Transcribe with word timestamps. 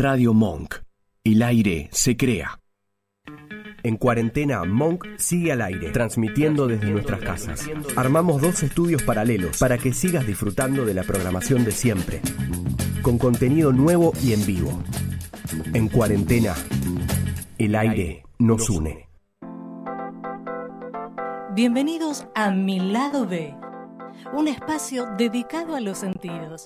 Radio 0.00 0.32
Monk. 0.32 0.76
El 1.24 1.42
aire 1.42 1.88
se 1.90 2.16
crea. 2.16 2.60
En 3.82 3.96
cuarentena, 3.96 4.62
Monk 4.62 5.04
sigue 5.16 5.50
al 5.50 5.60
aire, 5.60 5.90
transmitiendo 5.90 6.68
desde 6.68 6.88
nuestras 6.88 7.18
casas. 7.18 7.68
Armamos 7.96 8.40
dos 8.40 8.62
estudios 8.62 9.02
paralelos 9.02 9.58
para 9.58 9.76
que 9.76 9.92
sigas 9.92 10.24
disfrutando 10.24 10.84
de 10.84 10.94
la 10.94 11.02
programación 11.02 11.64
de 11.64 11.72
siempre, 11.72 12.20
con 13.02 13.18
contenido 13.18 13.72
nuevo 13.72 14.12
y 14.22 14.34
en 14.34 14.46
vivo. 14.46 14.84
En 15.74 15.88
cuarentena, 15.88 16.54
el 17.58 17.74
aire 17.74 18.22
nos 18.38 18.70
une. 18.70 19.08
Bienvenidos 21.56 22.24
a 22.36 22.52
Mi 22.52 22.78
Lado 22.78 23.26
B, 23.26 23.52
un 24.32 24.46
espacio 24.46 25.06
dedicado 25.16 25.74
a 25.74 25.80
los 25.80 25.98
sentidos. 25.98 26.62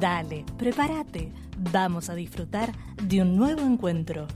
Dale, 0.00 0.46
prepárate, 0.56 1.30
vamos 1.56 2.10
a 2.10 2.14
disfrutar 2.14 2.72
de 3.02 3.22
un 3.22 3.36
nuevo 3.36 3.62
encuentro. 3.62 4.26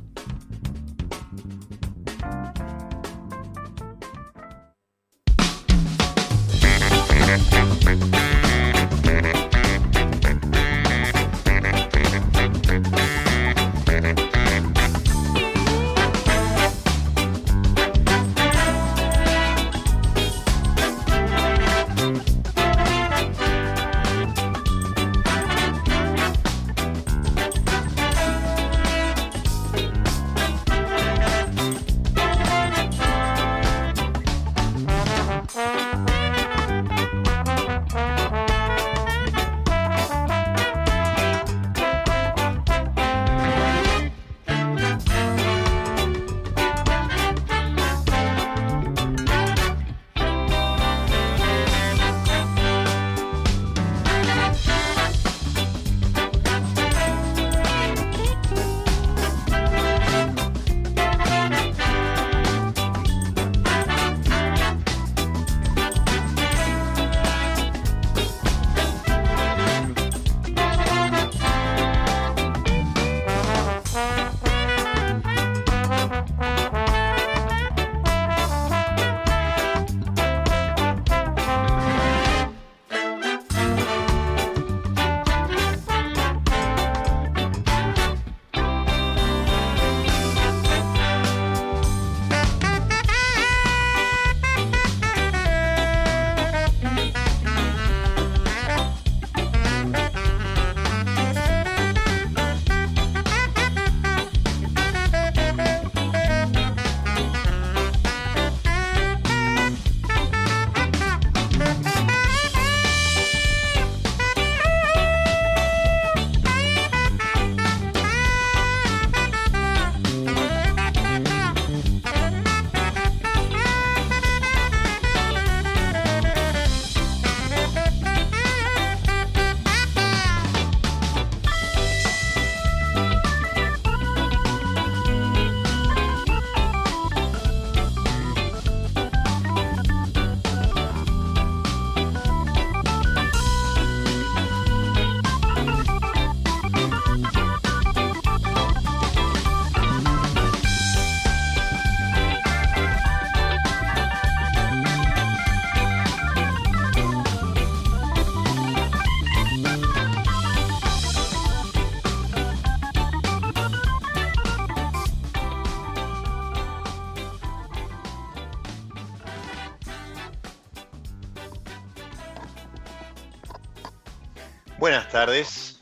Tardes, 175.19 175.81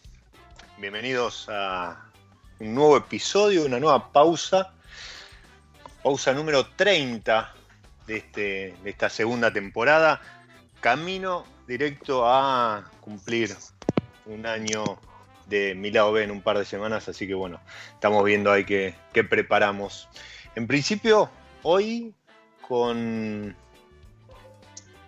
bienvenidos 0.79 1.47
a 1.51 2.07
un 2.59 2.75
nuevo 2.75 2.97
episodio, 2.97 3.67
una 3.67 3.79
nueva 3.79 4.11
pausa, 4.11 4.73
pausa 6.03 6.33
número 6.33 6.65
30 6.69 7.53
de, 8.07 8.17
este, 8.17 8.75
de 8.83 8.89
esta 8.89 9.11
segunda 9.11 9.53
temporada, 9.53 10.23
camino 10.81 11.45
directo 11.69 12.27
a 12.27 12.91
cumplir 13.03 13.55
un 14.25 14.47
año 14.47 14.83
de 15.51 15.75
mi 15.75 15.91
lado 15.91 16.13
B 16.13 16.25
en 16.25 16.31
un 16.31 16.41
par 16.41 16.57
de 16.57 16.65
semanas, 16.65 17.07
así 17.07 17.27
que 17.27 17.35
bueno, 17.35 17.61
estamos 17.93 18.25
viendo 18.25 18.51
ahí 18.51 18.65
qué, 18.65 18.95
qué 19.13 19.23
preparamos. 19.23 20.09
En 20.55 20.67
principio, 20.67 21.29
hoy 21.63 22.15
con, 22.67 23.55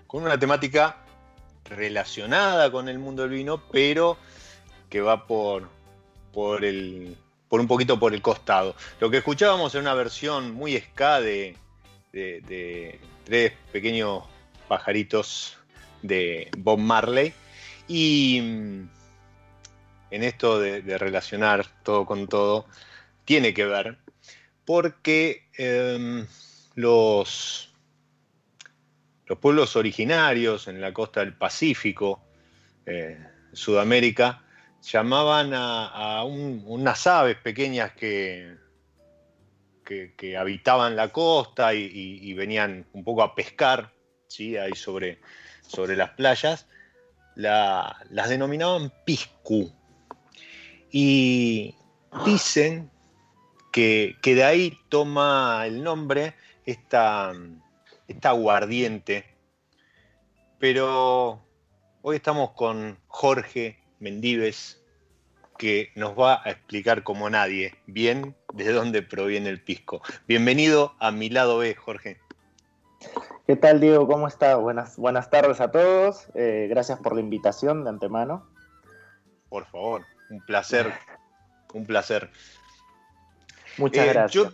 con 0.06 0.22
una 0.22 0.39
temática 0.39 0.99
relacionada 1.69 2.71
con 2.71 2.89
el 2.89 2.99
mundo 2.99 3.23
del 3.23 3.33
vino, 3.33 3.62
pero 3.71 4.19
que 4.89 5.01
va 5.01 5.27
por, 5.27 5.69
por, 6.33 6.65
el, 6.65 7.17
por 7.49 7.61
un 7.61 7.67
poquito 7.67 7.99
por 7.99 8.15
el 8.15 8.23
costado. 8.23 8.75
Lo 9.01 9.11
que 9.11 9.19
escuchábamos 9.19 9.75
en 9.75 9.83
una 9.83 9.95
versión 9.95 10.55
muy 10.55 10.77
ska 10.78 11.21
de, 11.21 11.57
de, 12.12 13.01
tres 13.25 13.53
pequeños 13.73 14.25
pajaritos 14.67 15.59
de 16.03 16.51
Bob 16.59 16.78
Marley. 16.78 17.33
Y 17.87 18.41
mm, 18.43 18.89
en 20.11 20.25
esto 20.25 20.59
de, 20.59 20.99
relacionar 20.99 21.67
todo 21.83 22.07
con 22.07 22.28
todo, 22.28 22.67
tiene 23.25 23.53
que 23.53 23.66
ver, 23.66 23.98
porque 24.65 25.47
em, 25.57 26.27
los, 26.75 27.67
los 29.28 29.39
pueblos 29.39 29.77
originarios 29.77 30.69
en 30.69 30.80
la 30.80 30.92
costa 30.92 31.21
del 31.21 31.34
Pacífico, 31.34 32.21
eh, 32.86 33.19
Sudamérica, 33.53 34.42
llamaban 34.83 35.53
a, 35.54 36.25
unas 36.25 37.07
aves 37.07 37.36
pequeñas 37.36 37.92
que, 37.92 38.57
habitaban 40.39 40.97
la 40.97 41.10
costa 41.10 41.75
y, 41.75 42.33
venían 42.33 42.86
un 42.92 43.04
poco 43.04 43.22
a 43.22 43.34
pescar, 43.34 43.92
¿sí? 44.28 44.57
ahí 44.57 44.75
sobre, 44.75 45.21
sobre 45.66 45.95
las 45.97 46.10
playas, 46.10 46.66
las 47.34 48.28
denominaban 48.28 48.92
piscu. 49.04 49.71
Y 50.91 51.75
dicen 52.25 52.91
que, 53.72 54.16
que 54.22 54.34
de 54.34 54.45
ahí 54.45 54.78
toma 54.89 55.65
el 55.66 55.83
nombre 55.83 56.34
esta 56.65 57.34
está 58.09 58.31
aguardiente. 58.31 59.25
Pero 60.59 61.41
hoy 62.03 62.16
estamos 62.16 62.51
con 62.53 62.99
Jorge 63.07 63.78
Mendives, 64.01 64.83
que 65.57 65.93
nos 65.95 66.19
va 66.19 66.43
a 66.45 66.51
explicar 66.51 67.03
como 67.05 67.31
nadie 67.31 67.77
bien 67.87 68.34
de 68.55 68.72
dónde 68.72 69.03
proviene 69.03 69.51
el 69.51 69.63
pisco. 69.63 70.03
Bienvenido 70.27 70.95
a 70.99 71.13
mi 71.13 71.28
lado 71.28 71.59
B, 71.59 71.75
Jorge. 71.75 72.19
¿Qué 73.47 73.57
tal, 73.57 73.81
Diego? 73.81 74.07
¿Cómo 74.07 74.27
está? 74.27 74.57
Buenas, 74.57 74.97
buenas 74.97 75.31
tardes 75.31 75.61
a 75.61 75.71
todos. 75.71 76.28
Eh, 76.34 76.66
gracias 76.69 76.99
por 76.99 77.15
la 77.15 77.21
invitación 77.21 77.84
de 77.84 77.91
antemano. 77.91 78.49
Por 79.49 79.66
favor, 79.66 80.04
un 80.31 80.45
placer, 80.45 80.93
un 81.72 81.87
placer. 81.87 82.31
Muchas 83.78 84.07
eh, 84.07 84.09
gracias. 84.13 84.33
Yo, 84.33 84.53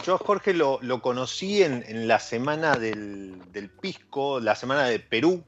Jorge, 0.00 0.54
lo, 0.54 0.80
conocí 1.02 1.62
en, 1.62 2.08
la 2.08 2.18
semana 2.18 2.76
del, 2.76 3.70
Pisco, 3.80 4.40
la 4.40 4.54
semana 4.54 4.86
de 4.86 4.98
Perú. 4.98 5.44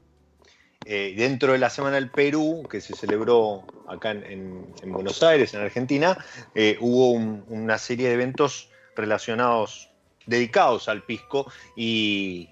Eh, 0.87 1.15
dentro 1.17 1.53
de 1.53 1.57
la 1.57 1.71
semana 1.71 1.95
del 1.95 2.11
Perú, 2.11 2.63
que 2.69 2.79
se 2.79 2.95
celebró 2.95 3.65
acá 3.87 4.11
en, 4.11 4.71
Buenos 4.85 5.23
Aires, 5.23 5.53
en 5.55 5.61
Argentina, 5.61 6.15
eh, 6.53 6.77
hubo 6.79 7.11
una 7.11 7.79
serie 7.79 8.07
de 8.07 8.13
eventos 8.13 8.69
relacionados, 8.95 9.89
dedicados 10.27 10.87
al 10.87 11.03
Pisco, 11.03 11.51
y, 11.75 12.49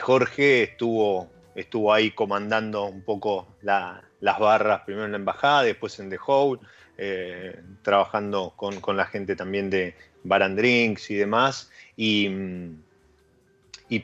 Jorge 0.00 0.64
estuvo, 0.64 1.30
estuvo 1.54 1.92
ahí 1.92 2.10
comandando 2.10 2.84
un 2.84 3.02
poco 3.02 3.46
las 3.62 4.38
barras, 4.38 4.82
primero 4.82 5.06
en 5.06 5.12
la 5.12 5.18
embajada, 5.18 5.62
después 5.62 5.98
en 6.00 6.10
The 6.10 6.18
Hole, 6.26 6.60
eh, 7.02 7.58
trabajando 7.80 8.52
con, 8.56 8.96
la 8.96 9.06
gente 9.06 9.34
también 9.34 9.70
de 9.70 9.94
Bar 10.24 10.42
and 10.42 10.58
Drinks 10.58 11.10
y 11.10 11.16
demás, 11.16 11.70
y, 11.96 12.28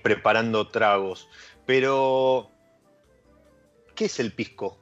preparando 0.02 0.68
tragos. 0.68 1.28
Pero, 1.64 2.50
¿qué 3.94 4.06
es 4.06 4.20
el 4.20 4.32
pisco? 4.32 4.78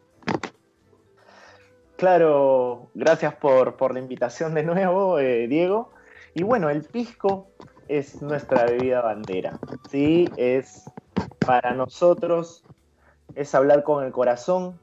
Claro, 1.96 2.90
gracias 2.94 3.34
por, 3.34 3.92
la 3.92 4.00
invitación 4.00 4.54
de 4.54 4.62
nuevo, 4.62 5.18
eh, 5.18 5.46
Diego. 5.48 5.92
Y 6.34 6.42
bueno, 6.42 6.68
el 6.70 6.82
pisco 6.82 7.48
es 7.88 8.20
nuestra 8.20 8.64
bebida 8.64 9.00
bandera, 9.00 9.58
¿sí? 9.90 10.28
Es 10.36 10.84
para 11.38 11.72
nosotros, 11.74 12.64
es 13.34 13.54
hablar 13.54 13.84
con 13.84 14.04
el 14.04 14.12
corazón, 14.12 14.80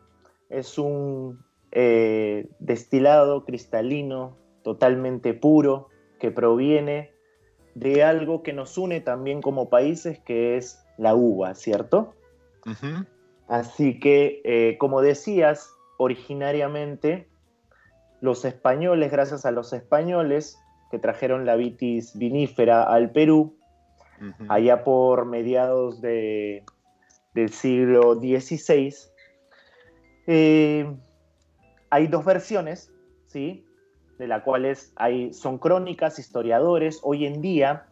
es 0.49 0.77
un 0.77 1.43
eh, 1.71 2.47
destilado 2.59 3.45
cristalino, 3.45 4.37
totalmente 4.63 5.33
puro, 5.33 5.90
que 6.21 6.29
proviene 6.29 7.11
de 7.73 8.03
algo 8.03 8.43
que 8.43 8.53
nos 8.53 8.77
une 8.77 9.01
también 9.01 9.41
como 9.41 9.69
países, 9.69 10.19
que 10.19 10.55
es 10.55 10.85
la 10.97 11.15
uva, 11.15 11.55
¿cierto? 11.55 12.13
Así 13.47 13.99
que, 13.99 14.39
eh, 14.43 14.77
como 14.77 15.01
decías, 15.01 15.73
originariamente 15.97 17.27
los 18.21 18.45
españoles, 18.45 19.11
gracias 19.11 19.47
a 19.47 19.51
los 19.51 19.73
españoles 19.73 20.59
que 20.91 20.99
trajeron 20.99 21.47
la 21.47 21.55
vitis 21.55 22.15
vinífera 22.15 22.83
al 22.83 23.11
Perú, 23.11 23.57
allá 24.47 24.83
por 24.83 25.25
mediados 25.25 26.01
de, 26.01 26.63
del 27.33 27.49
siglo 27.49 28.13
XVI, 28.13 28.93
eh, 30.27 30.95
hay 31.89 32.07
dos 32.07 32.23
versiones, 32.23 32.91
¿sí? 33.25 33.65
De 34.21 34.27
las 34.27 34.43
cuales 34.43 34.93
hay, 34.97 35.33
son 35.33 35.57
crónicas, 35.57 36.19
historiadores. 36.19 36.99
Hoy 37.01 37.25
en 37.25 37.41
día 37.41 37.87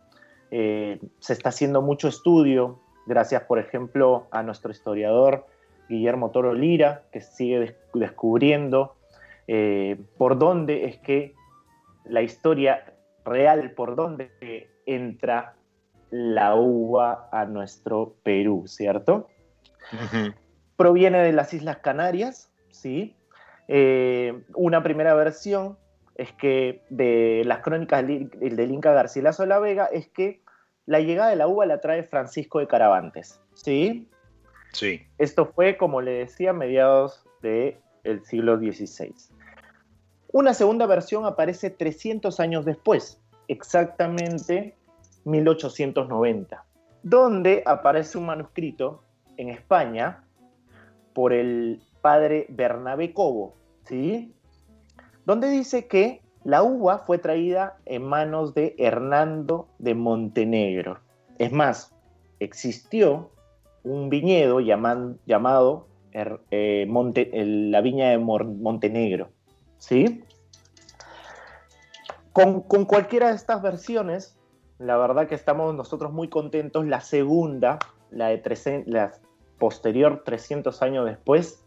eh, 0.51 0.99
se 1.17 1.33
está 1.33 1.49
haciendo 1.49 1.81
mucho 1.81 2.07
estudio, 2.07 2.79
gracias, 3.07 3.41
por 3.45 3.57
ejemplo, 3.57 4.27
a 4.29 4.43
nuestro 4.43 4.69
historiador 4.69 5.47
Guillermo 5.89 6.29
Toro 6.29 6.53
Lira, 6.53 7.01
que 7.11 7.21
sigue 7.21 7.75
descubriendo 7.95 8.95
eh, 9.47 9.99
por 10.19 10.37
dónde 10.37 10.85
es 10.85 10.99
que 10.99 11.33
la 12.05 12.21
historia 12.21 12.93
real, 13.25 13.71
por 13.71 13.95
dónde 13.95 14.69
entra 14.85 15.55
la 16.11 16.53
uva 16.53 17.27
a 17.31 17.45
nuestro 17.45 18.13
Perú, 18.21 18.65
¿cierto? 18.67 19.29
Proviene 20.77 21.23
de 21.23 21.33
las 21.33 21.55
Islas 21.55 21.77
Canarias, 21.77 22.51
¿sí? 22.69 23.15
Eh, 23.67 24.43
una 24.53 24.83
primera 24.83 25.15
versión 25.15 25.75
es 26.19 26.33
que 26.33 26.83
de 26.89 27.43
las 27.45 27.59
crónicas 27.59 28.05
del, 28.05 28.71
Inca 28.71 28.91
Garcilaso 28.91 29.43
de 29.43 29.47
la 29.47 29.59
Vega 29.59 29.85
es 29.85 30.09
que 30.09 30.41
la 30.85 30.99
llegada 30.99 31.29
de 31.29 31.37
la 31.37 31.47
uva 31.47 31.65
la 31.65 31.79
trae 31.79 32.03
Francisco 32.03 32.59
de 32.59 32.67
Caravantes. 32.67 33.41
¿Sí? 33.53 34.09
Sí. 34.73 35.07
Esto 35.17 35.45
fue, 35.45 35.77
como 35.77 36.01
le 36.01 36.11
decía, 36.11 36.49
a 36.49 36.53
mediados 36.53 37.25
del 37.41 37.79
siglo 38.25 38.57
XVI. 38.57 39.15
Una 40.33 40.53
segunda 40.53 40.87
versión 40.87 41.25
aparece 41.25 41.69
300 41.69 42.37
años 42.41 42.65
después, 42.65 43.21
exactamente 43.47 44.75
1890, 45.23 46.65
donde 47.01 47.63
aparece 47.65 48.17
un 48.17 48.25
manuscrito 48.25 49.05
en 49.37 49.47
España 49.47 50.25
por 51.13 51.31
el 51.31 51.81
padre 52.01 52.45
Bernabé 52.49 53.13
Cobo, 53.13 53.55
¿sí? 53.85 54.35
Donde 55.25 55.49
dice 55.49 55.87
que 55.87 56.21
la 56.43 56.63
uva 56.63 56.99
fue 56.99 57.17
traída 57.17 57.77
en 57.85 58.03
manos 58.03 58.53
de 58.53 58.75
Hernando 58.77 59.67
de 59.77 59.93
Montenegro. 59.93 60.99
Es 61.37 61.51
más, 61.51 61.93
existió 62.39 63.31
un 63.83 64.09
viñedo 64.09 64.59
llamado 64.59 65.87
eh, 66.11 66.87
la 66.89 67.81
viña 67.81 68.09
de 68.09 68.17
Montenegro. 68.17 69.29
¿Sí? 69.77 70.23
Con, 72.33 72.61
cualquiera 72.61 73.29
de 73.29 73.35
estas 73.35 73.61
versiones, 73.61 74.37
la 74.77 74.97
verdad 74.97 75.27
que 75.27 75.35
estamos 75.35 75.75
nosotros 75.75 76.11
muy 76.11 76.29
contentos. 76.29 76.85
La 76.85 77.01
segunda, 77.01 77.79
la 78.11 78.27
de 78.27 78.83
la 78.85 79.13
posterior 79.57 80.23
300 80.23 80.81
años 80.81 81.05
después, 81.05 81.65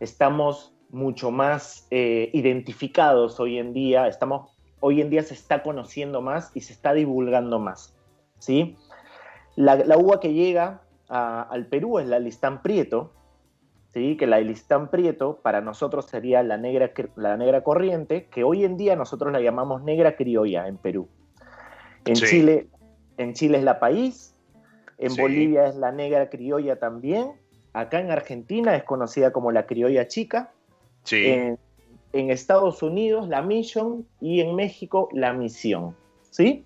estamos 0.00 0.74
mucho 0.92 1.30
más 1.30 1.86
eh, 1.90 2.30
identificados 2.34 3.40
hoy 3.40 3.58
en 3.58 3.72
día, 3.72 4.06
estamos, 4.06 4.50
hoy 4.78 5.00
en 5.00 5.08
día 5.08 5.22
se 5.22 5.34
está 5.34 5.62
conociendo 5.62 6.20
más 6.20 6.52
y 6.54 6.60
se 6.60 6.74
está 6.74 6.92
divulgando 6.92 7.58
más. 7.58 7.96
¿sí? 8.38 8.76
La, 9.56 9.96
uva 9.96 10.20
que 10.20 10.34
llega 10.34 10.82
al 11.08 11.66
Perú 11.66 11.98
es 11.98 12.06
la 12.06 12.18
Listán 12.18 12.62
Prieto, 12.62 13.12
¿sí? 13.94 14.18
que 14.18 14.26
la 14.26 14.38
Listán 14.40 14.90
Prieto 14.90 15.40
para 15.42 15.62
nosotros 15.62 16.06
sería 16.06 16.42
la 16.42 16.58
negra, 16.58 16.92
la 17.16 17.38
negra 17.38 17.64
corriente, 17.64 18.26
que 18.26 18.44
hoy 18.44 18.64
en 18.64 18.76
día 18.76 18.94
nosotros 18.94 19.32
la 19.32 19.40
llamamos 19.40 19.82
negra 19.82 20.14
criolla 20.14 20.68
en 20.68 20.76
Perú. 20.76 21.08
En, 22.04 22.16
Chile, 22.16 22.68
en 23.16 23.32
Chile 23.32 23.58
es 23.58 23.64
la 23.64 23.80
país, 23.80 24.34
en 24.98 25.16
Bolivia 25.16 25.68
es 25.68 25.76
la 25.76 25.90
negra 25.90 26.28
criolla 26.28 26.78
también, 26.78 27.32
acá 27.72 27.98
en 27.98 28.10
Argentina 28.10 28.76
es 28.76 28.84
conocida 28.84 29.32
como 29.32 29.52
la 29.52 29.64
criolla 29.66 30.06
chica, 30.06 30.52
en, 31.10 31.58
Estados 32.12 32.82
Unidos 32.82 33.28
la 33.28 33.42
Mission 33.42 34.06
y 34.20 34.40
en 34.40 34.54
México 34.54 35.08
la 35.12 35.32
Misión. 35.32 35.96
¿Sí? 36.30 36.64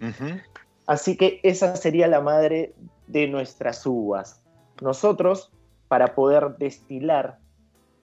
Así 0.87 1.17
que 1.17 1.41
esa 1.43 1.75
sería 1.77 2.07
la 2.07 2.21
madre 2.21 2.75
de 3.07 3.27
nuestras 3.27 3.85
uvas. 3.87 4.43
Nosotros, 4.81 5.53
para 5.89 6.15
poder 6.15 6.57
destilar, 6.59 7.39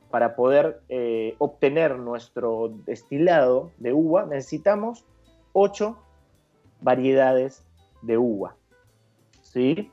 para 0.09 0.35
poder 0.35 0.81
eh, 0.89 1.35
obtener 1.37 1.97
nuestro 1.97 2.73
destilado 2.85 3.71
de 3.77 3.93
uva, 3.93 4.25
necesitamos 4.25 5.05
ocho 5.53 5.97
variedades 6.81 7.63
de 8.01 8.17
uva. 8.17 8.55
¿Sí? 9.41 9.91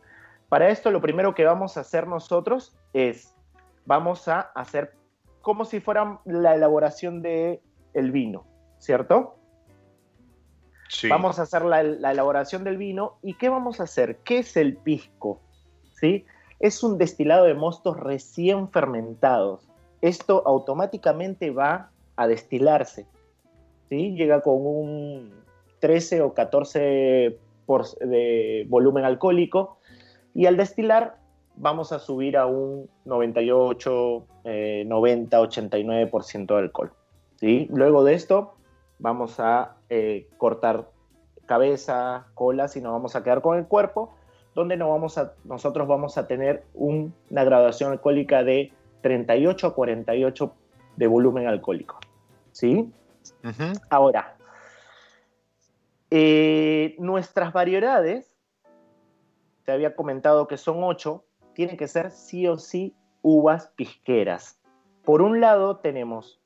Para 0.49 0.69
esto 0.71 0.91
lo 0.91 1.01
primero 1.01 1.35
que 1.35 1.45
vamos 1.45 1.77
a 1.77 1.81
hacer 1.81 2.09
nosotros 2.09 2.77
es, 2.93 3.35
vamos 3.87 4.27
a 4.27 4.41
hacer 4.41 4.95
como 5.41 5.65
si 5.65 5.81
fuera 5.81 6.21
la 6.25 6.55
elaboración 6.55 7.23
de 7.23 7.63
el 7.95 8.13
vino, 8.13 8.45
¿cierto? 8.79 9.37
Sí. 10.89 11.09
Vamos 11.09 11.39
a 11.39 11.43
hacer 11.43 11.65
la, 11.65 11.81
elaboración 11.81 12.65
del 12.65 12.77
vino 12.77 13.19
y 13.23 13.35
¿qué 13.35 13.49
vamos 13.49 13.81
a 13.81 13.85
hacer? 13.85 14.19
¿Qué 14.25 14.39
es 14.39 14.57
el 14.57 14.77
pisco? 14.77 15.41
¿Sí? 15.93 16.27
Es 16.59 16.83
un 16.83 16.99
destilado 16.99 17.45
de 17.45 17.55
mostos 17.55 17.97
recién 17.99 18.69
fermentados. 18.71 19.69
Esto 20.01 20.43
automáticamente 20.47 21.51
va 21.51 21.91
a 22.17 22.27
destilarse. 22.27 23.07
¿sí? 23.89 24.15
Llega 24.15 24.43
con 24.43 24.67
un 24.67 25.45
13 25.79 26.23
o 26.23 26.35
14 26.35 27.39
por, 27.67 27.89
de 27.99 28.67
volumen 28.69 29.05
alcohólico 29.05 29.79
y 30.35 30.47
al 30.47 30.57
destilar 30.57 31.20
vamos 31.61 31.93
a 31.93 31.99
subir 31.99 32.39
a 32.39 32.47
un 32.47 32.89
98, 33.05 34.27
90, 34.87 35.41
89% 35.41 36.47
de 36.47 36.59
alcohol. 36.59 36.93
¿sí? 37.37 37.69
Luego 37.71 38.03
de 38.03 38.15
esto 38.15 38.55
vamos 38.99 39.39
a 39.41 39.77
eh, 39.91 40.27
cortar 40.39 40.89
cabeza, 41.47 42.27
cola, 42.35 42.69
y 42.75 42.81
nos 42.81 42.93
vamos 42.93 43.15
a 43.15 43.23
quedar 43.23 43.43
con 43.43 43.59
el 43.59 43.67
cuerpo, 43.67 44.15
donde 44.55 44.77
no 44.77 44.89
vamos 44.89 45.19
a, 45.19 45.35
nosotros 45.45 45.87
vamos 45.87 46.17
a 46.17 46.27
tener 46.27 46.65
una 46.75 47.45
graduación 47.45 47.93
alcohólica 47.93 48.43
de 48.43 48.73
38 49.03 49.67
a 49.67 49.75
48 49.75 50.55
de 50.97 51.07
volumen 51.07 51.47
alcohólico. 51.47 51.99
¿sí? 52.53 52.91
Ahora, 53.91 54.37
eh, 56.11 56.97
nuestras 56.99 57.53
variedades, 57.53 58.33
te 59.65 59.73
había 59.73 59.95
comentado 59.95 60.47
que 60.47 60.57
son 60.57 60.83
ocho, 60.83 61.25
tienen 61.55 61.77
que 61.77 61.89
ser 61.89 62.11
sí 62.11 62.47
o 62.47 62.59
sí 62.59 62.95
uvas 63.23 63.69
pisqueras. 63.77 64.59
Por 65.05 65.23
un 65.23 65.41
lado 65.41 65.79
tenemos 65.79 66.41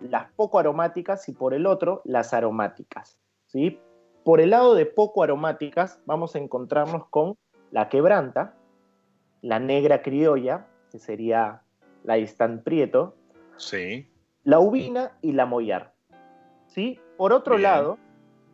las 0.00 0.30
poco 0.32 0.58
aromáticas 0.58 1.28
y 1.28 1.32
por 1.32 1.54
el 1.54 1.66
otro 1.66 2.02
las 2.04 2.34
aromáticas. 2.34 3.18
¿sí? 3.46 3.80
Por 4.24 4.40
el 4.40 4.50
lado 4.50 4.74
de 4.74 4.86
poco 4.86 5.22
aromáticas 5.22 6.00
vamos 6.06 6.34
a 6.34 6.38
encontrarnos 6.38 7.06
con 7.08 7.36
la 7.70 7.88
quebranta, 7.88 8.54
la 9.40 9.58
negra 9.58 10.02
criolla, 10.02 10.66
que 10.90 10.98
sería 10.98 11.62
la 12.04 12.18
Istan 12.18 12.62
Prieto, 12.62 13.16
sí. 13.56 14.10
la 14.44 14.58
ubina 14.58 15.16
y 15.22 15.32
la 15.32 15.46
mollar. 15.46 15.94
¿sí? 16.66 17.00
Por 17.16 17.32
otro 17.32 17.58
lado, 17.58 17.98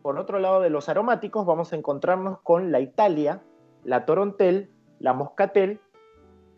por 0.03 0.19
otro 0.19 0.39
lado 0.39 0.61
de 0.61 0.71
los 0.71 0.89
aromáticos 0.89 1.47
vamos 1.47 1.73
a 1.73 1.77
encontrarnos 1.77 2.41
con 2.43 2.71
la 2.73 2.81
Italia, 2.81 3.43
la 3.85 4.07
Torontel, 4.07 4.71
la 5.01 5.13
Moscatel 5.13 5.81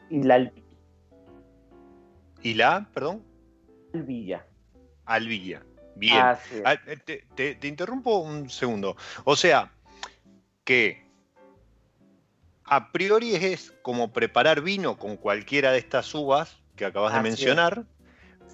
y 0.09 0.23
la 0.23 0.51
¿Y 2.43 2.55
la, 2.55 2.89
perdón? 2.95 3.23
Albilla. 3.93 4.47
Albilla. 5.05 5.63
Bien. 5.97 6.19
Ah, 6.65 6.77
te, 7.05 7.27
te, 7.35 7.69
interrumpo 7.69 8.19
un 8.19 8.49
segundo. 8.49 8.97
O 9.25 9.37
sea, 9.37 9.71
que 10.65 11.05
a 12.65 12.93
priori 12.93 13.35
es 13.35 13.73
como 13.83 14.13
preparar 14.13 14.63
vino 14.63 14.97
con 14.97 15.17
cualquiera 15.17 15.73
de 15.73 15.79
estas 15.79 16.15
uvas 16.15 16.59
que 16.77 16.87
acabas 16.87 17.13
de 17.13 17.21
mencionar, 17.21 17.85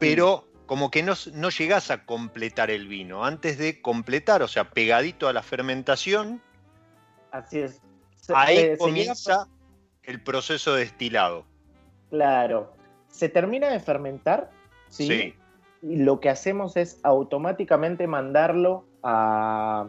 pero 0.00 0.48
como 0.66 0.90
que 0.90 1.04
no, 1.04 1.14
no 1.34 1.50
llegás 1.50 1.92
a 1.92 2.04
completar 2.04 2.70
el 2.70 2.88
vino. 2.88 3.24
Antes 3.24 3.58
de 3.58 3.80
completar, 3.80 4.42
o 4.42 4.48
sea, 4.48 4.70
pegadito 4.70 5.28
a 5.28 5.32
la 5.32 5.42
fermentación. 5.42 6.42
Así 7.30 7.60
es. 7.60 7.80
ahí 8.34 8.76
comienza 8.78 9.46
el 10.06 10.20
proceso 10.20 10.75
de 10.75 10.80
destilado. 10.80 11.44
Claro. 12.10 12.72
Se 13.08 13.28
termina 13.28 13.70
de 13.70 13.80
fermentar, 13.80 14.50
¿sí? 14.88 15.34
Y 15.82 15.96
lo 15.96 16.20
que 16.20 16.30
hacemos 16.30 16.76
es 16.76 17.00
automáticamente 17.02 18.06
mandarlo 18.06 18.84
a, 19.02 19.88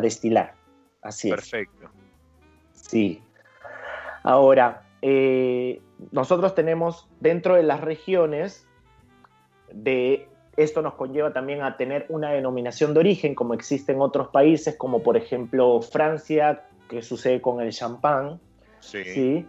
destilar. 0.00 0.54
Así 1.02 1.28
es. 1.28 1.34
Perfecto. 1.34 1.90
Sí. 2.72 3.22
Ahora, 4.22 4.82
eh, 5.02 5.80
nosotros 6.10 6.54
tenemos 6.54 7.08
dentro 7.20 7.54
de 7.54 7.62
las 7.62 7.80
regiones 7.80 8.66
de 9.72 10.28
esto 10.56 10.82
nos 10.82 10.94
conlleva 10.94 11.32
también 11.32 11.62
a 11.62 11.76
tener 11.76 12.06
una 12.08 12.32
denominación 12.32 12.92
de 12.92 13.00
origen, 13.00 13.36
como 13.36 13.54
existe 13.54 13.92
en 13.92 14.00
otros 14.00 14.28
países, 14.28 14.74
como 14.76 15.04
por 15.04 15.16
ejemplo 15.16 15.80
Francia, 15.82 16.64
que 16.88 17.00
sucede 17.00 17.40
con 17.40 17.60
el 17.60 17.70
champán. 17.70 18.40
Sí. 18.80 19.46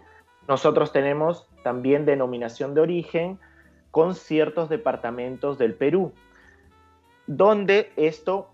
Nosotros 0.47 0.91
tenemos 0.91 1.47
también 1.63 2.05
denominación 2.05 2.73
de 2.73 2.81
origen 2.81 3.39
con 3.91 4.15
ciertos 4.15 4.69
departamentos 4.69 5.57
del 5.57 5.75
Perú, 5.75 6.13
donde 7.27 7.91
esto, 7.95 8.49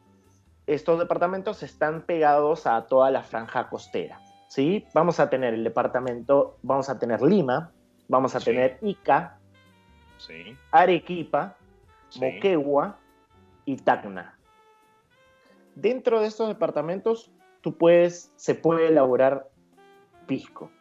estos 0.67 0.99
departamentos 0.99 1.63
están 1.63 2.01
pegados 2.01 2.67
a 2.67 2.87
toda 2.87 3.11
la 3.11 3.23
franja 3.23 3.69
costera. 3.69 4.19
¿sí? 4.47 4.85
Vamos 4.93 5.19
a 5.19 5.29
tener 5.29 5.53
el 5.53 5.63
departamento, 5.63 6.57
vamos 6.61 6.89
a 6.89 6.97
tener 6.99 7.21
Lima, 7.21 7.71
vamos 8.07 8.35
a 8.35 8.39
tener 8.39 8.77
Ica, 8.81 9.37
Arequipa, 10.71 11.55
Moquegua 12.15 12.97
y 13.65 13.77
Tacna. 13.77 14.37
Dentro 15.75 16.21
de 16.21 16.27
estos 16.27 16.47
departamentos, 16.47 17.31
tú 17.61 17.77
puedes, 17.77 18.31
se 18.37 18.55
puede 18.55 18.87
elaborar 18.87 19.49
pisco. 20.25 20.71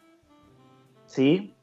¿Sí? 1.07 1.55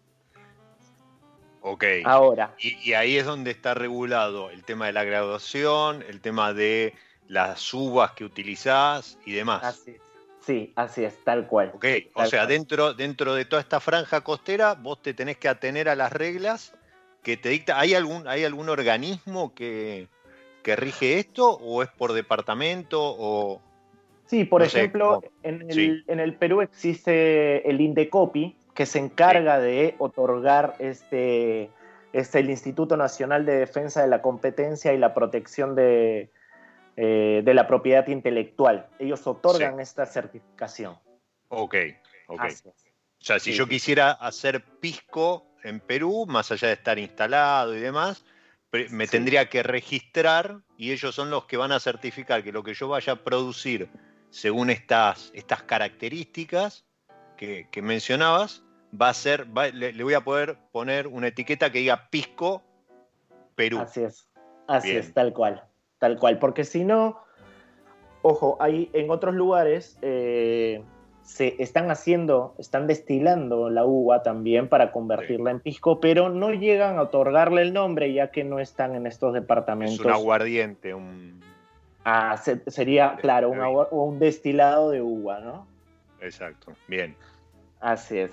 Ok. 1.61 1.83
Ahora. 2.05 2.55
Y, 2.59 2.93
ahí 2.93 3.17
es 3.17 3.25
donde 3.25 3.51
está 3.51 3.73
regulado 3.73 4.49
el 4.49 4.63
tema 4.63 4.87
de 4.87 4.93
la 4.93 5.03
graduación, 5.03 6.03
el 6.07 6.21
tema 6.21 6.53
de 6.53 6.93
las 7.27 7.73
uvas 7.73 8.11
que 8.11 8.25
utilizás 8.25 9.17
y 9.25 9.33
demás. 9.33 9.63
Así 9.63 9.97
Sí, 10.45 10.73
así 10.75 11.03
es, 11.03 11.23
tal 11.23 11.47
cual. 11.47 11.71
Ok, 11.75 11.85
o 12.15 12.25
sea, 12.25 12.47
dentro, 12.47 12.93
dentro 12.93 13.35
de 13.35 13.45
toda 13.45 13.61
esta 13.61 13.79
franja 13.79 14.21
costera, 14.21 14.73
vos 14.73 15.01
te 15.01 15.13
tenés 15.13 15.37
que 15.37 15.47
atener 15.47 15.87
a 15.87 15.95
las 15.95 16.11
reglas 16.11 16.73
que 17.21 17.37
te 17.37 17.49
dicta. 17.49 17.79
¿Hay 17.79 17.93
algún, 17.93 18.27
hay 18.27 18.43
algún 18.43 18.69
organismo 18.69 19.53
que, 19.53 20.09
rige 20.63 21.19
esto 21.19 21.51
o 21.51 21.83
es 21.83 21.89
por 21.89 22.13
departamento 22.13 22.99
o...? 23.01 23.61
Sí, 24.31 24.45
por 24.45 24.63
ejemplo, 24.63 25.21
en, 25.43 25.69
el, 25.69 26.05
en, 26.07 26.21
el, 26.21 26.35
Perú 26.35 26.61
existe 26.61 27.69
el 27.69 27.81
INDECOPI, 27.81 28.55
que 28.73 28.85
se 28.85 28.97
encarga 28.97 29.59
de 29.59 29.95
otorgar 29.97 30.75
este, 30.79 31.69
este, 32.13 32.39
el 32.39 32.49
Instituto 32.49 32.95
Nacional 32.95 33.45
de 33.45 33.57
Defensa 33.57 34.01
de 34.01 34.07
la 34.07 34.21
Competencia 34.21 34.93
y 34.93 34.97
la 34.97 35.13
Protección 35.13 35.75
de, 35.75 36.31
eh, 36.95 37.41
de 37.43 37.53
la 37.53 37.67
Propiedad 37.67 38.07
Intelectual. 38.07 38.87
Ellos 38.99 39.27
otorgan 39.27 39.81
esta 39.81 40.05
certificación. 40.05 40.97
Ok, 41.49 41.75
ok. 42.27 42.41
O 42.63 42.73
sea, 43.19 43.37
si 43.37 43.51
yo 43.51 43.67
quisiera 43.67 44.11
hacer 44.11 44.63
pisco 44.79 45.45
en 45.61 45.81
Perú, 45.81 46.25
más 46.25 46.53
allá 46.53 46.69
de 46.69 46.75
estar 46.75 46.97
instalado 46.97 47.75
y 47.75 47.81
demás, 47.81 48.23
me 48.91 49.07
tendría 49.07 49.49
que 49.49 49.61
registrar 49.61 50.61
y 50.77 50.93
ellos 50.93 51.13
son 51.13 51.29
los 51.29 51.43
que 51.47 51.57
van 51.57 51.73
a 51.73 51.81
certificar 51.81 52.45
que 52.45 52.53
lo 52.53 52.63
que 52.63 52.73
yo 52.73 52.87
vaya 52.87 53.11
a 53.11 53.15
producir 53.17 53.89
según 54.31 54.69
estas, 54.69 55.31
estas 55.35 55.61
características 55.63 56.85
que, 57.37 57.81
mencionabas, 57.81 58.63
va 58.99 59.09
a 59.09 59.13
ser, 59.13 59.47
le, 59.73 60.03
voy 60.03 60.13
a 60.13 60.21
poder 60.21 60.57
poner 60.71 61.07
una 61.07 61.27
etiqueta 61.27 61.71
que 61.71 61.79
diga 61.79 62.09
Pisco 62.09 62.63
Perú. 63.55 63.79
Así 63.79 64.01
es, 64.01 64.27
así 64.67 64.91
es, 64.91 65.13
tal 65.13 65.33
cual, 65.33 65.63
tal 65.99 66.17
cual, 66.17 66.39
porque 66.39 66.63
si 66.63 66.83
no, 66.83 67.19
ojo, 68.21 68.57
hay 68.59 68.89
en 68.93 69.09
otros 69.09 69.33
lugares 69.33 69.97
eh, 70.01 70.83
se 71.23 71.55
están 71.61 71.89
haciendo, 71.89 72.55
están 72.59 72.87
destilando 72.87 73.69
la 73.69 73.85
uva 73.85 74.21
también 74.21 74.67
para 74.67 74.91
convertirla 74.91 75.51
en 75.51 75.59
pisco, 75.59 75.99
pero 75.99 76.29
no 76.29 76.51
llegan 76.51 76.99
a 76.99 77.03
otorgarle 77.03 77.63
el 77.63 77.73
nombre 77.73 78.13
ya 78.13 78.31
que 78.31 78.43
no 78.43 78.59
están 78.59 78.95
en 78.95 79.07
estos 79.07 79.33
departamentos. 79.33 79.99
Es 79.99 80.05
un 80.05 80.11
aguardiente, 80.11 80.93
un... 80.93 81.41
Ah, 82.03 82.35
sería, 82.67 83.15
claro, 83.17 83.49
un, 83.49 83.59
un 83.91 84.19
destilado 84.19 84.89
de 84.89 85.01
uva, 85.01 85.39
¿no? 85.39 85.67
Exacto, 86.19 86.73
bien. 86.87 87.15
Así 87.79 88.17
es. 88.17 88.31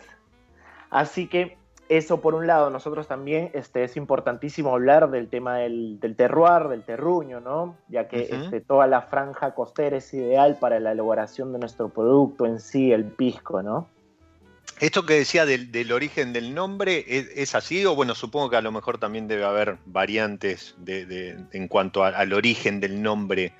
Así 0.91 1.27
que 1.29 1.59
eso 1.89 2.21
por 2.21 2.35
un 2.35 2.47
lado, 2.47 2.71
nosotros 2.71 3.09
también 3.09 3.51
este, 3.55 3.83
es 3.83 3.97
importantísimo 3.97 4.75
hablar 4.75 5.11
del 5.11 5.29
tema 5.29 5.57
del, 5.57 5.99
terroir, 6.17 6.69
del 6.69 6.83
terruño, 6.83 7.41
¿no? 7.41 7.77
Ya 7.89 8.09
que 8.09 8.29
este, 8.31 8.61
toda 8.61 8.87
la 8.87 9.03
franja 9.03 9.55
costera 9.55 9.97
es 9.97 10.13
ideal 10.13 10.59
para 10.61 10.81
la 10.81 10.93
elaboración 10.93 11.53
de 11.53 11.59
nuestro 11.59 11.89
producto 11.89 12.45
en 12.47 12.61
sí, 12.61 12.93
el 12.93 13.05
pisco, 13.05 13.63
¿no? 13.63 13.87
Esto 14.81 15.05
que 15.05 15.15
decía 15.15 15.45
del, 15.45 15.93
origen 15.93 16.33
del 16.33 16.55
nombre, 16.55 17.05
¿es, 17.09 17.55
así? 17.55 17.85
O 17.85 17.95
bueno, 17.95 18.15
supongo 18.15 18.51
que 18.51 18.57
a 18.57 18.63
lo 18.63 18.71
mejor 18.71 18.99
también 18.99 19.27
debe 19.27 19.45
haber 19.45 19.79
variantes 19.87 20.77
en 20.87 21.69
cuanto 21.69 22.05
al 22.05 22.33
origen 22.33 22.81
del 22.81 23.03
nombre, 23.03 23.53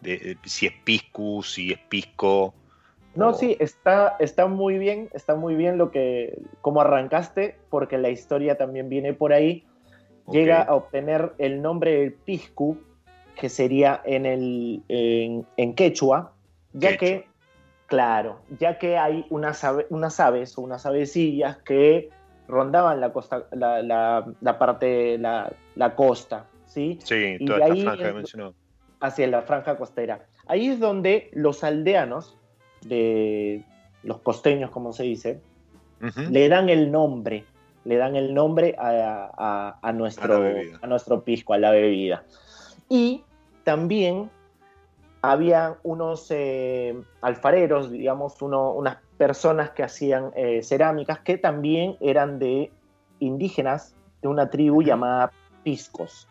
de, 0.00 0.36
si 0.44 0.66
es 0.66 0.72
piscu, 0.84 1.42
si 1.42 1.72
es 1.72 1.78
pisco. 1.88 2.54
No, 3.14 3.34
sí, 3.34 3.56
está, 3.60 4.16
está 4.20 4.46
muy 4.46 4.78
bien, 4.78 5.10
está 5.12 5.34
muy 5.34 5.54
bien 5.54 5.76
lo 5.76 5.90
que, 5.90 6.38
como 6.62 6.80
arrancaste, 6.80 7.56
porque 7.68 7.98
la 7.98 8.08
historia 8.08 8.56
también 8.56 8.88
viene 8.88 9.12
por 9.12 9.32
ahí. 9.32 9.66
Llega 10.30 10.62
a 10.62 10.74
obtener 10.74 11.32
el 11.38 11.60
nombre 11.60 11.98
del 11.98 12.12
Piscu, 12.12 12.78
que 13.38 13.48
sería 13.48 14.00
en, 14.04 14.24
el, 14.24 14.82
en, 14.88 15.74
quechua, 15.74 16.32
ya 16.72 16.96
que, 16.96 17.26
claro, 17.92 18.40
ya 18.58 18.78
que 18.78 18.96
hay 18.96 19.26
unas, 19.28 19.62
unas 19.90 20.18
aves 20.18 20.56
o 20.56 20.62
unas 20.62 20.86
avecillas 20.86 21.58
que 21.58 22.08
rondaban 22.48 23.02
la 23.02 23.12
costa, 23.12 23.44
la, 23.52 23.82
la, 23.82 24.58
parte, 24.58 25.18
la, 25.18 25.52
la, 25.74 25.94
costa, 25.94 26.46
¿sí? 26.64 26.98
Sí, 27.04 27.36
toda 27.44 27.66
esta 27.66 27.82
franja 27.82 28.02
que 28.02 28.12
mencionó. 28.14 28.54
Hacia 28.98 29.26
la 29.26 29.42
franja 29.42 29.76
costera. 29.76 30.24
Ahí 30.46 30.68
es 30.68 30.80
donde 30.80 31.28
los 31.34 31.64
aldeanos 31.64 32.38
de 32.80 33.62
los 34.04 34.20
costeños, 34.20 34.70
como 34.70 34.94
se 34.94 35.02
dice, 35.02 35.42
le 36.30 36.48
dan 36.48 36.70
el 36.70 36.90
nombre, 36.90 37.44
le 37.84 37.96
dan 37.96 38.16
el 38.16 38.32
nombre 38.32 38.74
a, 38.78 39.92
nuestro, 39.94 40.42
a, 40.80 40.86
nuestro 40.86 41.24
pisco, 41.24 41.52
a 41.52 41.58
la 41.58 41.70
bebida. 41.72 42.24
Y 42.88 43.22
también 43.64 44.30
había 45.22 45.78
unos 45.84 46.26
eh, 46.30 47.00
alfareros, 47.20 47.92
digamos, 47.92 48.42
unas 48.42 48.98
personas 49.16 49.70
que 49.70 49.84
hacían 49.84 50.32
eh, 50.34 50.62
cerámicas 50.64 51.20
que 51.20 51.38
también 51.38 51.96
eran 52.00 52.40
de 52.40 52.72
indígenas 53.20 53.94
de 54.20 54.28
una 54.28 54.50
tribu 54.50 54.82
llamada 54.82 55.30
Piscos. 55.62 56.28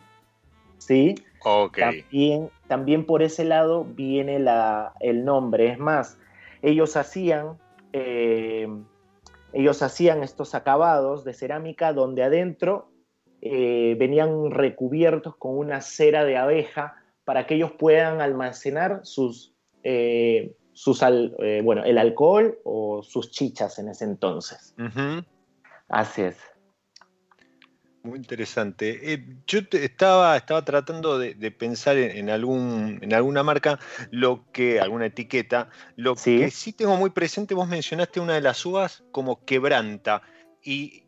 ¿sí? 0.78 1.16
Ok. 1.46 1.78
También, 1.80 2.50
también 2.68 3.06
por 3.06 3.24
ese 3.24 3.46
lado 3.46 3.86
viene 3.86 4.40
la, 4.40 4.94
el 5.00 5.24
nombre. 5.24 5.70
Es 5.70 5.80
más, 5.80 6.18
ellos 6.62 6.98
hacían, 6.98 7.58
eh, 7.94 8.68
ellos 9.54 9.82
hacían 9.82 10.22
estos 10.22 10.54
acabados 10.54 11.24
de 11.24 11.34
cerámica 11.34 11.94
donde 11.94 12.24
adentro 12.24 12.90
venían 13.44 14.52
recubiertos 14.52 15.36
con 15.36 15.58
una 15.58 15.82
cera 15.82 16.26
de 16.26 16.38
abeja 16.38 17.01
para 17.32 17.48
que 17.48 17.56
ellos 17.56 17.72
puedan 17.72 18.20
almacenar 18.20 19.00
sus, 19.06 19.54
eh, 19.84 20.54
sus 20.74 21.00
bueno, 21.64 21.86
el 21.86 21.98
alcohol 21.98 22.60
o 22.66 23.04
sus 23.04 23.32
chichas 23.32 23.80
en 23.80 23.88
ese 23.88 24.04
entonces. 24.04 24.76
Así 25.88 26.24
es. 26.24 26.36
Muy 28.04 28.18
interesante. 28.18 29.14
Eh, 29.14 29.26
yo 29.48 29.60
estaba, 29.72 30.36
estaba 30.36 30.66
tratando 30.66 31.18
de, 31.18 31.52
pensar 31.52 31.96
en, 31.96 32.30
algún, 32.30 33.00
en 33.02 33.14
alguna 33.14 33.44
marca, 33.44 33.80
lo 34.10 34.52
que, 34.52 34.82
alguna 34.82 35.06
etiqueta. 35.06 35.70
Lo 35.96 36.16
que 36.16 36.52
sí 36.52 36.74
tengo 36.74 36.98
muy 36.98 37.12
presente, 37.12 37.54
vos 37.54 37.70
mencionaste 37.70 38.20
una 38.20 38.34
de 38.34 38.42
las 38.42 38.66
uvas 38.66 39.06
como 39.14 39.46
quebranta. 39.46 40.22
Y, 40.62 41.06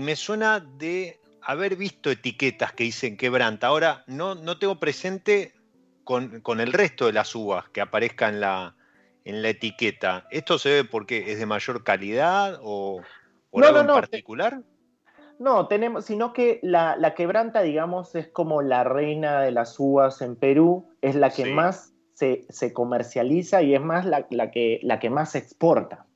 me 0.00 0.14
suena 0.14 0.60
de 0.60 1.19
haber 1.42 1.76
visto 1.76 2.10
etiquetas 2.10 2.72
que 2.72 2.84
dicen 2.84 3.16
quebranta. 3.16 3.68
Ahora, 3.68 4.04
no, 4.06 4.34
no 4.34 4.58
tengo 4.58 4.78
presente 4.78 5.54
con, 6.04 6.60
el 6.60 6.72
resto 6.72 7.06
de 7.06 7.12
las 7.12 7.34
uvas 7.34 7.68
que 7.68 7.80
aparezca 7.80 8.28
en 8.28 8.40
la, 8.40 8.74
en 9.24 9.42
la 9.42 9.50
etiqueta. 9.50 10.26
¿Esto 10.30 10.58
se 10.58 10.70
ve 10.70 10.84
porque 10.84 11.32
es 11.32 11.38
de 11.38 11.46
mayor 11.46 11.84
calidad 11.84 12.58
o 12.62 13.00
por 13.50 13.64
algo 13.64 13.80
en 13.80 13.86
particular? 13.86 14.62
No, 15.38 15.68
tenemos, 15.68 16.04
sino 16.04 16.32
que 16.32 16.60
la, 16.62 17.14
quebranta, 17.16 17.62
digamos, 17.62 18.14
es 18.14 18.28
como 18.28 18.60
la 18.60 18.84
reina 18.84 19.40
de 19.40 19.52
las 19.52 19.78
uvas 19.78 20.20
en 20.20 20.36
Perú, 20.36 20.90
es 21.00 21.14
la 21.14 21.30
que 21.30 21.46
más 21.46 21.94
se, 22.12 22.72
comercializa 22.74 23.62
y 23.62 23.74
es 23.74 23.80
más 23.80 24.04
la, 24.04 24.26
que, 24.50 24.80
la 24.82 24.98
que 24.98 25.08
más 25.08 25.32
se 25.32 25.38
exporta. 25.38 26.06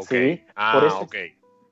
¿sí? 0.00 0.44
Ah, 0.54 0.72
por, 0.74 0.86
eso, 0.86 1.08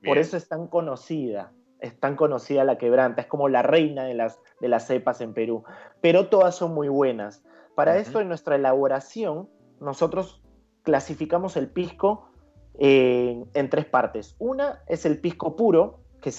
por 0.03 0.17
eso 0.17 0.37
es 0.37 0.47
tan 0.47 0.67
conocida, 0.67 1.51
es 1.79 1.99
tan 1.99 2.15
conocida 2.15 2.63
la 2.63 2.77
quebranta, 2.77 3.21
es 3.21 3.27
como 3.27 3.49
la 3.49 3.61
reina 3.61 4.03
de 4.03 4.13
las, 4.13 4.39
de 4.59 4.67
las 4.67 4.87
cepas 4.87 5.21
en 5.21 5.33
Perú, 5.33 5.63
pero 6.01 6.27
todas 6.27 6.55
son 6.55 6.73
muy 6.73 6.89
buenas. 6.89 7.43
Para 7.75 7.97
esto, 7.97 8.19
en 8.19 8.27
nuestra 8.27 8.55
elaboración, 8.55 9.49
nosotros 9.79 10.41
clasificamos 10.83 11.55
el 11.55 11.69
pisco 11.69 12.29
en 12.77 13.69
tres 13.69 13.85
partes. 13.85 14.35
Una 14.39 14.81
es 14.87 15.05
el 15.05 15.19
pisco 15.19 15.55
puro, 15.55 16.01
que, 16.21 16.31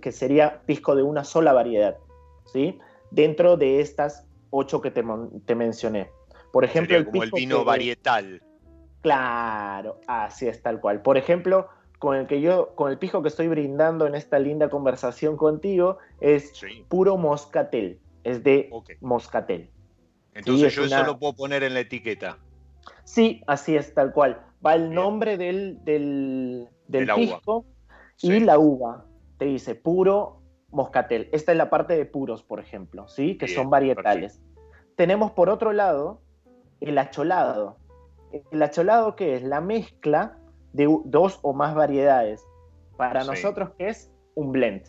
que 0.00 0.12
sería 0.12 0.62
pisco 0.66 0.96
de 0.96 1.04
una 1.04 1.22
sola 1.22 1.52
variedad, 1.52 1.96
¿sí? 2.46 2.78
Dentro 3.12 3.56
de 3.56 3.80
estas 3.80 4.26
ocho 4.50 4.80
que 4.80 4.90
te, 4.90 5.04
te 5.46 5.54
mencioné. 5.54 6.10
Por 6.52 6.64
ejemplo, 6.64 6.96
el, 6.96 7.06
como 7.06 7.22
el 7.22 7.30
vino 7.30 7.64
varietal. 7.64 8.42
Claro, 9.00 10.00
así 10.08 10.48
es 10.48 10.60
tal 10.62 10.80
cual. 10.80 11.02
Por 11.02 11.16
ejemplo, 11.16 11.68
con 11.98 12.16
el 12.16 12.26
que 12.26 12.40
yo, 12.40 12.74
con 12.74 12.90
el 12.90 12.98
pisco 12.98 13.22
que 13.22 13.28
estoy 13.28 13.48
brindando 13.48 14.06
en 14.06 14.14
esta 14.14 14.38
linda 14.38 14.70
conversación 14.70 15.36
contigo, 15.36 15.98
es 16.20 16.52
puro 16.88 17.16
moscatel, 17.16 17.98
es 18.24 18.44
de 18.44 18.70
moscatel. 19.00 19.70
Entonces 20.34 20.74
yo 20.74 20.84
eso 20.84 21.04
lo 21.04 21.18
puedo 21.18 21.34
poner 21.34 21.64
en 21.64 21.74
la 21.74 21.80
etiqueta. 21.80 22.38
Sí, 23.04 23.42
así 23.46 23.76
es 23.76 23.94
tal 23.94 24.12
cual. 24.12 24.40
Va 24.64 24.74
el 24.74 24.92
nombre 24.92 25.36
del, 25.36 25.78
del, 25.84 26.68
pisco 27.14 27.64
y 28.22 28.40
la 28.40 28.58
uva 28.58 29.04
te 29.38 29.46
dice 29.46 29.74
puro 29.74 30.42
moscatel. 30.70 31.28
Esta 31.32 31.52
es 31.52 31.58
la 31.58 31.70
parte 31.70 31.96
de 31.96 32.04
puros, 32.04 32.42
por 32.42 32.60
ejemplo, 32.60 33.08
¿sí? 33.08 33.36
Que 33.36 33.48
son 33.48 33.70
varietales. 33.70 34.40
Tenemos 34.94 35.32
por 35.32 35.48
otro 35.48 35.72
lado 35.72 36.20
el 36.80 36.98
acholado. 36.98 37.78
El 38.52 38.62
acholado 38.62 39.16
que 39.16 39.34
es 39.34 39.42
la 39.42 39.60
mezcla 39.60 40.38
de 40.72 40.88
dos 41.04 41.38
o 41.42 41.52
más 41.52 41.74
variedades. 41.74 42.44
Para 42.96 43.24
nosotros 43.24 43.70
que 43.78 43.88
es 43.88 44.10
un 44.34 44.52
blend. 44.52 44.82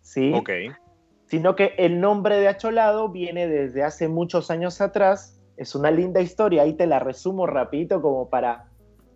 ¿Sí? 0.00 0.32
Ok. 0.34 0.50
Sino 1.26 1.56
que 1.56 1.74
el 1.78 2.00
nombre 2.00 2.38
de 2.38 2.48
acholado 2.48 3.08
viene 3.08 3.48
desde 3.48 3.82
hace 3.82 4.08
muchos 4.08 4.50
años 4.50 4.80
atrás. 4.80 5.40
Es 5.56 5.74
una 5.74 5.90
linda 5.90 6.20
historia, 6.20 6.62
ahí 6.62 6.74
te 6.74 6.86
la 6.86 6.98
resumo 6.98 7.46
rapidito 7.46 8.02
como 8.02 8.28
para, 8.28 8.70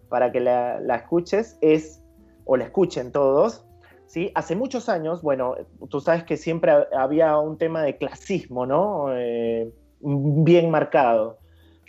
para 0.09 0.33
que 0.33 0.41
la, 0.41 0.81
la 0.81 0.97
escuches. 0.97 1.59
Es, 1.61 2.01
o 2.45 2.57
la 2.57 2.65
escuchen 2.65 3.13
todos, 3.13 3.65
¿sí? 4.07 4.33
Hace 4.35 4.57
muchos 4.57 4.89
años, 4.89 5.23
bueno, 5.23 5.55
tú 5.89 6.01
sabes 6.01 6.25
que 6.25 6.37
siempre 6.37 6.73
había 6.97 7.39
un 7.39 7.59
tema 7.59 7.83
de 7.83 7.97
clasismo, 7.97 8.67
¿no? 8.67 9.15
Eh, 9.17 9.73
bien 10.01 10.69
marcado, 10.69 11.39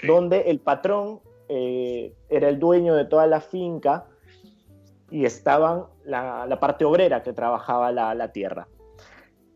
donde 0.05 0.41
el 0.41 0.59
patrón 0.59 1.21
eh, 1.53 2.15
era 2.29 2.47
el 2.47 2.59
dueño 2.59 2.95
de 2.95 3.03
toda 3.03 3.27
la 3.27 3.41
finca 3.41 4.05
y 5.09 5.25
estaban 5.25 5.87
la, 6.05 6.57
parte 6.61 6.85
obrera 6.85 7.23
que 7.23 7.33
trabajaba 7.33 7.91
la, 7.91 8.31
tierra. 8.31 8.67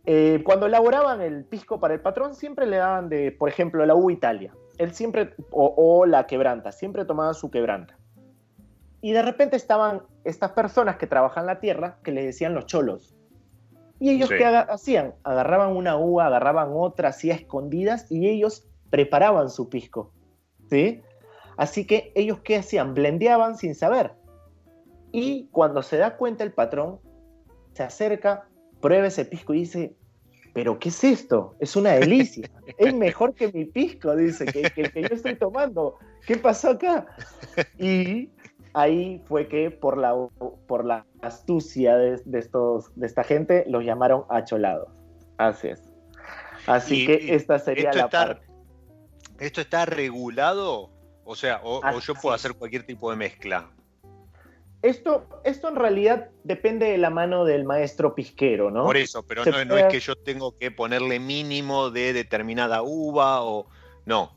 Eh, 0.05 0.41
cuando 0.43 0.65
elaboraban 0.65 1.21
el 1.21 1.45
pisco 1.45 1.79
para 1.79 1.93
el 1.93 2.01
patrón, 2.01 2.35
siempre 2.35 2.65
le 2.65 2.77
daban 2.77 3.07
de, 3.07 3.31
por 3.31 3.47
ejemplo, 3.47 3.85
la 3.85 3.95
uva 3.95 4.11
Italia. 4.11 4.53
Él 4.77 4.93
siempre, 4.93 5.33
o 5.51 6.05
la 6.05 6.27
quebranta, 6.27 6.73
siempre 6.73 7.05
tomaba 7.05 7.33
su 7.33 7.49
quebranta. 7.49 7.97
Y 9.05 9.11
de 9.11 9.21
repente 9.21 9.55
estaban 9.55 10.01
estas 10.23 10.51
personas 10.51 10.97
que 10.97 11.07
trabajan 11.07 11.45
la 11.45 11.59
tierra 11.59 11.99
que 12.03 12.11
les 12.11 12.25
decían 12.25 12.55
los 12.55 12.65
cholos. 12.65 13.15
Y 13.99 14.09
ellos 14.09 14.29
qué 14.29 14.43
hacían? 14.45 15.13
Agarraban 15.23 15.75
una 15.75 15.95
uva, 15.97 16.25
agarraban 16.25 16.69
otra, 16.73 17.09
así 17.09 17.31
a 17.31 17.35
escondidas 17.35 18.11
y 18.11 18.27
ellos 18.27 18.67
preparaban 18.89 19.49
su 19.49 19.69
pisco. 19.69 20.11
¿Sí? 20.69 21.01
Así 21.57 21.85
que 21.85 22.11
ellos 22.15 22.39
qué 22.43 22.57
hacían? 22.57 22.93
Blendeaban 22.93 23.57
sin 23.57 23.75
saber. 23.75 24.13
Y 25.11 25.47
cuando 25.51 25.81
se 25.81 25.97
da 25.97 26.17
cuenta 26.17 26.43
el 26.43 26.51
patrón, 26.51 26.99
se 27.73 27.83
acerca, 27.83 28.47
prueba 28.81 29.07
ese 29.07 29.25
pisco 29.25 29.53
y 29.53 29.59
dice, 29.59 29.95
pero 30.53 30.79
¿qué 30.79 30.89
es 30.89 31.03
esto? 31.03 31.55
Es 31.59 31.75
una 31.75 31.91
delicia. 31.91 32.49
es 32.77 32.93
mejor 32.93 33.33
que 33.33 33.51
mi 33.51 33.65
pisco, 33.65 34.15
dice, 34.15 34.45
que, 34.45 34.63
que 34.63 34.81
el 34.81 34.91
que 34.91 35.01
yo 35.03 35.09
estoy 35.11 35.35
tomando. 35.35 35.97
¿Qué 36.25 36.37
pasó 36.37 36.71
acá? 36.71 37.05
Y 37.77 38.29
ahí 38.73 39.21
fue 39.25 39.47
que 39.47 39.71
por 39.71 39.97
la, 39.97 40.13
por 40.67 40.85
la 40.85 41.05
astucia 41.21 41.97
de, 41.97 42.21
estos, 42.39 42.91
de 42.95 43.05
esta 43.05 43.23
gente 43.23 43.63
los 43.67 43.83
llamaron 43.83 44.23
acholados. 44.29 44.89
Así 45.37 45.69
es. 45.69 45.81
Así 46.67 47.05
que 47.05 47.35
esta 47.35 47.59
sería 47.59 47.93
la 47.93 48.09
parte. 48.09 48.45
¿Esto 49.39 49.61
está 49.61 49.85
regulado? 49.85 50.94
O 51.25 51.35
sea, 51.35 51.59
o, 51.63 51.81
yo 51.99 52.13
puedo 52.15 52.33
hacer 52.33 52.53
cualquier 52.53 52.83
tipo 52.83 53.09
de 53.11 53.17
mezcla. 53.17 53.69
Esto, 54.81 55.27
esto 55.43 55.67
en 55.67 55.75
realidad 55.75 56.29
depende 56.43 56.85
de 56.85 56.97
la 56.99 57.09
mano 57.09 57.43
del 57.43 57.65
maestro 57.65 58.13
pisquero, 58.13 58.69
¿no? 58.69 58.83
Por 58.85 58.97
eso, 58.97 59.25
pero 59.25 59.43
no, 59.43 59.65
no, 59.65 59.77
es 59.77 59.85
que 59.85 59.99
yo 59.99 60.15
tengo 60.15 60.55
que 60.57 60.69
ponerle 60.69 61.19
mínimo 61.19 61.89
de 61.89 62.13
determinada 62.13 62.83
uva 62.83 63.43
o. 63.43 63.67
No 64.05 64.35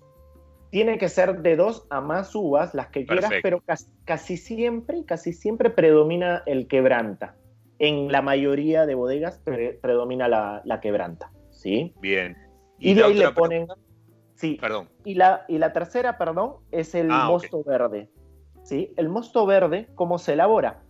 tiene 0.70 0.98
que 0.98 1.08
ser 1.08 1.40
de 1.40 1.56
dos 1.56 1.86
a 1.90 2.00
más 2.00 2.34
uvas, 2.34 2.74
las 2.74 2.88
que 2.88 3.06
quieras, 3.06 3.30
pero 3.42 3.62
casi, 4.04 4.36
siempre, 4.36 5.04
casi 5.04 5.32
siempre 5.32 5.70
predomina 5.70 6.42
el 6.46 6.66
quebranta. 6.66 7.36
En 7.78 8.10
la 8.10 8.22
mayoría 8.22 8.86
de 8.86 8.94
bodegas 8.94 9.40
predomina 9.44 10.28
la, 10.28 10.80
quebranta, 10.82 11.30
¿sí? 11.50 11.94
Bien. 12.00 12.36
Y, 12.78 12.94
de 12.94 13.04
ahí 13.04 13.14
le 13.14 13.30
ponen... 13.30 13.66
Sí. 14.38 14.56
Perdón. 14.60 14.88
Y 15.04 15.14
la, 15.14 15.44
y 15.48 15.58
la 15.58 15.72
tercera, 15.72 16.16
perdón, 16.16 16.56
es 16.70 16.94
el 16.94 17.10
ah, 17.10 17.26
mosto 17.26 17.62
verde. 17.62 18.10
¿Sí? 18.62 18.92
El 18.96 19.08
mosto 19.08 19.46
verde, 19.46 19.88
¿cómo 19.94 20.18
se 20.18 20.32
elabora? 20.32 20.82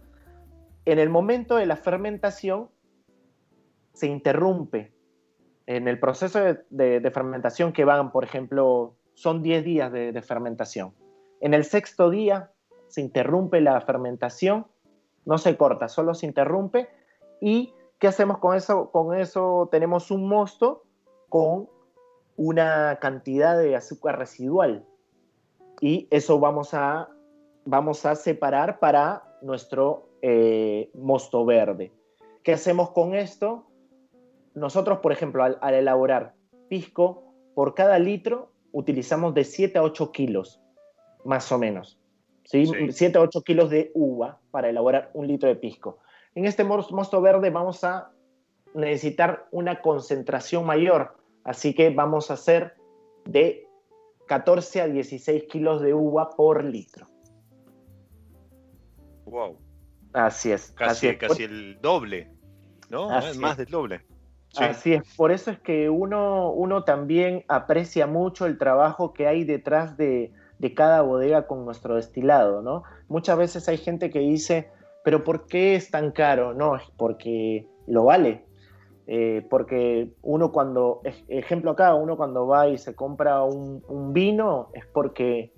En 0.85 0.99
el 0.99 1.11
momento 1.11 1.57
de 1.57 1.67
la 1.67 1.77
fermentación 1.77 2.71
se 3.93 4.07
interrumpe. 4.07 4.93
En 5.67 5.89
el 5.89 5.99
proceso 5.99 6.39
de 6.71 7.11
fermentación 7.13 7.73
que 7.73 7.85
van, 7.85 8.11
por 8.11 8.25
ejemplo, 8.25 8.95
son 9.19 9.43
10 9.43 9.65
días 9.65 9.91
de, 9.91 10.23
fermentación. 10.23 10.95
En 11.41 11.53
el 11.53 11.65
sexto 11.65 12.09
día 12.09 12.53
se 12.87 13.01
interrumpe 13.01 13.61
la 13.61 13.81
fermentación, 13.81 14.69
no 15.25 15.39
se 15.39 15.57
corta, 15.57 15.89
solo 15.89 16.15
se 16.15 16.27
interrumpe. 16.27 16.89
¿Y 17.41 17.75
qué 17.99 18.07
hacemos 18.07 18.39
con 18.39 18.57
eso? 18.57 18.93
Con 18.93 19.19
eso 19.19 19.69
tenemos 19.73 20.13
un 20.13 20.29
mosto 20.29 20.85
con 21.29 21.69
una 22.39 22.99
cantidad 23.01 23.59
de 23.59 23.77
azúcar 23.77 24.19
residual. 24.19 24.87
Y 25.81 26.09
eso 26.11 26.41
vamos 26.41 26.73
a, 26.73 27.11
vamos 27.67 28.07
a 28.07 28.15
separar 28.15 28.79
para 28.79 29.25
nuestro 29.43 30.09
eh, 30.23 30.91
mosto 30.95 31.45
verde. 31.45 31.93
¿Qué 32.43 32.53
hacemos 32.53 32.93
con 32.93 33.15
esto? 33.15 33.67
Nosotros, 34.55 35.01
por 35.01 35.13
ejemplo, 35.13 35.45
al, 35.45 35.59
al 35.61 35.75
elaborar 35.75 36.35
pisco, 36.69 37.25
por 37.55 37.75
cada 37.75 37.99
litro 37.99 38.53
utilizamos 38.73 39.35
de 39.35 39.45
7 39.45 39.79
a 39.79 39.83
8 39.83 40.13
kilos, 40.13 40.63
más 41.25 41.51
o 41.53 41.59
menos. 41.59 42.01
¿sí? 42.45 42.67
7 42.91 43.19
a 43.19 43.23
8 43.23 43.43
kilos 43.43 43.69
de 43.69 43.91
uva 43.95 44.39
para 44.51 44.69
elaborar 44.69 45.11
un 45.13 45.27
litro 45.27 45.49
de 45.49 45.57
pisco. 45.57 45.99
En 46.35 46.45
este 46.45 46.63
mosto 46.65 47.21
verde 47.21 47.51
vamos 47.51 47.83
a 47.85 48.13
necesitar 48.75 49.49
una 49.51 49.81
concentración 49.81 50.65
mayor, 50.65 51.18
Así 51.49 51.73
que 51.73 51.89
vamos 51.89 52.31
a 52.31 52.35
hacer 52.35 52.75
de 53.25 53.67
14 54.27 54.83
a 54.83 54.87
16 54.87 55.45
kilos 55.45 55.81
de 55.81 55.95
uva 55.95 56.29
por 56.29 56.63
litro. 56.63 57.09
Wow. 59.25 59.57
Así 60.13 60.53
es. 60.53 60.73
Casi, 60.73 61.09
así 61.09 61.17
casi 61.17 61.45
el 61.45 61.81
doble, 61.81 62.31
¿no? 62.91 63.09
Así 63.09 63.39
Más 63.39 63.57
del 63.57 63.69
doble. 63.69 64.05
Sí. 64.51 64.63
Así 64.63 64.93
es, 64.93 65.17
por 65.17 65.33
eso 65.33 65.51
es 65.51 65.59
que 65.61 65.89
uno, 65.89 66.51
uno 66.53 66.85
también 66.85 67.47
aprecia 67.49 68.07
mucho 68.07 68.45
el 68.45 68.59
trabajo 68.59 69.15
que 69.15 69.27
hay 69.27 69.45
detrás 69.45 69.97
de, 69.97 70.33
de 70.59 70.75
cada 70.75 71.01
bodega 71.01 71.47
con 71.47 71.65
nuestro 71.65 71.95
destilado, 71.95 72.61
¿no? 72.61 72.83
Muchas 73.09 73.39
veces 73.39 73.67
hay 73.71 73.79
gente 73.79 74.11
que 74.11 74.19
dice, 74.19 74.71
pero 75.03 75.25
¿por 75.25 75.47
qué 75.47 75.77
es 75.77 75.91
tan 75.91 76.13
caro? 76.13 76.53
No, 76.53 76.77
es 76.77 76.83
porque 76.99 77.67
lo 77.87 78.05
vale. 78.05 78.48
Eh, 79.11 79.47
porque 79.49 80.13
uno 80.21 80.53
cuando, 80.53 81.01
ej- 81.03 81.25
ejemplo 81.29 81.71
acá, 81.71 81.95
uno 81.95 82.19
cuando 82.19 82.47
va 82.47 82.69
y 82.69 82.77
se 82.77 82.95
compra 82.95 83.43
un, 83.43 83.83
un 83.89 84.13
vino 84.13 84.69
es 84.75 84.85
porque, 84.85 85.51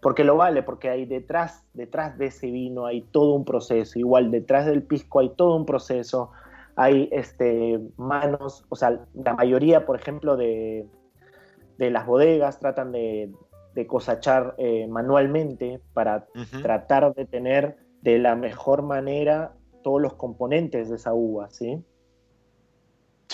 porque 0.00 0.22
lo 0.22 0.36
vale, 0.36 0.62
porque 0.62 0.90
hay 0.90 1.04
detrás, 1.04 1.64
detrás 1.72 2.16
de 2.18 2.26
ese 2.26 2.52
vino 2.52 2.86
hay 2.86 3.02
todo 3.02 3.34
un 3.34 3.44
proceso, 3.44 3.98
igual 3.98 4.30
detrás 4.30 4.66
del 4.66 4.84
pisco 4.84 5.18
hay 5.18 5.30
todo 5.30 5.56
un 5.56 5.66
proceso, 5.66 6.30
hay 6.76 7.08
este, 7.10 7.80
manos, 7.96 8.64
o 8.68 8.76
sea, 8.76 9.04
la 9.12 9.34
mayoría, 9.34 9.86
por 9.86 9.96
ejemplo, 9.98 10.36
de, 10.36 10.86
de 11.78 11.90
las 11.90 12.06
bodegas 12.06 12.60
tratan 12.60 12.92
de, 12.92 13.32
de 13.74 13.86
cosechar 13.88 14.54
eh, 14.58 14.86
manualmente 14.86 15.80
para 15.94 16.26
tratar 16.62 17.12
de 17.12 17.24
tener 17.24 17.76
de 18.02 18.20
la 18.20 18.36
mejor 18.36 18.82
manera 18.82 19.54
todos 19.82 20.00
los 20.00 20.14
componentes 20.14 20.90
de 20.90 20.94
esa 20.96 21.12
uva, 21.12 21.50
¿sí? 21.50 21.82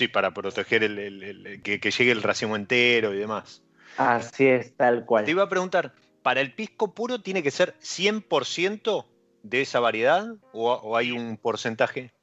Sí, 0.01 0.09
para 0.09 0.33
proteger 0.33 0.83
el, 0.83 0.99
el- 0.99 1.23
el- 1.23 1.63
que, 1.63 1.79
que 1.79 1.91
llegue 1.91 2.11
el 2.11 2.23
racimo 2.23 2.57
entero 2.57 3.13
y 3.13 3.19
demás. 3.19 3.63
Así 3.99 4.47
es, 4.47 4.75
tal 4.75 5.05
cual. 5.05 5.27
Te 5.27 5.33
iba 5.33 5.43
a 5.43 5.49
preguntar, 5.51 5.93
¿para 6.23 6.41
el 6.41 6.55
pisco 6.55 6.95
puro 6.95 7.21
tiene 7.21 7.43
que 7.43 7.51
ser 7.51 7.75
100% 7.83 9.05
de 9.43 9.61
esa 9.61 9.79
variedad 9.79 10.37
o, 10.55 10.73
o 10.73 10.97
hay 10.97 11.13
un 11.13 11.37
porcentaje? 11.37 12.15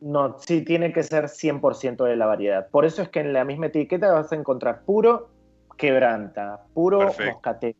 No, 0.00 0.38
sí 0.38 0.62
tiene 0.64 0.94
que 0.94 1.02
ser 1.02 1.28
100% 1.28 2.04
de 2.04 2.16
la 2.16 2.24
variedad. 2.24 2.70
Por 2.70 2.86
eso 2.86 3.02
es 3.02 3.10
que 3.10 3.20
en 3.20 3.34
la 3.34 3.44
misma 3.44 3.66
etiqueta 3.66 4.10
vas 4.10 4.32
a 4.32 4.36
encontrar 4.36 4.86
puro 4.86 5.28
quebranta, 5.76 6.62
puro 6.72 7.14
moscatel. 7.22 7.76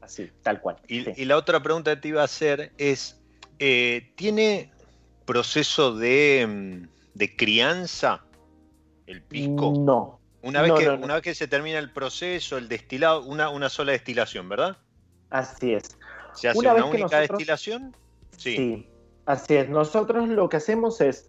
Así, 0.00 0.30
tal 0.44 0.60
cual. 0.60 0.76
Y, 0.86 1.02
sí. 1.06 1.12
y 1.16 1.24
la 1.24 1.36
otra 1.36 1.60
pregunta 1.60 1.92
que 1.96 2.02
te 2.02 2.08
iba 2.08 2.20
a 2.22 2.26
hacer 2.26 2.70
es, 2.78 3.20
eh, 3.58 4.12
¿tiene 4.14 4.70
proceso 5.24 5.96
de, 5.96 6.46
mm, 6.48 6.88
de 7.14 7.34
crianza 7.36 8.24
el 9.10 9.22
pisco? 9.22 9.72
No. 9.78 10.18
Una 10.42 10.62
vez, 10.62 10.68
no, 10.70 10.76
que, 10.78 10.86
no, 10.86 10.96
no. 10.96 11.04
una 11.04 11.14
vez 11.14 11.22
que 11.22 11.34
se 11.34 11.48
termina 11.48 11.78
el 11.78 11.92
proceso, 11.92 12.56
el 12.56 12.68
destilado, 12.68 13.24
una, 13.24 13.50
una 13.50 13.68
sola 13.68 13.92
destilación, 13.92 14.48
¿verdad? 14.48 14.76
Así 15.28 15.74
es. 15.74 15.98
¿Se 16.32 16.48
hace 16.48 16.58
Una 16.58 16.74
una, 16.74 16.84
única 16.86 17.02
nosotros- 17.04 17.28
destilación? 17.28 17.96
Sí. 18.36 18.56
Sí, 18.56 18.88
así 19.26 19.56
es. 19.56 19.68
Nosotros 19.68 20.28
lo 20.28 20.48
que 20.48 20.56
hacemos 20.56 21.00
es 21.00 21.28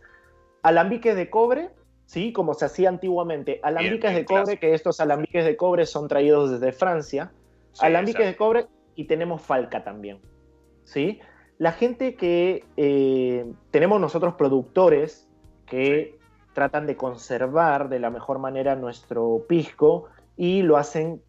alambiques 0.64 1.16
de 1.16 1.30
cobre, 1.30 1.70
¿sí? 2.06 2.32
Como 2.32 2.54
se 2.54 2.66
hacía 2.66 2.88
antiguamente. 2.90 3.60
Alambiques 3.64 4.12
bien, 4.12 4.16
de 4.16 4.26
cobre, 4.26 4.44
clásico. 4.44 4.60
que 4.62 4.74
estos 4.74 5.00
alambiques 5.02 5.44
de 5.44 5.58
cobre 5.58 5.86
son 5.86 6.08
traídos 6.08 6.52
desde 6.52 6.72
Francia. 6.72 7.32
Sí, 7.74 7.86
alambiques 7.86 8.26
de 8.26 8.36
cobre 8.36 8.68
y 8.96 9.06
tenemos 9.06 9.42
falca 9.42 9.84
también, 9.84 10.20
¿sí? 10.86 11.20
La 11.58 11.72
gente 11.74 12.16
que 12.16 12.66
eh, 12.78 13.46
tenemos 13.72 14.00
nosotros 14.00 14.34
productores 14.36 15.28
que 15.66 16.18
tratan 16.54 16.88
de 16.88 16.96
conservar 16.96 17.90
de 17.90 18.00
la 18.00 18.10
mejor 18.10 18.40
manera 18.40 18.76
nuestro 18.76 19.46
pisco 19.48 20.10
y 20.38 20.62
lo 20.62 20.78
hacen 20.78 21.22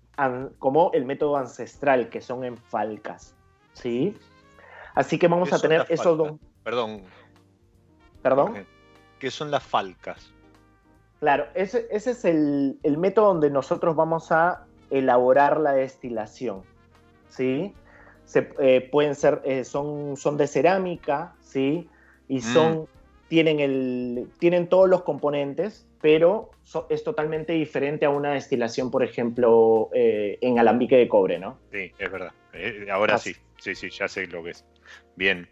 como 0.58 0.90
el 0.92 1.04
método 1.04 1.36
ancestral, 1.36 2.08
que 2.08 2.20
son 2.20 2.44
en 2.44 2.56
falcas, 2.56 3.34
¿sí? 3.72 4.16
Así 4.94 5.18
que 5.18 5.26
vamos 5.26 5.48
¿Qué 5.48 5.54
a 5.54 5.58
tener 5.58 5.86
esos 5.88 6.18
dos... 6.18 6.32
Perdón, 6.62 7.02
¿Perdón? 8.22 8.66
¿Qué 9.18 9.30
son 9.30 9.50
las 9.50 9.62
falcas? 9.62 10.32
Claro, 11.20 11.46
ese, 11.54 11.86
ese 11.90 12.12
es 12.12 12.24
el, 12.24 12.78
el 12.82 12.98
método 12.98 13.26
donde 13.26 13.50
nosotros 13.50 13.94
vamos 13.96 14.32
a 14.32 14.64
elaborar 14.90 15.60
la 15.60 15.72
destilación, 15.72 16.62
¿sí? 17.28 17.74
Se, 18.24 18.52
eh, 18.58 18.88
pueden 18.90 19.14
ser, 19.14 19.40
eh, 19.44 19.64
son, 19.64 20.16
son 20.16 20.36
de 20.36 20.46
cerámica, 20.46 21.34
¿sí? 21.40 21.88
Y 22.28 22.40
son, 22.40 22.86
tienen, 23.32 23.60
el, 23.60 24.28
tienen 24.38 24.68
todos 24.68 24.90
los 24.90 25.04
componentes, 25.04 25.88
pero 26.02 26.50
so- 26.64 26.86
es 26.90 27.02
totalmente 27.02 27.54
diferente 27.54 28.04
a 28.04 28.10
una 28.10 28.32
destilación, 28.34 28.90
por 28.90 29.02
ejemplo, 29.02 29.88
eh, 29.94 30.36
en 30.42 30.58
alambique 30.58 30.96
de 30.98 31.08
cobre, 31.08 31.38
¿no? 31.38 31.58
Sí, 31.70 31.90
es 31.98 32.12
verdad. 32.12 32.32
Eh, 32.52 32.88
ahora 32.92 33.14
Así. 33.14 33.32
sí, 33.32 33.40
sí, 33.56 33.74
sí, 33.74 33.88
ya 33.88 34.06
sé 34.06 34.26
lo 34.26 34.44
que 34.44 34.50
es. 34.50 34.66
Bien, 35.16 35.48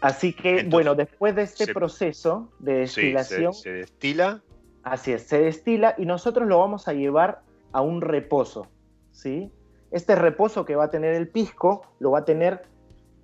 Así 0.00 0.32
que, 0.32 0.50
Entonces, 0.50 0.70
bueno, 0.70 0.94
después 0.94 1.34
de 1.34 1.42
este 1.42 1.66
se- 1.66 1.74
proceso 1.74 2.52
de 2.60 2.86
sí, 2.86 3.00
se, 3.00 3.06
destilación, 3.06 3.52
se 3.54 3.72
destila. 3.72 4.42
Así 4.84 5.10
es, 5.12 5.24
se 5.26 5.40
destila 5.40 5.96
y 5.98 6.06
nosotros 6.06 6.46
lo 6.46 6.60
vamos 6.60 6.86
a 6.86 6.92
llevar 6.92 7.42
a 7.72 7.80
un 7.80 8.00
reposo, 8.00 8.68
¿sí? 9.10 9.50
Este 9.90 10.14
reposo 10.14 10.64
que 10.64 10.76
va 10.76 10.84
a 10.84 10.90
tener 10.90 11.14
el 11.14 11.26
pisco 11.28 11.82
lo 11.98 12.12
va 12.12 12.20
a 12.20 12.24
tener 12.24 12.62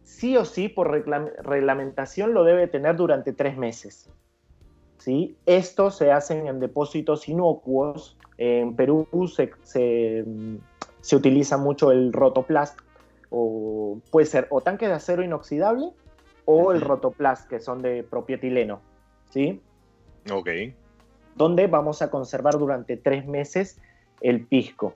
sí 0.09 0.37
o 0.39 0.45
sí 0.47 0.71
por 0.71 0.91
regla- 0.91 1.31
reglamentación 1.43 2.33
lo 2.33 2.43
debe 2.43 2.67
tener 2.67 2.97
durante 2.97 3.35
tres 3.35 3.59
meses, 3.59 4.11
¿sí? 4.97 5.37
Esto 5.45 5.91
se 5.91 6.11
hacen 6.11 6.47
en 6.47 6.61
depósitos 6.61 7.29
inocuos. 7.29 8.17
En 8.39 8.75
Perú 8.75 9.07
se, 9.33 9.51
se, 9.63 10.25
se 11.03 11.17
utiliza 11.17 11.59
mucho 11.59 11.93
el 11.93 12.13
rotoplast 12.13 12.79
o 13.31 13.99
puede 14.11 14.27
ser 14.27 14.47
o 14.51 14.63
tanque 14.63 14.89
de 14.89 14.95
acero 14.95 15.23
inoxidable 15.23 15.91
o 16.47 16.73
el 16.73 16.81
rotoplast 16.81 17.47
que 17.47 17.61
son 17.61 17.83
de 17.83 18.03
propietileno, 18.03 18.81
¿sí? 19.31 19.61
Ok. 20.33 20.49
donde 21.37 21.67
vamos 21.67 22.01
a 22.01 22.11
conservar 22.11 22.59
durante 22.59 22.97
tres 22.97 23.27
meses 23.27 23.79
el 24.21 24.47
pisco. 24.47 24.95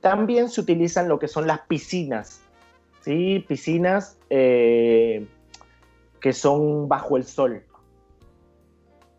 También 0.00 0.48
se 0.48 0.60
utilizan 0.60 1.08
lo 1.08 1.18
que 1.18 1.28
son 1.28 1.46
las 1.46 1.60
piscinas, 1.68 2.42
¿sí? 3.00 3.44
Piscinas 3.48 4.18
eh, 4.30 5.26
que 6.20 6.32
son 6.32 6.88
bajo 6.88 7.16
el 7.16 7.24
sol, 7.24 7.64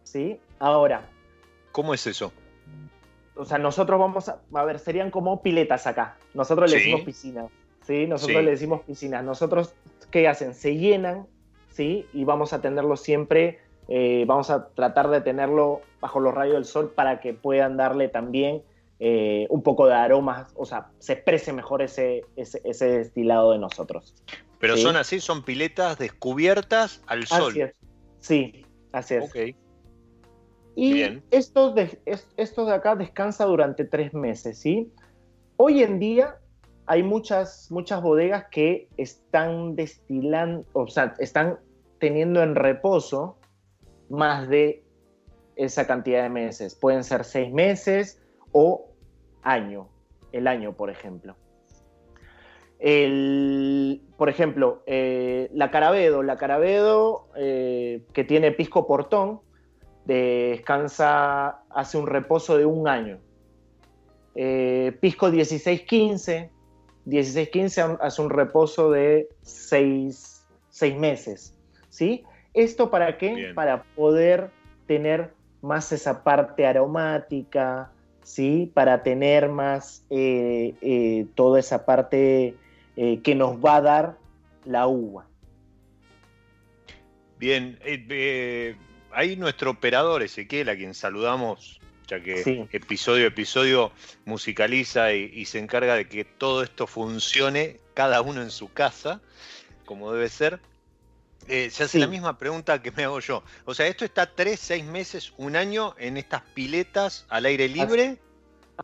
¿sí? 0.03 0.39
Ahora, 0.59 1.07
¿Cómo 1.71 1.93
es 1.93 2.05
eso? 2.05 2.31
o 3.35 3.45
sea, 3.45 3.57
nosotros 3.57 3.99
vamos 3.99 4.29
a, 4.29 4.41
a 4.53 4.65
ver, 4.65 4.77
serían 4.77 5.09
como 5.09 5.41
piletas 5.41 5.87
acá. 5.87 6.17
Nosotros 6.33 6.69
le 6.69 6.77
Sí. 6.77 6.83
decimos 6.83 7.01
piscinas, 7.01 7.49
¿sí? 7.81 8.05
Nosotros 8.05 8.39
Sí. 8.39 8.45
le 8.45 8.51
decimos 8.51 8.81
piscinas. 8.81 9.23
Nosotros, 9.23 9.73
¿qué 10.11 10.27
hacen? 10.27 10.53
Se 10.53 10.75
llenan, 10.75 11.27
¿sí? 11.69 12.07
Y 12.13 12.23
vamos 12.25 12.53
a 12.53 12.61
tenerlo 12.61 12.97
siempre, 12.97 13.59
eh, 13.87 14.25
vamos 14.27 14.49
a 14.51 14.67
tratar 14.69 15.09
de 15.09 15.21
tenerlo 15.21 15.81
bajo 16.01 16.19
los 16.19 16.33
rayos 16.33 16.55
del 16.55 16.65
sol 16.65 16.93
para 16.95 17.19
que 17.19 17.33
puedan 17.33 17.77
darle 17.77 18.09
también 18.09 18.63
eh, 19.03 19.47
un 19.49 19.63
poco 19.63 19.87
de 19.87 19.95
aromas, 19.95 20.53
o 20.55 20.63
sea, 20.63 20.91
se 20.99 21.13
exprese 21.13 21.51
mejor 21.53 21.81
ese, 21.81 22.21
ese, 22.35 22.61
ese 22.63 22.85
destilado 22.99 23.51
de 23.51 23.57
nosotros. 23.57 24.13
Pero 24.59 24.75
Sí. 24.77 24.83
son 24.83 24.95
así, 24.95 25.19
son 25.19 25.43
piletas 25.43 25.97
descubiertas 25.97 27.01
al 27.07 27.25
sol. 27.25 27.49
Así 27.49 27.61
es. 27.61 27.73
Sí, 28.19 28.65
así 28.91 29.15
es. 29.15 29.33
Y 30.75 30.93
Bien. 30.93 31.23
Esto, 31.31 31.73
de, 31.73 31.99
es- 32.05 32.27
esto 32.37 32.65
de 32.65 32.73
acá 32.75 32.95
descansa 32.95 33.45
durante 33.45 33.85
tres 33.85 34.13
meses, 34.13 34.59
¿sí? 34.59 34.93
Hoy 35.57 35.81
en 35.81 35.97
día 35.97 36.37
hay 36.85 37.01
muchas, 37.01 37.71
muchas 37.71 38.03
bodegas 38.03 38.45
que 38.51 38.87
están 38.97 39.75
destilando, 39.75 40.63
o 40.73 40.87
sea, 40.87 41.15
están 41.17 41.57
teniendo 41.99 42.43
en 42.43 42.53
reposo 42.53 43.37
más 44.09 44.47
de 44.47 44.83
esa 45.55 45.87
cantidad 45.87 46.21
de 46.21 46.29
meses. 46.29 46.75
Pueden 46.75 47.03
ser 47.03 47.23
seis 47.25 47.51
meses 47.51 48.21
o 48.51 48.90
año, 49.43 49.89
el 50.31 50.47
año, 50.47 50.73
por 50.73 50.89
ejemplo. 50.89 51.35
El, 52.79 54.01
por 54.17 54.29
ejemplo, 54.29 54.81
eh, 54.87 55.49
la 55.53 55.69
Carabedo, 55.69 56.23
la 56.23 56.37
Carabedo 56.37 57.27
eh, 57.35 58.03
que 58.13 58.23
tiene 58.23 58.51
pisco 58.51 58.87
portón, 58.87 59.41
descansa, 60.05 61.61
hace 61.69 61.97
un 61.97 62.07
reposo 62.07 62.57
de 62.57 62.65
un 62.65 62.87
año. 62.87 63.19
Eh, 64.33 64.97
pisco 64.99 65.27
1615, 65.27 66.49
1615 67.05 67.97
hace 68.01 68.21
un 68.21 68.29
reposo 68.29 68.89
de 68.89 69.29
seis, 69.41 70.47
seis 70.69 70.97
meses. 70.97 71.55
¿sí? 71.89 72.23
¿Esto 72.53 72.89
para 72.89 73.17
qué? 73.17 73.35
Bien. 73.35 73.55
Para 73.55 73.83
poder 73.95 74.49
tener 74.87 75.33
más 75.61 75.91
esa 75.91 76.23
parte 76.23 76.65
aromática, 76.65 77.91
¿sí? 78.23 78.71
Para 78.73 79.03
tener 79.03 79.49
más 79.49 80.05
eh, 80.09 80.73
eh, 80.81 81.25
toda 81.35 81.59
esa 81.59 81.85
parte 81.85 82.55
eh, 82.95 83.19
que 83.23 83.35
nos 83.35 83.63
va 83.63 83.77
a 83.77 83.81
dar 83.81 84.17
la 84.65 84.87
uva. 84.87 85.27
Bien. 87.39 87.79
ahí 89.11 89.35
nuestro 89.35 89.71
operador 89.71 90.21
Ezequiel, 90.21 90.69
a 90.69 90.75
quien 90.75 90.93
saludamos 90.93 91.81
ya 92.11 92.21
que 92.21 92.67
episodio 92.73 93.23
a 93.23 93.27
episodio 93.27 93.91
musicaliza 94.25 95.13
y, 95.13 95.45
se 95.45 95.59
encarga 95.59 95.95
de 95.95 96.09
que 96.09 96.25
todo 96.25 96.61
esto 96.61 96.85
funcione 96.85 97.79
cada 97.93 98.21
uno 98.21 98.41
en 98.41 98.51
su 98.51 98.71
casa, 98.71 99.21
como 99.85 100.11
debe 100.11 100.27
ser. 100.27 100.59
Eh, 101.51 101.69
se 101.69 101.83
hace 101.83 101.99
la 101.99 102.07
misma 102.07 102.37
pregunta 102.37 102.81
que 102.81 102.91
me 102.91 103.03
hago 103.03 103.19
yo. 103.19 103.43
O 103.65 103.73
sea, 103.73 103.85
esto 103.87 104.05
está 104.05 104.25
tres, 104.25 104.57
seis 104.61 104.85
meses, 104.85 105.33
un 105.35 105.57
año 105.57 105.93
en 105.97 106.15
estas 106.15 106.43
piletas 106.53 107.25
al 107.27 107.45
aire 107.45 107.67
libre. 107.67 108.19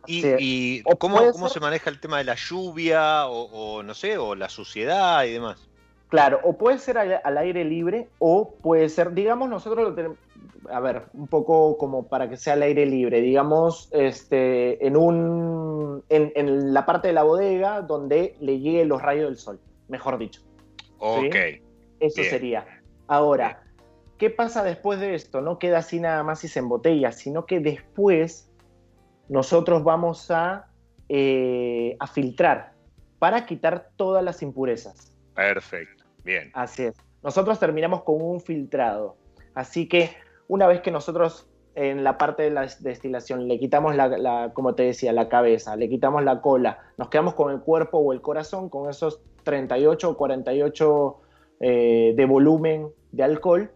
y, 0.06 0.82
cómo, 0.98 1.32
cómo 1.32 1.48
se 1.48 1.60
maneja 1.60 1.88
el 1.88 1.98
tema 1.98 2.18
de 2.18 2.24
la 2.24 2.34
lluvia 2.34 3.26
o, 3.26 3.82
no 3.82 3.94
sé, 3.94 4.18
o 4.18 4.34
la 4.34 4.50
suciedad 4.50 5.24
y 5.24 5.32
demás. 5.32 5.66
Claro, 6.10 6.40
o 6.44 6.58
puede 6.58 6.78
ser 6.78 6.98
al, 6.98 7.38
aire 7.38 7.64
libre 7.64 8.08
o 8.18 8.54
puede 8.62 8.90
ser, 8.90 9.14
digamos, 9.14 9.48
nosotros 9.48 9.88
lo 9.88 9.94
tenemos, 9.94 10.18
a 10.70 10.80
ver, 10.80 11.04
un 11.14 11.26
poco 11.26 11.78
como 11.78 12.06
para 12.06 12.28
que 12.28 12.36
sea 12.36 12.52
al 12.52 12.62
aire 12.62 12.84
libre, 12.84 13.22
digamos, 13.22 13.88
este, 13.92 14.86
en, 14.86 14.94
un, 14.94 16.04
en, 16.10 16.74
la 16.74 16.84
parte 16.84 17.08
de 17.08 17.14
la 17.14 17.22
bodega 17.22 17.80
donde 17.80 18.36
le 18.40 18.60
lleguen 18.60 18.88
los 18.88 19.00
rayos 19.00 19.24
del 19.24 19.38
sol, 19.38 19.58
mejor 19.88 20.18
dicho. 20.18 20.42
Ok. 20.98 21.34
Eso 22.00 22.22
sería. 22.24 22.66
Ahora, 23.06 23.62
¿qué 24.18 24.30
pasa 24.30 24.62
después 24.62 25.00
de 25.00 25.14
esto? 25.14 25.40
No 25.40 25.58
queda 25.58 25.78
así 25.78 26.00
nada 26.00 26.22
más 26.22 26.44
y 26.44 26.48
se 26.48 26.58
embotella, 26.58 27.12
sino 27.12 27.46
que 27.46 27.60
después 27.60 28.50
nosotros 29.28 29.84
vamos 29.84 30.30
a, 30.30 30.68
eh, 31.08 31.96
a 31.98 32.06
filtrar 32.06 32.72
para 33.18 33.46
quitar 33.46 33.90
todas 33.96 34.22
las 34.22 34.42
impurezas. 34.42 35.12
Perfecto. 35.34 36.04
Bien. 36.24 36.50
Así 36.54 36.84
es. 36.84 36.94
Nosotros 37.22 37.58
terminamos 37.58 38.02
con 38.04 38.22
un 38.22 38.40
filtrado. 38.40 39.16
Así 39.54 39.88
que 39.88 40.10
una 40.46 40.66
vez 40.66 40.80
que 40.80 40.90
nosotros 40.90 41.48
en 41.74 42.02
la 42.02 42.18
parte 42.18 42.42
de 42.42 42.50
la 42.50 42.66
destilación 42.80 43.46
le 43.46 43.58
quitamos 43.58 43.94
la, 43.94 44.50
como 44.52 44.74
te 44.74 44.82
decía, 44.82 45.12
la 45.12 45.28
cabeza, 45.28 45.76
le 45.76 45.88
quitamos 45.88 46.24
la 46.24 46.40
cola, 46.40 46.80
nos 46.96 47.08
quedamos 47.08 47.34
con 47.34 47.52
el 47.52 47.60
cuerpo 47.60 47.98
o 47.98 48.12
el 48.12 48.20
corazón, 48.20 48.68
con 48.68 48.90
esos 48.90 49.20
38 49.44 50.10
o 50.10 50.16
48 50.16 51.20
eh, 51.60 52.12
de 52.16 52.24
volumen 52.24 52.88
de 53.12 53.22
alcohol. 53.22 53.70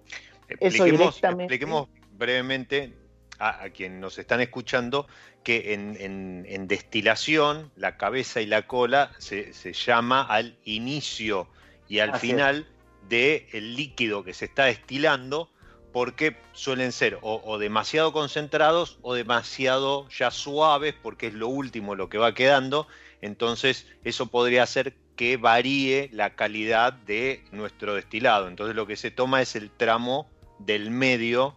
Expliquemos, 0.48 0.74
eso 0.74 0.84
directamente... 0.84 1.44
expliquemos 1.44 1.88
brevemente 2.12 2.94
a, 3.38 3.68
quien 3.70 4.00
nos 4.00 4.18
están 4.18 4.40
escuchando 4.40 5.08
que 5.42 5.74
en, 5.74 6.68
destilación 6.68 7.72
la 7.74 7.96
cabeza 7.96 8.40
y 8.40 8.46
la 8.46 8.68
cola 8.68 9.10
se, 9.18 9.52
se 9.52 9.72
llama 9.72 10.22
al 10.22 10.56
inicio 10.64 11.48
y 11.88 11.98
al 11.98 12.18
final 12.18 12.66
del 13.08 13.44
el 13.52 13.76
líquido 13.76 14.24
que 14.24 14.32
se 14.32 14.44
está 14.46 14.64
destilando, 14.64 15.50
porque 15.92 16.36
suelen 16.52 16.90
ser 16.90 17.18
o, 17.20 17.58
demasiado 17.58 18.12
concentrados 18.12 18.98
o 19.02 19.14
demasiado 19.14 20.08
ya 20.08 20.30
suaves, 20.30 20.94
porque 21.02 21.26
es 21.26 21.34
lo 21.34 21.48
último 21.48 21.94
lo 21.94 22.08
que 22.08 22.16
va 22.16 22.32
quedando. 22.32 22.86
Entonces 23.20 23.86
eso 24.04 24.26
podría 24.26 24.62
hacer 24.62 24.94
que 25.22 25.36
varíe 25.36 26.10
la 26.10 26.30
calidad 26.30 26.92
de 26.92 27.44
nuestro 27.52 27.94
destilado. 27.94 28.48
Entonces 28.48 28.74
lo 28.74 28.88
que 28.88 28.96
se 28.96 29.12
toma 29.12 29.40
es 29.40 29.54
el 29.54 29.70
tramo 29.70 30.26
del 30.58 30.90
medio 30.90 31.54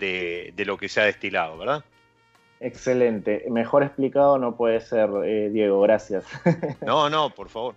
de, 0.00 0.52
lo 0.66 0.76
que 0.78 0.88
se 0.88 1.00
ha 1.00 1.04
destilado, 1.04 1.56
¿verdad? 1.56 1.84
Excelente. 2.58 3.44
Mejor 3.48 3.84
explicado 3.84 4.36
no 4.38 4.56
puede 4.56 4.80
ser, 4.80 5.08
eh, 5.26 5.48
Diego. 5.48 5.80
Gracias. 5.82 6.24
No, 6.84 7.08
no, 7.08 7.30
por 7.30 7.50
favor. 7.50 7.76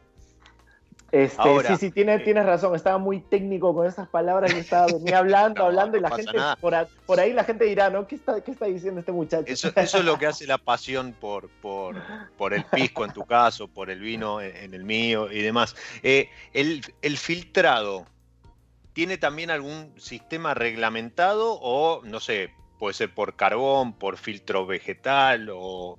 Este, 1.11 1.67
sí, 1.67 1.77
sí, 1.77 1.91
tienes, 1.91 2.21
tienes 2.25 2.45
razón, 2.45 2.75
estaba 2.75 2.97
muy 2.97 3.21
técnico 3.21 3.73
con 3.73 3.87
esas 3.87 4.09
palabras 4.09 4.53
y 4.53 4.57
estaba 4.59 4.87
venía 4.87 5.17
hablando, 5.19 5.63
hablando 5.63 5.97
y 5.97 6.01
la 6.01 6.11
gente, 6.11 6.37
por, 6.59 7.19
ahí 7.19 7.31
la 7.31 7.45
gente 7.45 7.63
dirá, 7.63 7.89
¿no? 7.89 8.05
¿Qué 8.07 8.15
está, 8.15 8.41
qué 8.41 8.51
está 8.51 8.65
diciendo 8.65 8.99
este 8.99 9.13
muchacho? 9.13 9.45
Eso, 9.47 9.71
eso, 9.73 9.97
es 9.99 10.05
lo 10.05 10.17
que 10.19 10.25
hace 10.25 10.45
la 10.45 10.57
pasión 10.57 11.13
por, 11.13 11.47
por, 11.61 11.95
por, 12.37 12.53
el 12.53 12.65
pisco 12.65 13.05
en 13.05 13.13
tu 13.13 13.23
caso, 13.23 13.69
por 13.69 13.89
el 13.89 14.01
vino 14.01 14.41
en 14.41 14.73
el 14.73 14.83
mío 14.83 15.31
y 15.31 15.41
demás. 15.41 15.77
Eh, 16.03 16.29
el, 16.51 16.81
el 17.01 17.17
filtrado, 17.17 18.05
¿tiene 18.91 19.17
también 19.17 19.49
algún 19.49 19.93
sistema 19.97 20.55
reglamentado 20.55 21.57
o, 21.61 22.01
no 22.03 22.19
sé, 22.19 22.51
puede 22.79 22.93
ser 22.93 23.13
por 23.13 23.37
carbón, 23.37 23.93
por 23.93 24.17
filtro 24.17 24.65
vegetal 24.65 25.49
o 25.53 25.97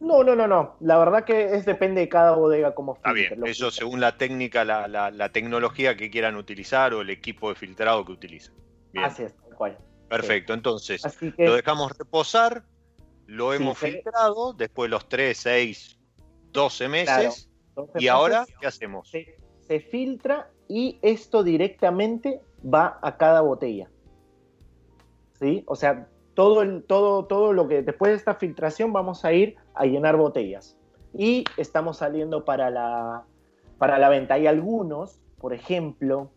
no, 0.00 0.22
no, 0.22 0.36
no, 0.36 0.46
no. 0.46 0.76
La 0.80 0.96
verdad 0.98 1.24
que 1.24 1.56
es 1.56 1.64
depende 1.64 2.02
de 2.02 2.08
cada 2.08 2.32
bodega 2.32 2.74
como 2.74 2.94
Está 2.94 3.12
bien, 3.12 3.44
eso 3.46 3.70
según 3.70 4.00
la 4.00 4.16
técnica, 4.16 4.64
la, 4.64 5.32
tecnología 5.32 5.96
que 5.96 6.10
quieran 6.10 6.36
utilizar 6.36 6.94
o 6.94 7.00
el 7.00 7.10
equipo 7.10 7.48
de 7.48 7.56
filtrado 7.56 8.04
que 8.04 8.12
utilicen. 8.12 8.54
Así 8.96 9.24
es, 9.24 9.36
tal 9.36 9.54
cual. 9.54 9.78
Perfecto, 10.08 10.54
entonces 10.54 11.02
lo 11.36 11.54
dejamos 11.54 11.96
reposar, 11.98 12.64
lo 13.26 13.52
hemos 13.52 13.76
filtrado 13.76 14.52
después 14.54 14.88
de 14.88 14.90
los 14.90 15.08
3, 15.08 15.36
6, 15.36 15.98
12 16.52 16.88
meses. 16.88 17.50
¿Y 17.96 18.08
ahora 18.08 18.46
qué 18.60 18.66
hacemos? 18.66 19.10
Se, 19.10 19.36
se 19.60 19.80
filtra 19.80 20.50
y 20.68 20.98
esto 21.02 21.42
directamente 21.42 22.40
va 22.62 22.98
a 23.02 23.16
cada 23.16 23.40
botella. 23.40 23.90
¿Sí? 25.38 25.62
O 25.66 25.76
sea, 25.76 26.08
todo, 26.38 26.62
el, 26.62 26.84
todo, 26.84 27.24
todo 27.24 27.52
lo 27.52 27.66
que 27.66 27.82
después 27.82 28.12
de 28.12 28.16
esta 28.16 28.36
filtración 28.36 28.92
vamos 28.92 29.24
a 29.24 29.32
ir 29.32 29.56
a 29.74 29.86
llenar 29.86 30.16
botellas. 30.16 30.78
Y 31.12 31.42
estamos 31.56 31.96
saliendo 31.96 32.44
para 32.44 32.70
la, 32.70 33.24
para 33.76 33.98
la 33.98 34.08
venta. 34.08 34.34
Hay 34.34 34.46
algunos, 34.46 35.18
por 35.40 35.52
ejemplo, 35.52 36.30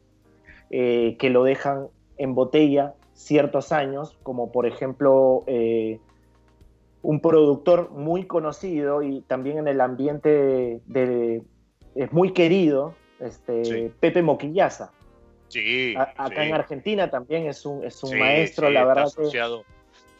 eh, 0.72 1.18
que 1.20 1.30
lo 1.30 1.44
dejan 1.44 1.90
en 2.18 2.34
botella 2.34 2.96
ciertos 3.14 3.72
años, 3.72 4.18
como 4.24 4.52
por 4.52 4.66
ejemplo 4.66 5.44
eh, 5.46 6.00
un 7.04 7.22
productor 7.22 7.92
muy 7.92 8.26
conocido 8.26 9.04
y 9.04 9.22
también 9.22 9.60
en 9.60 9.68
el 9.68 9.80
ambiente 9.80 10.82
de, 10.88 11.44
es 11.94 12.12
muy 12.12 12.34
querido, 12.34 12.96
este, 13.20 13.92
Pepe 14.00 14.24
Moquillaza. 14.24 14.94
Sí, 15.50 15.94
acá 15.96 16.44
en 16.44 16.56
Argentina 16.56 17.12
también 17.12 17.46
es 17.46 17.68
un, 17.68 17.84
es 17.84 18.04
un 18.04 18.18
maestro, 18.18 18.72
la 18.72 18.84
verdad. 18.84 19.04
Asociado 19.04 19.64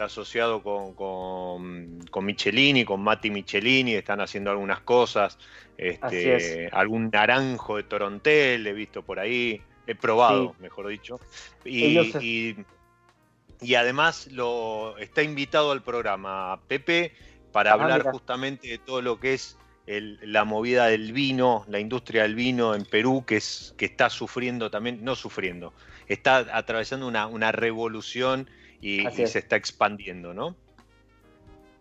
asociado 0.02 0.62
con, 0.64 0.94
con, 0.94 2.26
Michelini, 2.26 2.86
con 2.86 3.02
Mati 3.02 3.30
Michelini, 3.30 3.94
están 3.94 4.22
haciendo 4.22 4.52
algunas 4.52 4.82
cosas. 4.82 5.38
Este, 5.78 6.70
algún 6.72 7.10
naranjo 7.12 7.78
de 7.78 7.84
Torontel 7.84 8.68
he 8.68 8.74
visto 8.74 9.04
por 9.04 9.20
ahí, 9.20 9.62
he 9.88 9.96
probado, 9.96 10.56
mejor 10.60 10.88
dicho. 10.88 11.20
Y, 11.66 12.56
y, 13.62 13.76
además 13.76 14.28
lo, 14.32 14.98
está 14.98 15.24
invitado 15.24 15.72
al 15.72 15.82
programa 15.82 16.60
Pepe 16.68 17.14
para 17.52 17.72
ah, 17.72 17.74
hablar 17.74 18.04
justamente 18.04 18.68
de 18.68 18.78
todo 18.78 19.02
lo 19.02 19.20
que 19.20 19.34
es 19.34 19.58
la 19.88 20.46
movida 20.46 20.88
del 20.88 21.12
vino, 21.12 21.66
la 21.68 21.80
industria 21.80 22.24
del 22.24 22.36
vino 22.36 22.76
en 22.76 22.86
Perú, 22.86 23.24
que, 23.26 23.38
es, 23.38 23.74
que 23.78 23.86
está 23.86 24.10
sufriendo 24.10 24.70
también, 24.70 25.04
no 25.04 25.16
sufriendo, 25.16 25.74
está 26.08 26.46
atravesando 26.56 27.08
una, 27.08 27.28
una 27.28 27.52
revolución 27.52 28.50
y, 28.82 29.06
se 29.12 29.40
está 29.40 29.56
expandiendo, 29.56 30.34
¿no? 30.34 30.56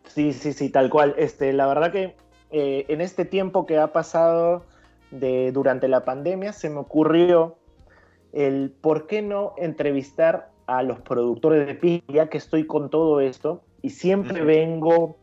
Sí, 0.07 0.33
sí, 0.33 0.53
sí, 0.53 0.71
tal 0.71 0.91
cual. 0.91 1.15
Este, 1.17 1.53
la 1.53 1.67
verdad 1.67 1.93
que 1.93 2.17
eh, 2.51 2.85
en 2.89 3.01
este 3.01 3.25
tiempo 3.25 3.67
que 3.67 3.79
ha 3.79 3.93
pasado 3.93 4.65
de, 5.11 5.53
durante 5.53 5.89
la 5.89 6.05
pandemia 6.05 6.53
se 6.53 6.69
me 6.69 6.79
ocurrió 6.79 7.57
el 8.33 8.73
por 8.81 9.07
qué 9.07 9.23
no 9.23 9.55
entrevistar 9.57 10.51
a 10.67 10.83
los 10.83 11.01
productores 11.01 11.67
de 11.67 11.75
pizza, 11.75 12.05
ya 12.13 12.29
que 12.29 12.39
estoy 12.39 12.67
con 12.67 12.91
todo 12.91 13.21
esto 13.21 13.63
y 13.83 13.91
siempre 13.91 14.43
vengo 14.43 15.17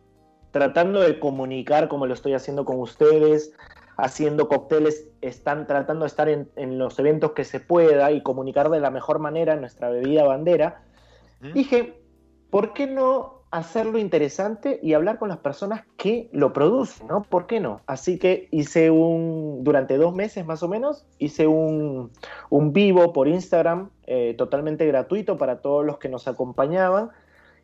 tratando 0.51 1.01
de 1.01 1.19
comunicar 1.19 1.87
como 1.87 2.05
lo 2.05 2.13
estoy 2.13 2.33
haciendo 2.33 2.65
con 2.65 2.79
ustedes, 2.79 3.53
haciendo 3.97 4.47
cócteles, 4.47 5.07
están 5.21 5.67
tratando 5.67 6.03
de 6.03 6.07
estar 6.07 6.29
en, 6.29 6.49
en, 6.55 6.77
los 6.77 6.97
eventos 6.99 7.31
que 7.31 7.43
se 7.43 7.59
pueda 7.59 8.11
y 8.11 8.21
comunicar 8.23 8.69
de 8.69 8.79
la 8.79 8.91
mejor 8.91 9.19
manera 9.19 9.55
nuestra 9.55 9.89
bebida 9.89 10.23
bandera. 10.23 10.83
Dije, 11.41 12.01
¿por 12.49 12.73
qué 12.73 12.87
no 12.87 13.37
hacerlo 13.51 13.97
interesante 13.97 14.79
y 14.83 14.93
hablar 14.93 15.19
con 15.19 15.29
las 15.29 15.37
personas 15.37 15.85
que 15.95 16.29
lo 16.33 16.51
producen, 16.51 17.07
¿no? 17.07 17.23
¿Por 17.23 17.47
qué 17.47 17.59
no? 17.59 17.81
Así 17.87 18.19
que 18.19 18.49
hice 18.51 18.91
un, 18.91 19.63
durante 19.63 19.97
dos 19.97 20.13
meses 20.13 20.45
más 20.45 20.63
o 20.63 20.67
menos, 20.67 21.05
hice 21.17 21.47
un, 21.47 22.11
vivo 22.49 23.13
por 23.13 23.27
Instagram 23.27 23.89
eh, 24.05 24.35
totalmente 24.37 24.85
gratuito 24.85 25.37
para 25.37 25.61
todos 25.61 25.85
los 25.85 25.97
que 25.97 26.09
nos 26.09 26.27
acompañaban 26.27 27.11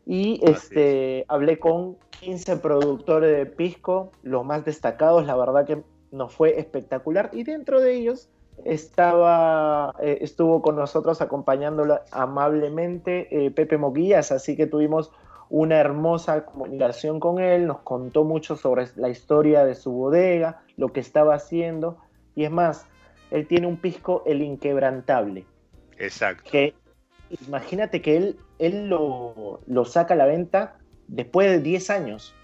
y 0.06 0.40
este, 0.42 1.24
hablé 1.28 1.58
con 1.58 1.96
15 2.20 2.58
productores 2.58 3.36
de 3.36 3.46
pisco, 3.46 4.12
los 4.22 4.44
más 4.44 4.64
destacados, 4.64 5.26
la 5.26 5.36
verdad 5.36 5.66
que 5.66 5.82
nos 6.10 6.32
fue 6.32 6.58
espectacular 6.58 7.30
y 7.32 7.42
dentro 7.42 7.80
de 7.80 7.94
ellos 7.94 8.30
estaba, 8.64 9.94
eh, 10.00 10.18
estuvo 10.20 10.62
con 10.62 10.76
nosotros 10.76 11.20
acompañándola 11.20 12.02
amablemente 12.10 13.28
eh, 13.30 13.50
Pepe 13.50 13.78
Moquillas, 13.78 14.32
así 14.32 14.56
que 14.56 14.66
tuvimos 14.66 15.10
una 15.50 15.78
hermosa 15.78 16.46
comunicación 16.46 17.20
con 17.20 17.38
él, 17.38 17.66
nos 17.66 17.80
contó 17.80 18.24
mucho 18.24 18.56
sobre 18.56 18.88
la 18.96 19.08
historia 19.08 19.64
de 19.64 19.74
su 19.74 19.92
bodega, 19.92 20.62
lo 20.76 20.92
que 20.92 21.00
estaba 21.00 21.34
haciendo, 21.34 21.98
y 22.34 22.44
es 22.44 22.50
más, 22.50 22.86
él 23.30 23.46
tiene 23.46 23.66
un 23.66 23.76
pisco, 23.76 24.22
el 24.26 24.42
inquebrantable. 24.42 25.44
Exacto. 25.98 26.50
Que 26.50 26.74
imagínate 27.46 28.02
que 28.02 28.16
él, 28.16 28.38
él 28.58 28.88
lo, 28.88 29.60
lo 29.66 29.84
saca 29.84 30.14
a 30.14 30.16
la 30.16 30.26
venta 30.26 30.78
después 31.08 31.50
de 31.50 31.60
10 31.60 31.90
años. 31.90 32.34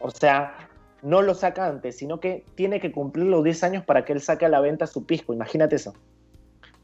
O 0.00 0.10
sea, 0.10 0.67
no 1.02 1.22
lo 1.22 1.34
saca 1.34 1.66
antes, 1.66 1.96
sino 1.96 2.20
que 2.20 2.44
tiene 2.54 2.80
que 2.80 2.92
cumplir 2.92 3.26
los 3.26 3.44
10 3.44 3.64
años 3.64 3.84
para 3.84 4.04
que 4.04 4.12
él 4.12 4.20
saque 4.20 4.46
a 4.46 4.48
la 4.48 4.60
venta 4.60 4.86
su 4.86 5.06
pisco. 5.06 5.32
Imagínate 5.32 5.76
eso. 5.76 5.94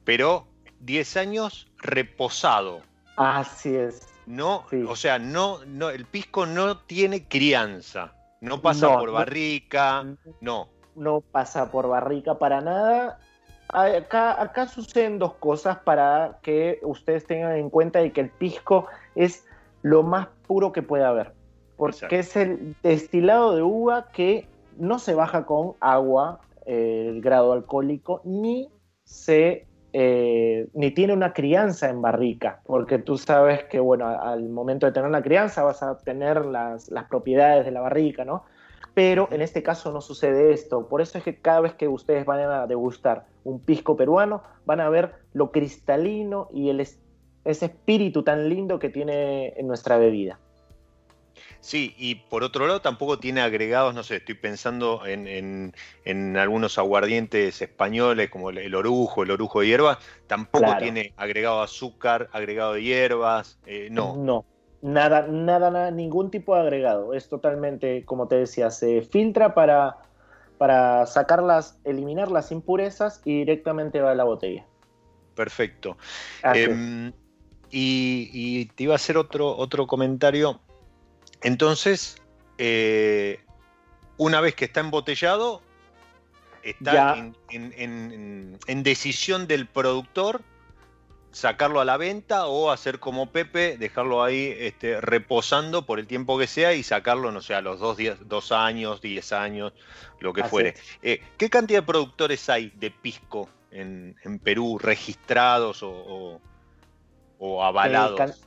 Pero 0.04 0.46
10 0.80 1.16
años 1.16 1.70
reposado. 1.78 2.82
Así 3.16 3.74
es. 3.74 4.08
No, 4.26 4.64
o 4.88 4.96
sea, 4.96 5.18
no, 5.18 5.64
no, 5.66 5.90
el 5.90 6.06
pisco 6.06 6.46
no 6.46 6.78
tiene 6.78 7.28
crianza. 7.28 8.14
No 8.40 8.60
pasa 8.60 8.98
por 8.98 9.10
barrica, 9.10 10.04
no. 10.40 10.68
No 10.94 11.20
pasa 11.20 11.70
por 11.70 11.88
barrica 11.88 12.38
para 12.38 12.60
nada. 12.60 13.18
Acá, 13.68 14.40
acá 14.40 14.66
suceden 14.66 15.18
dos 15.18 15.34
cosas 15.34 15.78
para 15.78 16.38
que 16.42 16.78
ustedes 16.82 17.26
tengan 17.26 17.56
en 17.56 17.70
cuenta 17.70 18.00
de 18.00 18.12
que 18.12 18.20
el 18.20 18.30
pisco 18.30 18.86
es 19.14 19.46
lo 19.82 20.02
más 20.02 20.28
puro 20.46 20.72
que 20.72 20.82
puede 20.82 21.04
haber. 21.04 21.34
Porque 21.76 22.20
es 22.20 22.36
el 22.36 22.76
destilado 22.82 23.56
de 23.56 23.62
uva 23.62 24.10
que 24.12 24.46
no 24.78 24.98
se 24.98 25.14
baja 25.14 25.46
con 25.46 25.74
agua, 25.80 26.40
eh, 26.66 27.06
el 27.08 27.20
grado 27.20 27.52
alcohólico, 27.52 28.20
ni 28.24 28.68
se 29.04 29.66
eh, 29.96 30.66
ni 30.72 30.90
tiene 30.90 31.12
una 31.12 31.32
crianza 31.32 31.88
en 31.88 32.02
barrica, 32.02 32.62
porque 32.66 32.98
tú 32.98 33.16
sabes 33.16 33.62
que, 33.66 33.78
bueno, 33.78 34.08
al 34.08 34.48
momento 34.48 34.86
de 34.86 34.92
tener 34.92 35.08
la 35.12 35.22
crianza 35.22 35.62
vas 35.62 35.84
a 35.84 35.98
tener 35.98 36.44
las, 36.44 36.90
propiedades 37.08 37.64
de 37.64 37.70
la 37.70 37.80
barrica, 37.80 38.24
¿no? 38.24 38.42
Pero 38.94 39.28
en 39.30 39.40
este 39.40 39.62
caso 39.62 39.92
no 39.92 40.00
sucede 40.00 40.52
esto. 40.52 40.88
Por 40.88 41.00
eso 41.00 41.18
es 41.18 41.22
que 41.22 41.36
cada 41.40 41.60
vez 41.60 41.74
que 41.74 41.86
ustedes 41.86 42.26
van 42.26 42.40
a 42.40 42.66
degustar 42.66 43.26
un 43.44 43.60
pisco 43.60 43.96
peruano, 43.96 44.42
van 44.66 44.80
a 44.80 44.88
ver 44.88 45.14
lo 45.32 45.52
cristalino 45.52 46.48
y 46.52 46.70
el, 46.70 46.80
ese 46.80 46.98
espíritu 47.44 48.24
tan 48.24 48.48
lindo 48.48 48.80
que 48.80 48.88
tiene 48.88 49.54
en 49.56 49.68
nuestra 49.68 49.96
bebida. 49.96 50.40
Sí, 51.64 51.94
y 51.96 52.16
por 52.16 52.44
otro 52.44 52.66
lado 52.66 52.82
tampoco 52.82 53.18
tiene 53.18 53.40
agregados, 53.40 53.94
no 53.94 54.02
sé, 54.02 54.16
estoy 54.16 54.34
pensando 54.34 55.00
en, 55.06 55.72
algunos 56.36 56.76
aguardientes 56.76 57.62
españoles 57.62 58.28
como 58.28 58.50
el, 58.50 58.74
orujo, 58.74 59.22
el 59.22 59.30
orujo 59.30 59.60
de 59.60 59.68
hierbas, 59.68 59.96
tampoco 60.26 60.66
tiene 60.78 61.14
agregado 61.16 61.62
azúcar, 61.62 62.28
agregado 62.32 62.74
de 62.74 62.82
hierbas, 62.82 63.58
eh, 63.64 63.88
no. 63.90 64.14
No, 64.14 64.44
nada, 64.82 65.26
nada, 65.26 65.70
nada, 65.70 65.90
ningún 65.90 66.30
tipo 66.30 66.54
de 66.54 66.60
agregado. 66.60 67.14
Es 67.14 67.30
totalmente, 67.30 68.04
como 68.04 68.28
te 68.28 68.36
decía, 68.36 68.70
se 68.70 69.00
filtra 69.00 69.54
para, 69.54 69.96
para 70.58 71.06
sacarlas, 71.06 71.78
eliminar 71.84 72.30
las 72.30 72.52
impurezas 72.52 73.22
y 73.24 73.38
directamente 73.38 74.02
va 74.02 74.10
a 74.10 74.14
la 74.14 74.24
botella. 74.24 74.66
Perfecto. 75.34 75.96
Em, 76.42 77.10
y, 77.70 78.28
y, 78.34 78.66
te 78.66 78.82
iba 78.82 78.92
a 78.92 78.96
hacer 78.96 79.16
otro, 79.16 79.56
otro 79.56 79.86
comentario 79.86 80.60
entonces, 81.44 82.16
eh, 82.58 83.38
una 84.16 84.40
vez 84.40 84.54
que 84.54 84.64
está 84.64 84.80
embotellado, 84.80 85.60
está 86.62 87.16
en, 87.50 88.82
decisión 88.82 89.46
del 89.46 89.66
productor 89.66 90.40
sacarlo 91.32 91.80
a 91.80 91.84
la 91.84 91.98
venta 91.98 92.46
o 92.46 92.70
hacer 92.70 92.98
como 92.98 93.30
Pepe, 93.30 93.76
dejarlo 93.76 94.22
ahí 94.22 94.56
este, 94.58 95.00
reposando 95.02 95.84
por 95.84 95.98
el 95.98 96.06
tiempo 96.06 96.38
que 96.38 96.46
sea 96.46 96.72
y 96.72 96.82
sacarlo, 96.82 97.30
no 97.30 97.42
sé, 97.42 97.54
a 97.54 97.60
los 97.60 97.78
dos, 97.78 97.98
dos 98.24 98.50
años, 98.50 99.02
diez 99.02 99.32
años, 99.32 99.74
lo 100.20 100.32
que 100.32 100.44
fuere. 100.44 100.74
Eh, 101.02 101.20
¿Qué 101.36 101.50
cantidad 101.50 101.80
de 101.80 101.86
productores 101.86 102.48
hay 102.48 102.70
de 102.76 102.90
pisco 102.90 103.50
en, 103.70 104.16
Perú 104.42 104.78
registrados 104.78 105.80
o, 105.82 106.40
avalados? 107.62 108.40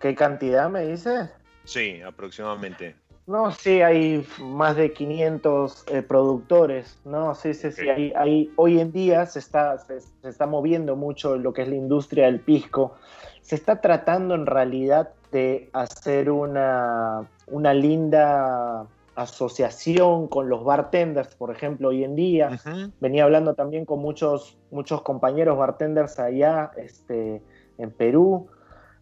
¿Qué, 0.00 0.16
cantidad 0.16 0.68
me 0.68 0.86
dices? 0.86 1.30
Sí, 1.66 2.00
aproximadamente. 2.00 2.96
No, 3.26 3.50
sí, 3.50 3.82
hay 3.82 4.24
más 4.38 4.76
de 4.76 4.92
500 4.92 5.84
eh, 5.88 6.02
productores, 6.02 6.96
¿no? 7.04 7.34
Sí, 7.34 7.54
sí, 7.54 7.72
sí. 7.72 7.88
Hay, 8.14 8.52
hoy 8.54 8.80
en 8.80 8.92
día 8.92 9.26
se 9.26 9.40
está, 9.40 9.76
se, 9.78 9.98
está 10.22 10.46
moviendo 10.46 10.94
mucho 10.94 11.36
lo 11.36 11.52
que 11.52 11.62
es 11.62 11.68
la 11.68 11.74
industria 11.74 12.26
del 12.26 12.38
pisco. 12.38 12.94
Se 13.42 13.56
está 13.56 13.80
tratando 13.80 14.36
en 14.36 14.46
realidad 14.46 15.10
de 15.32 15.68
hacer 15.72 16.30
una, 16.30 17.28
una 17.48 17.74
linda 17.74 18.86
asociación 19.16 20.28
con 20.28 20.48
los 20.48 20.62
bartenders, 20.62 21.34
por 21.34 21.50
ejemplo, 21.50 21.88
hoy 21.88 22.04
en 22.04 22.14
día. 22.14 22.60
Venía 23.00 23.24
hablando 23.24 23.54
también 23.54 23.86
con 23.86 23.98
muchos, 23.98 24.56
muchos 24.70 25.02
compañeros 25.02 25.58
bartenders 25.58 26.20
allá 26.20 26.70
este, 26.76 27.42
en 27.78 27.90
Perú. 27.90 28.46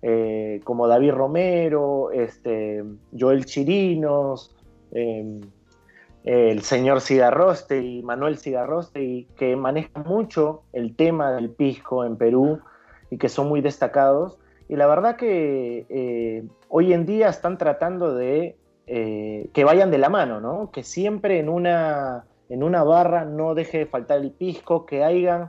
Eh, 0.06 0.60
como 0.64 0.86
David 0.86 1.12
Romero, 1.12 2.10
este, 2.10 2.84
Joel 3.18 3.46
Chirinos, 3.46 4.54
em, 4.92 5.40
el 6.24 6.60
señor 6.60 7.00
Cigarroste 7.00 7.82
y 7.82 8.02
Manuel 8.02 8.36
Cigarroste, 8.36 9.02
y 9.02 9.24
que 9.38 9.56
manejan 9.56 10.04
mucho 10.04 10.64
el 10.74 10.94
tema 10.94 11.32
del 11.32 11.48
pisco 11.48 12.04
en 12.04 12.18
Perú 12.18 12.60
y 13.08 13.16
que 13.16 13.30
son 13.30 13.48
muy 13.48 13.62
destacados. 13.62 14.38
Y 14.68 14.76
la 14.76 14.86
verdad 14.86 15.16
que 15.16 15.86
eh, 15.88 16.44
hoy 16.68 16.92
en 16.92 17.06
día 17.06 17.30
están 17.30 17.56
tratando 17.56 18.14
de 18.14 18.58
eh, 18.86 19.48
que 19.54 19.64
vayan 19.64 19.90
de 19.90 19.96
la 19.96 20.10
mano, 20.10 20.38
¿no? 20.38 20.70
que 20.70 20.82
siempre 20.82 21.38
en 21.38 21.48
una, 21.48 22.26
en 22.50 22.62
una 22.62 22.82
barra 22.84 23.24
no 23.24 23.54
deje 23.54 23.78
de 23.78 23.86
faltar 23.86 24.20
el 24.20 24.32
pisco, 24.32 24.84
que 24.84 25.02
hayan 25.02 25.48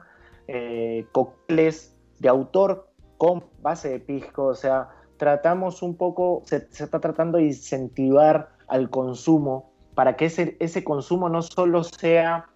cócteles 1.11 1.97
de 2.19 2.29
autor 2.29 2.87
con 3.17 3.43
base 3.61 3.89
de 3.89 3.99
pisco, 3.99 4.45
o 4.45 4.55
sea, 4.55 4.89
tratamos 5.17 5.81
un 5.81 5.95
poco, 5.95 6.41
se, 6.45 6.67
está 6.71 6.99
tratando 6.99 7.37
de 7.37 7.45
incentivar 7.45 8.49
al 8.67 8.89
consumo 8.89 9.71
para 9.93 10.15
que 10.15 10.25
ese, 10.25 10.57
ese 10.59 10.83
consumo 10.83 11.29
no 11.29 11.41
solo 11.41 11.83
sea 11.83 12.49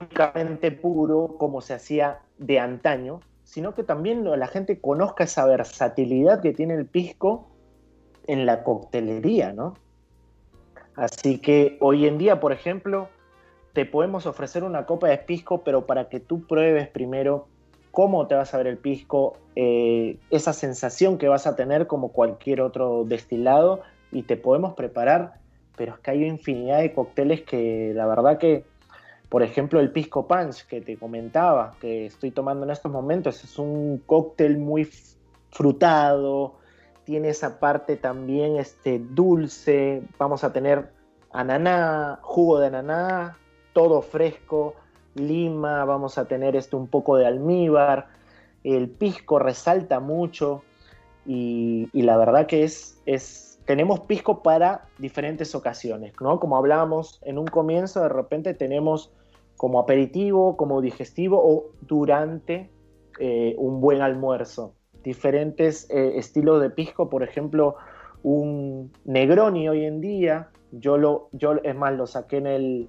únicamente 0.00 0.72
puro 0.72 1.36
como 1.38 1.60
se 1.60 1.74
hacía 1.74 2.20
de 2.38 2.58
antaño, 2.58 3.20
sino 3.44 3.74
que 3.74 3.84
también 3.84 4.24
la 4.24 4.46
gente 4.46 4.80
conozca 4.80 5.24
esa 5.24 5.46
versatilidad 5.46 6.40
que 6.40 6.52
tiene 6.52 6.74
el 6.74 6.86
pisco 6.86 7.48
en 8.26 8.44
la 8.44 8.64
coctelería, 8.64 9.52
¿no? 9.52 9.74
Así 10.96 11.38
que 11.38 11.76
hoy 11.80 12.06
en 12.06 12.18
día, 12.18 12.40
por 12.40 12.52
ejemplo, 12.52 13.08
te 13.72 13.84
podemos 13.84 14.26
ofrecer 14.26 14.64
una 14.64 14.86
copa 14.86 15.08
de 15.08 15.18
pisco, 15.18 15.62
pero 15.62 15.86
para 15.86 16.08
que 16.08 16.18
tú 16.18 16.46
pruebes 16.46 16.88
primero 16.88 17.48
cómo 17.96 18.26
te 18.26 18.34
vas 18.34 18.52
a 18.52 18.58
ver 18.58 18.66
el 18.66 18.76
pisco, 18.76 19.38
eh, 19.54 20.18
esa 20.28 20.52
sensación 20.52 21.16
que 21.16 21.28
vas 21.28 21.46
a 21.46 21.56
tener 21.56 21.86
como 21.86 22.12
cualquier 22.12 22.60
otro 22.60 23.04
destilado 23.06 23.80
y 24.12 24.24
te 24.24 24.36
podemos 24.36 24.74
preparar, 24.74 25.40
pero 25.78 25.94
es 25.94 26.00
que 26.00 26.10
hay 26.10 26.24
infinidad 26.26 26.80
de 26.80 26.92
cócteles 26.92 27.40
que 27.44 27.92
la 27.94 28.06
verdad 28.06 28.36
que, 28.36 28.66
por 29.30 29.42
ejemplo, 29.42 29.80
el 29.80 29.92
pisco 29.92 30.28
punch 30.28 30.66
que 30.66 30.82
te 30.82 30.98
comentaba, 30.98 31.72
que 31.80 32.04
estoy 32.04 32.32
tomando 32.32 32.66
en 32.66 32.70
estos 32.70 32.92
momentos, 32.92 33.42
es 33.42 33.58
un 33.58 34.02
cóctel 34.04 34.58
muy 34.58 34.86
frutado, 35.50 36.56
tiene 37.04 37.30
esa 37.30 37.58
parte 37.58 37.96
también 37.96 38.58
este, 38.58 38.98
dulce, 38.98 40.02
vamos 40.18 40.44
a 40.44 40.52
tener 40.52 40.90
ananá, 41.32 42.18
jugo 42.20 42.60
de 42.60 42.66
ananá, 42.66 43.38
todo 43.72 44.02
fresco, 44.02 44.74
lima, 45.16 45.84
vamos 45.84 46.18
a 46.18 46.26
tener 46.26 46.56
esto 46.56 46.76
un 46.76 46.88
poco 46.88 47.16
de 47.16 47.26
almíbar, 47.26 48.08
el 48.64 48.88
pisco 48.88 49.38
resalta 49.38 50.00
mucho 50.00 50.62
y, 51.24 51.88
la 51.92 52.16
verdad 52.16 52.46
que 52.46 52.64
es, 52.64 53.00
es, 53.06 53.60
tenemos 53.64 54.00
pisco 54.00 54.42
para 54.42 54.86
diferentes 54.98 55.54
ocasiones, 55.54 56.12
¿no? 56.20 56.38
Como 56.38 56.56
hablábamos 56.56 57.20
en 57.24 57.38
un 57.38 57.46
comienzo, 57.46 58.02
de 58.02 58.08
repente 58.08 58.54
tenemos 58.54 59.12
como 59.56 59.80
aperitivo, 59.80 60.56
como 60.56 60.80
digestivo 60.80 61.40
o 61.42 61.66
durante 61.80 62.70
eh, 63.18 63.54
un 63.58 63.80
buen 63.80 64.02
almuerzo. 64.02 64.74
Diferentes 65.02 65.88
eh, 65.90 66.18
estilos 66.18 66.60
de 66.60 66.70
pisco, 66.70 67.08
por 67.08 67.22
ejemplo, 67.22 67.76
un 68.22 68.92
Negroni 69.04 69.68
hoy 69.68 69.84
en 69.84 70.00
día, 70.00 70.50
yo, 70.72 70.98
lo, 70.98 71.28
yo 71.32 71.54
es 71.62 71.74
más, 71.74 71.94
lo 71.94 72.06
saqué 72.06 72.38
en 72.38 72.46
el, 72.46 72.88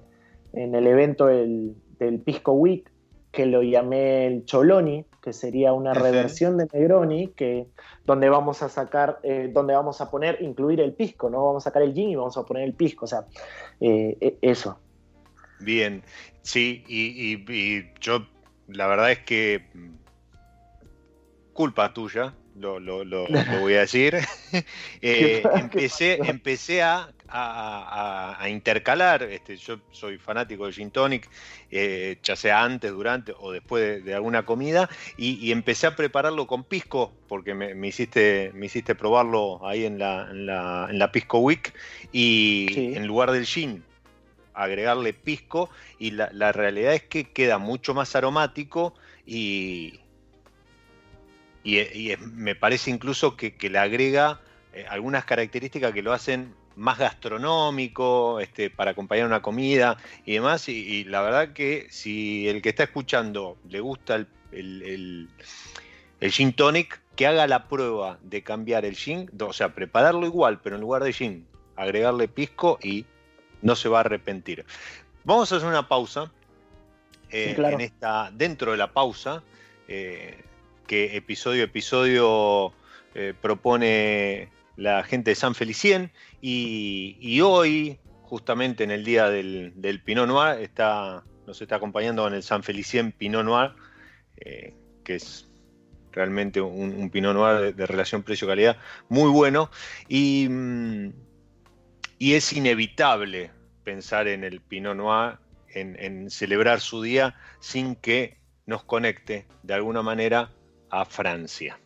en 0.52 0.74
el 0.74 0.86
evento 0.86 1.28
el, 1.28 1.76
del 1.98 2.20
Pisco 2.20 2.52
Week, 2.52 2.90
que 3.32 3.46
lo 3.46 3.62
llamé 3.62 4.26
el 4.26 4.44
Choloni, 4.44 5.04
que 5.22 5.32
sería 5.32 5.72
una 5.72 5.92
reversión 5.94 6.56
de 6.56 6.66
Negroni, 6.72 7.28
que, 7.28 7.66
donde 8.04 8.28
vamos 8.28 8.62
a 8.62 8.68
sacar, 8.68 9.20
eh, 9.22 9.50
donde 9.52 9.74
vamos 9.74 10.00
a 10.00 10.10
poner, 10.10 10.38
incluir 10.40 10.80
el 10.80 10.94
pisco, 10.94 11.28
¿no? 11.28 11.44
Vamos 11.44 11.64
a 11.64 11.70
sacar 11.70 11.82
el 11.82 11.92
gin 11.92 12.10
y 12.10 12.16
vamos 12.16 12.36
a 12.36 12.44
poner 12.44 12.64
el 12.64 12.74
pisco, 12.74 13.04
o 13.04 13.08
sea, 13.08 13.26
eh, 13.80 14.16
e, 14.20 14.38
eso. 14.40 14.80
Bien, 15.60 16.02
sí, 16.42 16.84
y, 16.88 17.92
yo, 18.00 18.26
la 18.68 18.86
verdad 18.86 19.12
es 19.12 19.18
que 19.20 19.66
culpa 21.52 21.92
tuya, 21.92 22.34
lo, 22.60 23.60
voy 23.60 23.74
a 23.74 23.80
decir. 23.80 24.16
Eh, 25.02 25.42
empecé, 25.54 26.18
empecé 26.24 26.82
a, 26.82 27.12
intercalar, 28.48 29.22
este, 29.24 29.56
yo 29.58 29.78
soy 29.92 30.16
fanático 30.16 30.66
de 30.66 30.72
Gin 30.72 30.90
Tonic, 30.90 31.28
eh, 31.70 32.16
ya 32.22 32.34
sea 32.34 32.64
antes, 32.64 32.90
durante 32.90 33.34
o 33.38 33.52
después 33.52 34.02
de, 34.02 34.14
alguna 34.14 34.46
comida, 34.46 34.88
y, 35.18 35.52
empecé 35.52 35.86
a 35.86 35.94
prepararlo 35.94 36.46
con 36.46 36.64
pisco, 36.64 37.12
porque 37.28 37.52
me, 37.54 37.86
hiciste, 37.86 38.50
me 38.54 38.66
hiciste 38.66 38.94
probarlo 38.94 39.64
ahí 39.66 39.84
en 39.84 39.98
la, 39.98 40.28
en 40.30 40.46
la, 40.98 41.12
Pisco 41.12 41.38
Week, 41.38 41.74
y 42.10 42.94
en 42.96 43.06
lugar 43.06 43.30
del 43.30 43.44
gin 43.44 43.84
agregarle 44.54 45.12
pisco, 45.12 45.68
y 45.98 46.12
la 46.12 46.52
realidad 46.52 46.94
es 46.94 47.02
que 47.02 47.30
queda 47.30 47.58
mucho 47.58 47.92
más 47.92 48.16
aromático 48.16 48.94
y 49.26 50.00
y, 51.64 52.14
me 52.20 52.54
parece 52.54 52.90
incluso 52.90 53.36
que, 53.36 53.54
le 53.60 53.78
agrega 53.78 54.40
eh, 54.72 54.86
algunas 54.88 55.24
características 55.24 55.92
que 55.92 56.02
lo 56.02 56.12
hacen 56.12 56.54
más 56.76 56.98
gastronómico, 56.98 58.40
este, 58.40 58.70
para 58.70 58.92
acompañar 58.92 59.26
una 59.26 59.42
comida 59.42 59.96
y 60.24 60.34
demás. 60.34 60.68
Y, 60.68 61.04
la 61.04 61.20
verdad 61.20 61.52
que 61.52 61.86
si 61.90 62.48
el 62.48 62.62
que 62.62 62.70
está 62.70 62.84
escuchando 62.84 63.58
le 63.68 63.80
gusta 63.80 64.14
el, 64.14 64.28
el, 64.52 65.28
el, 66.20 66.32
gin 66.32 66.52
tonic, 66.52 67.00
que 67.16 67.26
haga 67.26 67.46
la 67.48 67.66
prueba 67.68 68.18
de 68.22 68.42
cambiar 68.42 68.84
el 68.84 68.94
gin, 68.94 69.28
o 69.40 69.52
sea, 69.52 69.74
prepararlo 69.74 70.24
igual, 70.24 70.60
pero 70.60 70.76
en 70.76 70.82
lugar 70.82 71.02
de 71.02 71.12
gin, 71.12 71.46
agregarle 71.76 72.28
pisco 72.28 72.78
y 72.82 73.04
no 73.60 73.74
se 73.74 73.88
va 73.88 73.98
a 73.98 74.00
arrepentir. 74.00 74.64
Vamos 75.24 75.52
a 75.52 75.56
hacer 75.56 75.68
una 75.68 75.88
pausa. 75.88 76.30
Eh, 77.30 77.54
en 77.58 77.80
esta, 77.82 78.30
dentro 78.32 78.70
de 78.70 78.78
la 78.78 78.90
pausa, 78.90 79.42
eh, 79.86 80.42
que 80.88 81.16
episodio 81.16 81.62
a 81.62 81.66
episodio 81.66 82.72
eh, 83.14 83.34
propone 83.40 84.48
la 84.76 85.04
gente 85.04 85.30
de 85.30 85.34
San 85.36 85.54
Felicien 85.54 86.10
y, 86.40 87.40
hoy, 87.42 88.00
justamente 88.22 88.82
en 88.84 88.90
el 88.90 89.04
día 89.04 89.28
del, 89.28 90.02
Pinot 90.04 90.26
Noir, 90.26 90.60
está, 90.60 91.22
nos 91.46 91.60
está 91.60 91.76
acompañando 91.76 92.22
con 92.22 92.34
el 92.34 92.42
San 92.42 92.62
Felicien 92.64 93.12
Pinot 93.12 93.44
Noir, 93.44 93.72
eh, 94.38 94.74
que 95.04 95.16
es 95.16 95.48
realmente 96.10 96.60
un, 96.60 97.10
Pinot 97.10 97.34
Noir 97.34 97.74
de, 97.74 97.86
relación 97.86 98.22
precio-calidad 98.22 98.78
muy 99.08 99.30
bueno. 99.30 99.70
Y, 100.08 100.48
mm, 100.48 101.12
y, 102.18 102.32
es 102.32 102.52
inevitable 102.54 103.50
pensar 103.84 104.26
en 104.26 104.42
el 104.42 104.60
Pinot 104.62 104.96
Noir, 104.96 105.38
en 105.74 106.30
celebrar 106.30 106.80
su 106.80 107.02
día 107.02 107.36
sin 107.60 107.94
que 107.94 108.38
nos 108.66 108.82
conecte 108.82 109.46
de 109.62 109.74
alguna 109.74 110.02
manera 110.02 110.50
a 110.90 111.04
Francia. 111.04 111.78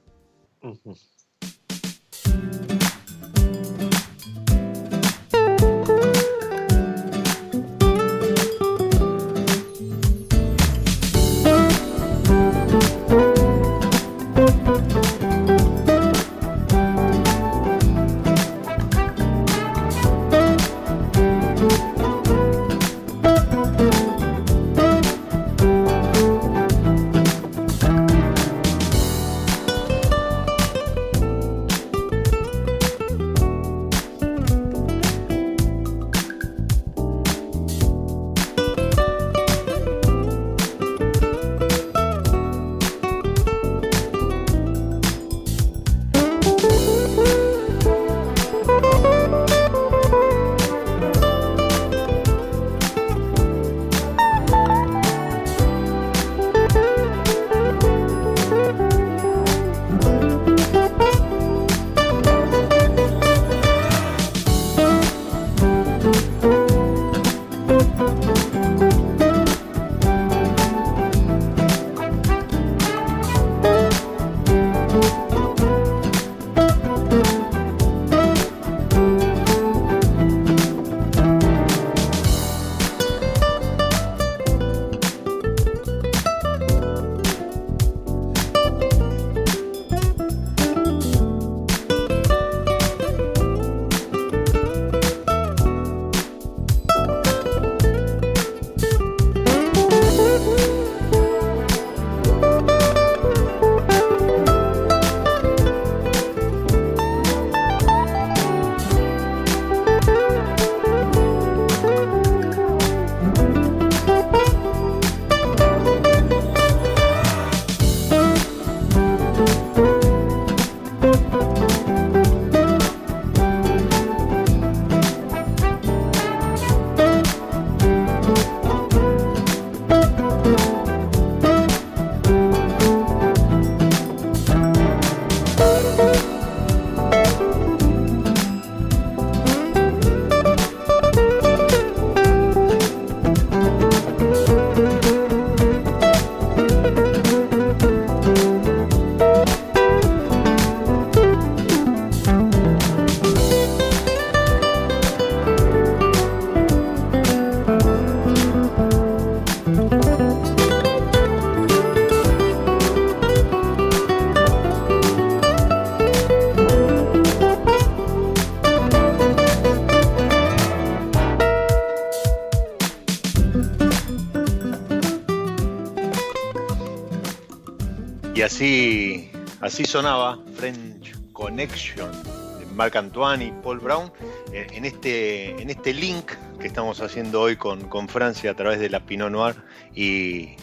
Así 179.72 179.86
sonaba 179.86 180.38
French 180.54 181.14
Connection 181.32 182.10
de 182.58 182.66
Marc 182.74 182.94
Antoine 182.94 183.46
y 183.46 183.52
Paul 183.62 183.78
Brown 183.78 184.12
eh, 184.52 184.66
en 184.70 184.84
este, 184.84 185.62
en 185.62 185.70
este 185.70 185.94
link 185.94 186.32
que 186.60 186.66
estamos 186.66 187.00
haciendo 187.00 187.40
hoy 187.40 187.56
con, 187.56 188.06
Francia 188.06 188.50
a 188.50 188.54
través 188.54 188.80
de 188.80 188.90
la 188.90 189.06
Pinot 189.06 189.30
Noir 189.30 189.56
y, 189.94 190.56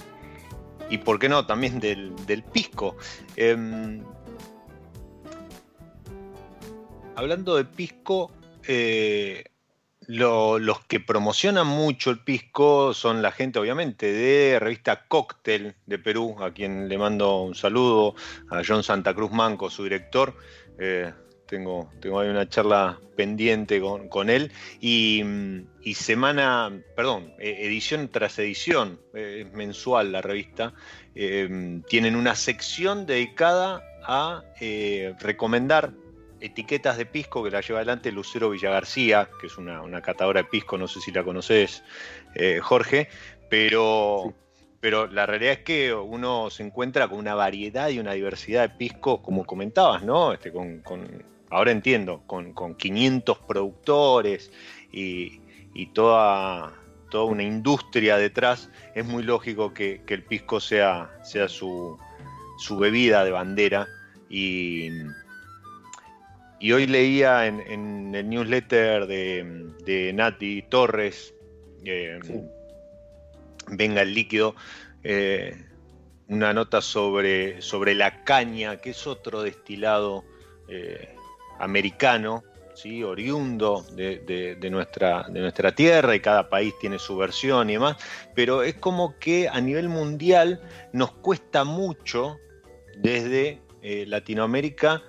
y 0.92 1.00
por 1.00 1.18
qué 1.18 1.28
no, 1.28 1.48
también 1.48 1.80
del, 1.80 2.44
pisco. 2.54 2.98
Em, 3.36 4.04
hablando 7.16 7.56
de 7.56 7.66
pisco, 7.66 8.32
eh, 8.68 9.44
los 10.10 10.80
que 10.86 11.00
promocionan 11.00 11.68
mucho 11.68 12.10
el 12.10 12.20
pisco 12.20 12.96
son 12.96 13.22
la 13.22 13.32
gente, 13.32 13.60
obviamente, 13.60 14.12
de 14.12 14.58
revista 14.60 15.06
Cóctel 15.08 15.76
de 15.86 16.00
Perú, 16.00 16.36
a 16.42 16.52
quien 16.52 16.90
le 16.90 16.98
mando 16.98 17.44
un 17.44 17.54
saludo, 17.54 18.16
a 18.50 18.64
John 18.68 18.82
Santa 18.82 19.14
Cruz 19.14 19.32
Manco, 19.32 19.70
su 19.70 19.84
director. 19.84 20.36
Eh, 20.80 21.14
tengo, 21.46 21.92
tengo 22.00 22.20
ahí 22.20 22.30
una 22.30 22.50
charla 22.50 23.00
pendiente 23.16 23.80
con, 24.10 24.32
él. 24.32 24.52
Y, 24.82 25.24
semana, 25.94 26.72
perdón, 26.96 27.36
e, 27.38 27.68
edición 27.68 28.10
tras 28.10 28.40
edición, 28.40 29.00
eh, 29.14 29.46
es 29.46 29.54
mensual 29.54 30.12
la 30.12 30.24
revista, 30.24 30.74
eh, 31.14 31.82
tienen 31.88 32.16
una 32.16 32.34
sección 32.34 33.06
dedicada 33.06 33.84
a 34.04 34.44
recomendar 35.20 35.92
etiquetas 36.42 36.98
de 36.98 37.06
pisco 37.06 37.44
que 37.44 37.52
la 37.52 37.62
lleva 37.62 37.80
adelante 37.80 38.12
Lucero 38.12 38.50
Villagarcía, 38.50 39.30
que 39.40 39.48
es 39.48 39.58
una, 39.58 40.02
catadora 40.02 40.44
de 40.44 40.50
pisco, 40.50 40.78
no 40.78 40.88
sé 40.88 41.02
si 41.02 41.12
la 41.12 41.24
conoces, 41.24 41.84
eh, 42.36 42.60
Jorge, 42.62 43.10
pero, 43.50 44.34
pero 44.80 45.08
la 45.08 45.26
realidad 45.26 45.54
es 45.54 45.60
que 45.60 45.94
uno 45.94 46.50
se 46.50 46.64
encuentra 46.64 47.08
con 47.08 47.20
una 47.20 47.36
variedad 47.36 47.90
y 47.90 48.00
una 48.00 48.14
diversidad 48.14 48.70
de 48.70 48.76
piscos, 48.76 49.22
como 49.22 49.46
comentabas, 49.46 50.04
¿no? 50.04 50.34
Este, 50.34 50.52
con, 50.52 50.84
ahora 51.50 51.72
entiendo, 51.72 52.24
con, 52.26 52.54
500 52.76 53.40
productores 53.40 54.52
y, 54.92 55.42
toda, 55.94 56.74
toda 57.10 57.26
una 57.26 57.44
industria 57.44 58.18
detrás, 58.18 58.70
es 58.96 59.06
muy 59.06 59.24
lógico 59.24 59.74
que, 59.74 60.02
el 60.08 60.24
pisco 60.24 60.60
sea, 60.60 61.10
sea 61.24 61.48
su, 61.48 61.98
su 62.58 62.78
bebida 62.78 63.24
de 63.24 63.32
bandera 63.32 63.88
y 64.30 64.90
y 66.60 66.74
hoy 66.74 66.88
leía 66.88 67.48
en, 67.48 68.14
el 68.14 68.30
newsletter 68.30 69.08
de, 69.08 70.12
Nati 70.14 70.64
Torres, 70.64 71.34
eh, 71.86 72.20
Venga 73.72 74.02
el 74.02 74.14
líquido, 74.14 74.56
eh, 75.04 75.56
una 76.28 76.54
nota 76.54 76.82
sobre, 76.82 77.62
sobre 77.62 77.96
la 77.96 78.24
caña, 78.24 78.78
que 78.78 78.92
es 78.92 79.08
otro 79.08 79.44
destilado 79.44 80.26
eh, 80.68 81.16
americano, 81.60 82.44
¿sí? 82.74 83.04
oriundo 83.04 83.86
de, 83.94 84.58
nuestra, 84.72 85.28
de 85.30 85.40
nuestra 85.40 85.74
tierra 85.74 86.16
y 86.16 86.20
cada 86.20 86.50
país 86.50 86.74
tiene 86.82 86.98
su 86.98 87.16
versión 87.16 87.70
y 87.70 87.74
demás, 87.74 87.98
pero 88.36 88.64
es 88.64 88.76
como 88.76 89.18
que 89.20 89.48
a 89.48 89.62
nivel 89.62 89.88
mundial 89.88 90.62
nos 90.92 91.12
cuesta 91.12 91.64
mucho 91.64 92.38
desde 92.98 93.62
Latinoamérica 93.82 95.04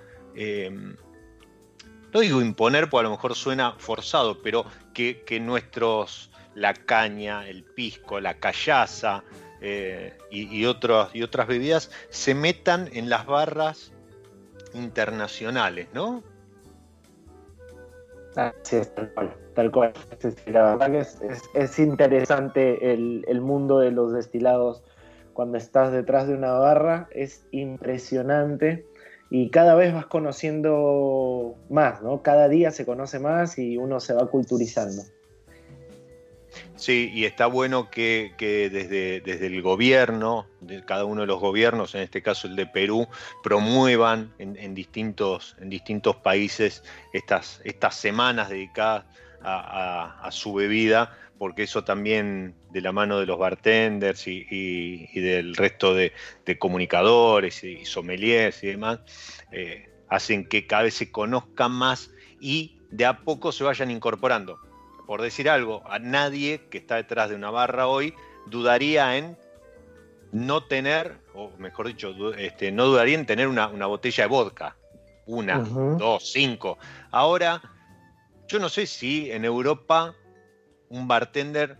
no 2.13 2.19
digo 2.19 2.41
imponer, 2.41 2.89
porque 2.89 3.01
a 3.01 3.09
lo 3.09 3.11
mejor 3.11 3.35
suena 3.35 3.73
forzado, 3.77 4.41
pero 4.41 4.65
que, 4.93 5.39
nuestros, 5.41 6.31
la 6.55 6.73
caña, 6.73 7.47
el 7.47 7.63
pisco, 7.63 8.19
la 8.19 8.35
callaza 8.35 9.23
eh, 9.61 10.17
y, 10.29 10.65
otras 10.65 11.47
bebidas 11.47 11.91
se 12.09 12.33
metan 12.33 12.89
en 12.93 13.09
las 13.09 13.25
barras 13.25 13.91
internacionales, 14.73 15.87
¿no? 15.93 16.23
Sí, 18.63 18.77
es, 18.77 18.95
tal 18.95 19.13
cual, 19.13 19.33
tal 19.55 19.71
cual. 19.71 19.93
la 20.47 20.75
verdad 20.75 20.91
que 20.91 21.59
es, 21.59 21.79
interesante 21.79 22.93
el, 22.93 23.25
el, 23.27 23.41
mundo 23.41 23.79
de 23.79 23.91
los 23.91 24.13
destilados 24.13 24.83
cuando 25.33 25.57
estás 25.57 25.91
detrás 25.91 26.27
de 26.27 26.35
una 26.35 26.53
barra, 26.53 27.09
es 27.11 27.45
impresionante 27.51 28.85
y 29.33 29.49
cada 29.49 29.75
vez 29.75 29.93
vas 29.93 30.07
conociendo 30.07 31.55
más, 31.69 32.01
¿no? 32.01 32.21
Cada 32.21 32.49
día 32.49 32.69
se 32.69 32.85
conoce 32.85 33.17
más 33.17 33.57
y 33.57 33.77
uno 33.77 34.01
se 34.01 34.13
va 34.13 34.29
culturizando. 34.29 35.03
Sí, 36.75 37.09
y 37.13 37.23
está 37.23 37.45
bueno 37.45 37.89
que, 37.89 38.33
desde, 38.37 39.21
desde, 39.21 39.47
el 39.47 39.61
gobierno, 39.61 40.47
de 40.59 40.83
cada 40.83 41.05
uno 41.05 41.21
de 41.21 41.27
los 41.27 41.39
gobiernos, 41.39 41.95
en 41.95 42.01
este 42.01 42.21
caso 42.21 42.47
el 42.47 42.57
de 42.57 42.65
Perú, 42.65 43.07
promuevan 43.41 44.33
en, 44.37 44.75
distintos, 44.75 45.55
en 45.61 45.69
distintos 45.69 46.17
países 46.17 46.83
estas, 47.13 47.61
estas 47.63 47.95
semanas 47.95 48.49
dedicadas 48.49 49.05
a 49.43 50.29
su 50.31 50.53
bebida, 50.53 51.15
porque 51.41 51.63
eso 51.63 51.83
también 51.83 52.53
de 52.69 52.81
la 52.81 52.91
mano 52.91 53.19
de 53.19 53.25
los 53.25 53.39
bartenders 53.39 54.27
y, 54.27 55.07
del 55.19 55.55
resto 55.55 55.95
de, 55.95 56.13
comunicadores 56.59 57.63
y 57.63 57.83
sommeliers 57.83 58.63
y 58.63 58.67
demás, 58.67 58.99
eh, 59.51 59.89
hacen 60.07 60.47
que 60.47 60.67
cada 60.67 60.83
vez 60.83 60.93
se 60.93 61.11
conozcan 61.11 61.71
más 61.71 62.11
y 62.39 62.77
de 62.91 63.07
a 63.07 63.21
poco 63.21 63.51
se 63.51 63.63
vayan 63.63 63.89
incorporando. 63.89 64.59
Por 65.07 65.23
decir 65.23 65.49
algo, 65.49 65.81
a 65.89 65.97
nadie 65.97 66.61
que 66.69 66.77
está 66.77 66.97
detrás 66.97 67.29
de 67.31 67.35
una 67.35 67.49
barra 67.49 67.87
hoy 67.87 68.13
dudaría 68.45 69.17
en 69.17 69.35
no 70.31 70.65
tener, 70.65 71.17
o 71.33 71.49
mejor 71.57 71.87
dicho, 71.87 72.13
este, 72.35 72.71
no 72.71 72.85
dudaría 72.85 73.17
en 73.17 73.25
tener 73.25 73.47
una, 73.47 73.67
botella 73.67 74.25
de 74.25 74.29
vodka. 74.29 74.75
Una, 75.25 75.57
dos, 75.57 76.31
cinco. 76.31 76.77
Ahora, 77.09 77.63
yo 78.51 78.59
no 78.59 78.67
sé 78.67 78.85
si 78.85 79.31
en 79.31 79.45
Europa 79.45 80.13
un 80.89 81.07
bartender 81.07 81.77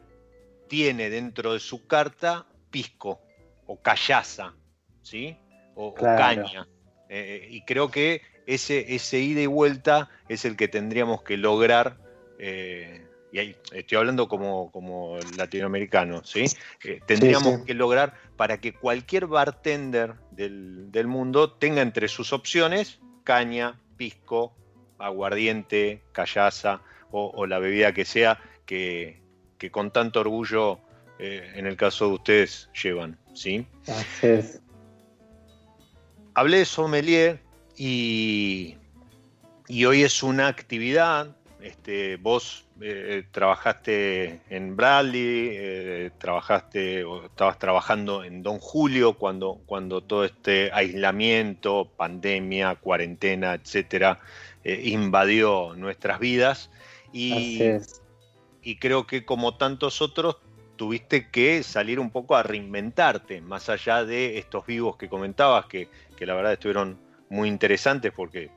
tiene 0.70 1.10
dentro 1.10 1.52
de 1.52 1.60
su 1.60 1.86
carta 1.86 2.48
pisco 2.70 3.20
o 3.66 3.82
callaza, 3.82 4.54
¿sí? 5.02 5.38
O, 5.76 5.94
caña. 5.94 6.66
Eh, 7.10 7.48
y 7.52 7.66
creo 7.66 7.92
que 7.92 8.22
ese, 8.46 8.96
ese 8.96 9.20
ida 9.20 9.42
y 9.42 9.48
vuelta 9.48 10.10
es 10.30 10.46
el 10.46 10.56
que 10.56 10.70
tendríamos 10.70 11.24
que 11.24 11.36
lograr. 11.36 11.98
Eh, 12.40 13.06
y 13.34 13.40
ahí 13.40 13.56
estoy 13.74 13.98
hablando 13.98 14.30
como, 14.30 14.72
como 14.72 15.18
latinoamericano, 15.38 16.24
¿sí? 16.24 16.46
Eh, 16.86 17.02
tendríamos 17.06 17.66
que 17.66 17.74
lograr 17.74 18.14
para 18.38 18.62
que 18.62 18.74
cualquier 18.74 19.28
bartender 19.28 20.16
del, 20.32 21.08
mundo 21.08 21.52
tenga 21.52 21.82
entre 21.82 22.08
sus 22.08 22.32
opciones 22.32 23.00
caña, 23.26 23.78
pisco, 23.98 24.56
aguardiente, 25.02 26.02
callaza 26.12 26.82
o 27.14 27.45
la 27.45 27.60
bebida 27.60 27.93
que 27.93 28.06
sea 28.06 28.39
que, 29.60 29.70
con 29.72 29.91
tanto 29.91 30.22
orgullo, 30.22 30.80
eh, 31.20 31.52
en 31.56 31.68
el 31.68 31.76
caso 31.76 32.08
de 32.08 32.14
ustedes, 32.14 32.70
llevan. 32.82 33.18
¿sí? 33.34 33.68
Hablé 36.34 36.60
de 36.60 36.66
sommelier 36.66 37.39
y, 37.76 38.78
y 39.68 39.86
hoy 39.86 40.04
es 40.04 40.24
una 40.24 40.47
actividad. 40.47 41.36
Este, 41.62 42.16
vos 42.16 42.66
eh, 42.82 43.24
trabajaste 43.32 44.41
en 44.49 44.76
Bradley, 44.76 45.49
eh, 45.52 46.12
trabajaste 46.18 47.04
o 47.04 47.26
estabas 47.26 47.60
trabajando 47.60 48.24
en 48.24 48.41
Don 48.41 48.58
Julio 48.58 49.14
cuando, 49.14 49.62
cuando 49.68 50.02
todo 50.02 50.26
este 50.26 50.72
aislamiento, 50.74 51.91
pandemia, 51.95 52.76
cuarentena, 52.76 53.54
etcétera, 53.54 54.22
invadió 54.64 55.74
nuestras 55.76 56.20
vidas. 56.20 56.70
Y, 57.14 57.62
y 58.62 58.78
creo 58.78 59.07
que 59.07 59.26
como 59.26 59.57
tantos 59.57 60.01
otros 60.01 60.38
tuviste 60.82 61.30
que 61.30 61.62
salir 61.62 61.99
un 61.99 62.09
poco 62.09 62.36
a 62.36 62.41
reinventarte, 62.41 63.39
más 63.39 63.70
allá 63.70 64.03
de 64.03 64.39
estos 64.39 64.66
vivos 64.66 64.97
que 64.97 65.09
comentabas, 65.09 65.68
que, 65.68 65.89
la 66.20 66.34
verdad 66.34 66.53
estuvieron 66.53 66.99
muy 67.30 67.49
interesantes 67.49 68.12
porque 68.12 68.49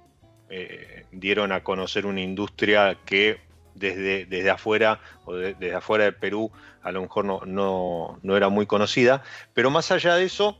eh, 0.48 1.04
dieron 1.12 1.52
a 1.52 1.62
conocer 1.62 2.06
una 2.06 2.22
industria 2.22 2.98
que 3.04 3.40
desde, 3.74 4.24
desde 4.24 4.50
afuera 4.50 5.00
o 5.26 5.34
desde 5.34 5.74
afuera 5.74 6.04
del 6.04 6.14
Perú 6.14 6.50
a 6.82 6.92
lo 6.92 7.02
mejor 7.02 7.26
no, 7.26 7.42
no, 7.44 8.18
no 8.22 8.36
era 8.38 8.48
muy 8.48 8.64
conocida, 8.64 9.22
pero 9.52 9.70
más 9.70 9.90
allá 9.90 10.14
de 10.14 10.24
eso, 10.24 10.58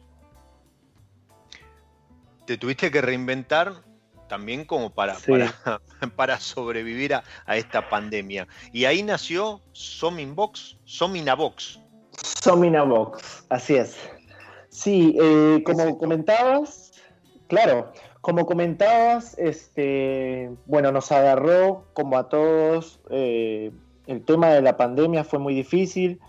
te 2.47 2.59
tuviste 2.59 2.91
que 2.91 3.01
reinventar 3.01 3.85
también 4.29 4.65
como 4.65 4.91
para, 4.91 5.17
para, 6.17 6.39
sobrevivir 6.39 7.15
a, 7.15 7.23
esta 7.49 7.89
pandemia. 7.89 8.47
Y 8.73 8.85
ahí 8.85 9.03
nació 9.03 9.61
Sominbox, 9.73 10.77
Sominabox. 10.85 11.81
Sominabox, 12.43 13.45
así 13.49 13.77
es. 13.77 13.97
Sí, 14.69 15.17
eh, 15.21 15.63
como 15.65 15.99
comentabas, 15.99 16.93
claro, 17.49 17.93
como 18.21 18.47
comentabas, 18.47 19.39
este, 19.39 20.51
bueno, 20.67 20.91
nos 20.91 21.13
agarró 21.13 21.85
como 21.93 22.17
a 22.19 22.29
todos, 22.29 23.01
eh, 23.11 23.71
el 24.07 24.25
tema 24.25 24.49
de 24.49 24.63
la 24.63 24.77
pandemia 24.77 25.25
fue 25.25 25.39
muy 25.39 25.55
difícil. 25.55 26.21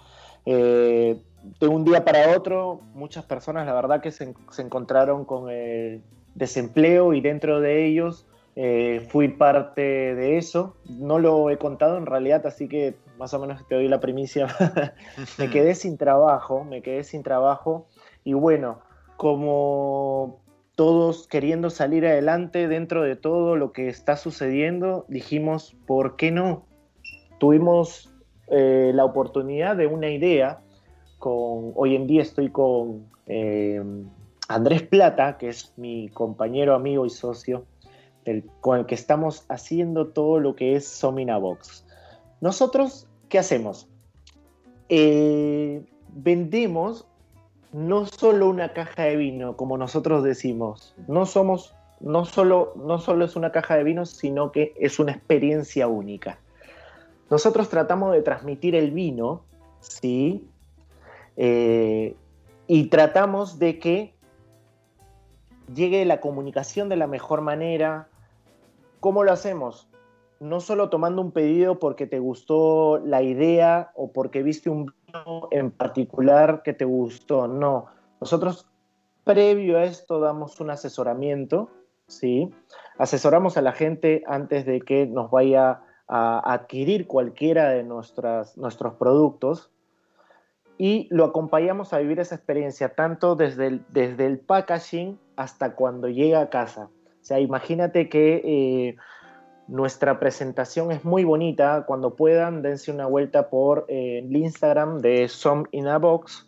Eh, 0.46 1.20
de 1.60 1.68
un 1.68 1.84
día 1.84 2.04
para 2.04 2.36
otro, 2.36 2.82
muchas 2.94 3.24
personas, 3.26 3.66
la 3.66 3.74
verdad, 3.74 4.02
que 4.02 4.12
se, 4.12 4.34
se 4.52 4.62
encontraron 4.62 5.26
con 5.26 5.50
el 5.50 6.02
desempleo 6.36 7.14
y 7.14 7.22
dentro 7.22 7.60
de 7.60 7.86
ellos 7.88 8.28
eh, 8.56 9.06
fui 9.10 9.30
parte 9.30 9.82
de 9.82 10.38
eso. 10.38 10.76
No 10.88 11.20
lo 11.20 11.50
he 11.50 11.58
contado 11.58 11.98
en 11.98 12.06
realidad, 12.06 12.46
así 12.46 12.68
que 12.68 12.96
más 13.18 13.34
o 13.34 13.40
menos 13.40 13.68
te 13.68 13.76
doy 13.76 13.88
la 13.88 14.00
primicia. 14.00 14.48
me 15.40 15.50
quedé 15.50 15.76
sin 15.76 15.98
trabajo, 15.98 16.64
me 16.64 16.82
quedé 16.82 17.04
sin 17.04 17.24
trabajo 17.24 17.88
y 18.24 18.34
bueno, 18.34 18.80
como 19.18 20.40
todos 20.76 21.28
queriendo 21.28 21.70
salir 21.70 22.06
adelante 22.06 22.68
dentro 22.68 23.02
de 23.02 23.16
todo 23.16 23.56
lo 23.56 23.72
que 23.72 23.88
está 23.88 24.18
sucediendo, 24.18 25.06
dijimos, 25.08 25.76
¿por 25.88 26.18
qué 26.18 26.32
no? 26.32 26.66
tuvimos 27.38 28.14
eh, 28.48 28.92
la 28.94 29.06
oportunidad 29.06 29.76
de 29.76 29.88
una 29.88 30.10
idea 30.10 30.62
con, 31.20 31.74
hoy 31.76 31.96
en 31.96 32.08
día 32.08 32.22
estoy 32.22 32.50
con 32.50 33.08
eh, 33.28 33.82
Andrés 34.48 34.84
Plata, 34.84 35.38
que 35.38 35.50
es 35.50 35.74
mi 35.78 36.10
compañero, 36.10 36.76
amigo 36.76 37.06
y 37.06 37.10
socio, 37.10 37.66
con 38.62 38.80
el 38.80 38.86
que 38.86 38.96
estamos 38.96 39.46
haciendo 39.50 40.08
todo 40.08 40.40
lo 40.40 40.56
que 40.56 40.76
es 40.76 40.88
Somina 40.88 41.38
Box. 41.38 41.86
Nosotros, 42.42 43.08
¿qué 43.30 43.40
hacemos? 43.40 43.88
Eh, 44.90 45.84
vendemos 46.10 47.08
no 47.72 48.06
solo 48.06 48.50
una 48.50 48.74
caja 48.74 49.04
de 49.04 49.16
vino, 49.18 49.58
como 49.58 49.78
nosotros 49.78 50.24
decimos, 50.24 50.96
no 51.08 51.26
somos, 51.26 51.76
no 52.00 52.26
solo, 52.26 52.74
no 52.78 53.00
solo 53.00 53.26
es 53.26 53.36
una 53.36 53.52
caja 53.52 53.76
de 53.76 53.84
vino, 53.84 54.06
sino 54.06 54.52
que 54.52 54.74
es 54.80 55.00
una 55.00 55.12
experiencia 55.12 55.88
única. 55.88 56.40
Nosotros 57.30 57.70
tratamos 57.70 58.14
de 58.14 58.22
transmitir 58.22 58.76
el 58.76 58.92
vino, 58.92 59.42
¿sí? 59.82 60.48
Eh, 61.36 62.16
y 62.68 62.86
tratamos 62.86 63.60
de 63.60 63.78
que 63.80 64.15
llegue 65.74 66.06
la 66.06 66.20
comunicación 66.20 66.90
de 66.90 66.96
la 66.96 67.08
mejor 67.08 67.42
manera. 67.42 68.08
¿Cómo 69.00 69.24
lo 69.24 69.32
hacemos? 69.32 69.88
No 70.40 70.60
solo 70.60 70.90
tomando 70.90 71.22
un 71.22 71.32
pedido 71.32 71.80
porque 71.80 72.08
te 72.08 72.20
gustó 72.20 73.00
la 73.00 73.22
idea 73.22 73.92
o 73.96 74.12
porque 74.12 74.44
viste 74.44 74.70
un 74.70 74.94
vino 75.08 75.48
en 75.52 75.72
particular 75.72 76.62
que 76.64 76.74
te 76.74 76.86
gustó, 76.86 77.48
no. 77.48 77.86
Nosotros 78.20 78.68
previo 79.24 79.78
a 79.78 79.86
esto 79.86 80.20
damos 80.20 80.60
un 80.60 80.70
asesoramiento, 80.70 81.70
¿sí? 82.08 82.54
Asesoramos 82.98 83.58
a 83.58 83.62
la 83.62 83.72
gente 83.72 84.24
antes 84.28 84.66
de 84.66 84.82
que 84.82 85.06
nos 85.06 85.32
vaya 85.32 85.82
a 86.08 86.54
adquirir 86.54 87.08
cualquiera 87.08 87.70
de 87.70 87.84
nuestras, 87.84 88.58
nuestros 88.58 88.94
productos 88.96 89.72
y 90.78 91.08
lo 91.10 91.24
acompañamos 91.24 91.94
a 91.94 92.00
vivir 92.00 92.20
esa 92.20 92.36
experiencia 92.36 92.94
tanto 92.94 93.36
desde 93.36 93.80
desde 93.90 94.28
el 94.28 94.40
packaging 94.40 95.18
hasta 95.36 95.76
cuando 95.76 96.10
llega 96.10 96.42
a 96.42 96.50
casa. 96.50 96.90
O 97.22 97.26
sea, 97.26 97.40
imagínate 97.40 98.10
que 98.10 98.42
eh, 98.44 98.96
nuestra 99.68 100.20
presentación 100.20 100.92
es 100.92 101.04
muy 101.04 101.24
bonita. 101.24 101.86
Cuando 101.88 102.16
puedan, 102.16 102.62
dense 102.62 102.92
una 102.92 103.08
vuelta 103.08 103.50
por 103.50 103.86
eh, 103.88 104.20
el 104.20 104.36
Instagram 104.36 105.00
de 105.00 105.28
Some 105.28 105.66
in 105.72 105.88
a 105.88 105.98
Box. 105.98 106.48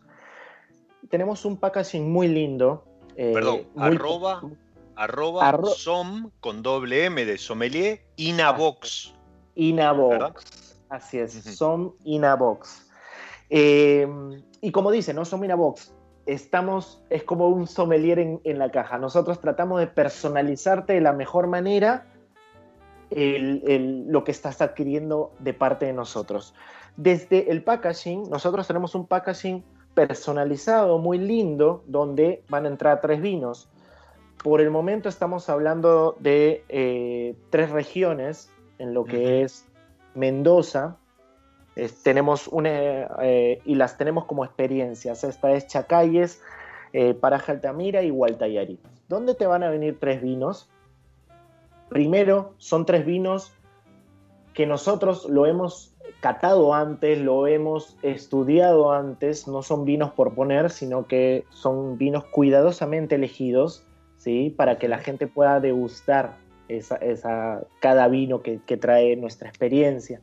Tenemos 1.10 1.46
un 1.46 1.58
packaging 1.58 2.12
muy 2.12 2.28
lindo. 2.28 2.86
Eh, 3.16 3.32
Perdón, 3.34 3.68
arroba, 3.76 4.42
arroba, 4.96 5.64
som 5.76 6.32
con 6.40 6.62
doble 6.62 7.06
M 7.06 7.26
de 7.26 7.38
sommelier, 7.38 8.02
in 8.18 8.42
a 8.42 8.52
box. 8.52 9.14
In 9.56 9.80
a 9.80 9.92
box. 9.92 10.78
Así 10.90 11.18
es, 11.18 11.34
Some 11.34 11.94
in 12.04 12.24
a 12.24 12.36
box. 12.36 12.88
Y 14.62 14.72
como 14.72 14.92
dice, 14.92 15.14
¿no? 15.14 15.26
Somina 15.26 15.56
Box, 15.56 15.94
estamos, 16.28 17.02
es 17.10 17.24
como 17.24 17.48
un 17.48 17.68
sommelier 17.68 18.20
en, 18.20 18.60
la 18.60 18.70
caja. 18.70 18.98
Nosotros 18.98 19.40
tratamos 19.40 19.80
de 19.80 19.88
personalizarte 19.88 20.94
de 20.94 21.02
la 21.02 21.14
mejor 21.14 21.48
manera 21.48 22.06
lo 23.10 24.24
que 24.26 24.32
estás 24.32 24.62
adquiriendo 24.62 25.32
de 25.40 25.54
parte 25.54 25.86
de 25.86 25.94
nosotros. 25.94 26.54
Desde 26.98 27.52
el 27.52 27.64
packaging, 27.64 28.30
nosotros 28.30 28.68
tenemos 28.68 28.96
un 28.96 29.08
packaging 29.08 29.64
personalizado, 29.94 31.00
muy 31.00 31.18
lindo, 31.18 31.84
donde 31.88 32.44
van 32.50 32.66
a 32.66 32.68
entrar 32.68 33.02
tres 33.02 33.22
vinos. 33.22 33.70
Por 34.44 34.62
el 34.62 34.70
momento 34.70 35.10
estamos 35.10 35.50
hablando 35.50 36.18
de 36.20 36.64
eh, 36.70 37.36
tres 37.50 37.72
regiones, 37.72 38.52
en 38.78 38.94
lo 38.94 39.06
que 39.06 39.42
es 39.42 39.66
Mendoza, 40.14 40.98
tenemos 42.04 42.48
una, 42.48 42.70
eh, 43.22 43.62
y 43.66 43.76
las 43.76 43.98
tenemos 43.98 44.26
como 44.26 44.44
experiencias. 44.44 45.24
Esta 45.24 45.52
es 45.52 45.68
Chacayes, 45.68 46.42
eh, 46.94 47.14
Paraje 47.14 47.52
Altamira 47.52 48.02
y 48.02 48.10
Gualtayari. 48.10 48.80
¿Dónde 49.08 49.36
te 49.36 49.46
van 49.46 49.64
a 49.64 49.70
venir 49.70 49.98
tres 50.00 50.22
vinos? 50.22 50.70
Primero, 51.90 52.54
son 52.58 52.86
tres 52.86 53.06
vinos 53.06 53.54
que 54.54 54.66
nosotros 54.66 55.26
lo 55.30 55.46
hemos 55.46 55.94
catado 56.20 56.74
antes, 56.74 57.20
lo 57.20 57.48
hemos 57.48 57.96
estudiado 58.02 58.92
antes, 58.92 59.48
no 59.48 59.62
son 59.62 59.86
vinos 59.86 60.12
por 60.12 60.34
poner, 60.34 60.72
sino 60.72 61.06
que 61.06 61.46
son 61.52 61.98
vinos 61.98 62.26
cuidadosamente 62.26 63.16
elegidos, 63.16 63.86
¿sí? 64.18 64.50
Para 64.50 64.80
que 64.80 64.88
la 64.88 64.98
gente 64.98 65.28
pueda 65.28 65.60
degustar 65.60 66.38
esa, 66.70 67.62
cada 67.80 68.08
vino 68.08 68.42
que, 68.42 68.60
que 68.66 68.78
trae 68.78 69.16
nuestra 69.16 69.48
experiencia 69.48 70.22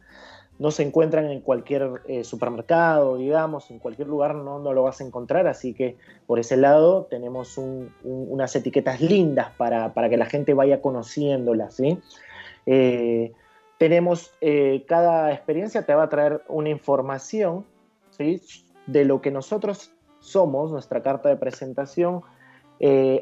no 0.58 0.70
se 0.70 0.84
encuentran 0.84 1.30
en 1.30 1.40
cualquier 1.40 2.02
eh, 2.06 2.22
supermercado, 2.22 3.16
digamos, 3.16 3.70
en 3.70 3.78
cualquier 3.78 4.08
lugar 4.08 4.36
no, 4.36 4.60
no, 4.60 4.72
lo 4.72 4.84
vas 4.84 5.00
a 5.00 5.04
encontrar, 5.04 5.46
así 5.46 5.74
que 5.74 5.96
por 6.26 6.38
ese 6.38 6.56
lado 6.56 7.06
tenemos 7.10 7.58
unas 7.58 8.54
etiquetas 8.54 9.00
lindas 9.00 9.50
para, 9.56 9.92
que 10.08 10.16
la 10.16 10.26
gente 10.26 10.54
vaya 10.54 10.80
conociéndolas, 10.80 11.74
¿sí? 11.74 11.98
Eh, 12.66 13.32
tenemos, 13.78 14.32
eh, 14.40 14.84
cada 14.86 15.32
experiencia 15.32 15.84
te 15.84 15.94
va 15.94 16.04
a 16.04 16.08
traer 16.08 16.42
una 16.48 16.68
información, 16.68 17.64
¿sí? 18.10 18.40
De 18.86 19.04
lo 19.04 19.20
que 19.20 19.32
nosotros 19.32 19.90
somos, 20.20 20.70
nuestra 20.70 21.02
carta 21.02 21.28
de 21.28 21.36
presentación, 21.36 22.22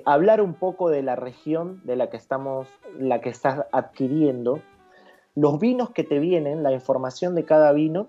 hablar 0.04 0.40
un 0.40 0.54
poco 0.54 0.90
de 0.90 1.02
la 1.02 1.14
región 1.14 1.80
de 1.84 1.94
la 1.94 2.10
que 2.10 2.16
estamos, 2.16 2.68
la 2.98 3.20
que 3.20 3.28
estás 3.28 3.64
adquiriendo, 3.70 4.60
los 5.34 5.58
vinos 5.58 5.90
que 5.90 6.04
te 6.04 6.18
vienen, 6.18 6.62
la 6.62 6.72
información 6.72 7.34
de 7.34 7.44
cada 7.44 7.72
vino, 7.72 8.08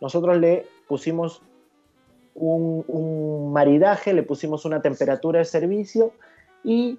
nosotros 0.00 0.38
le 0.38 0.66
pusimos 0.86 1.42
un, 2.34 3.52
maridaje, 3.52 4.12
le 4.12 4.22
pusimos 4.22 4.64
una 4.64 4.80
temperatura 4.82 5.40
de 5.40 5.44
servicio 5.44 6.12
y 6.62 6.98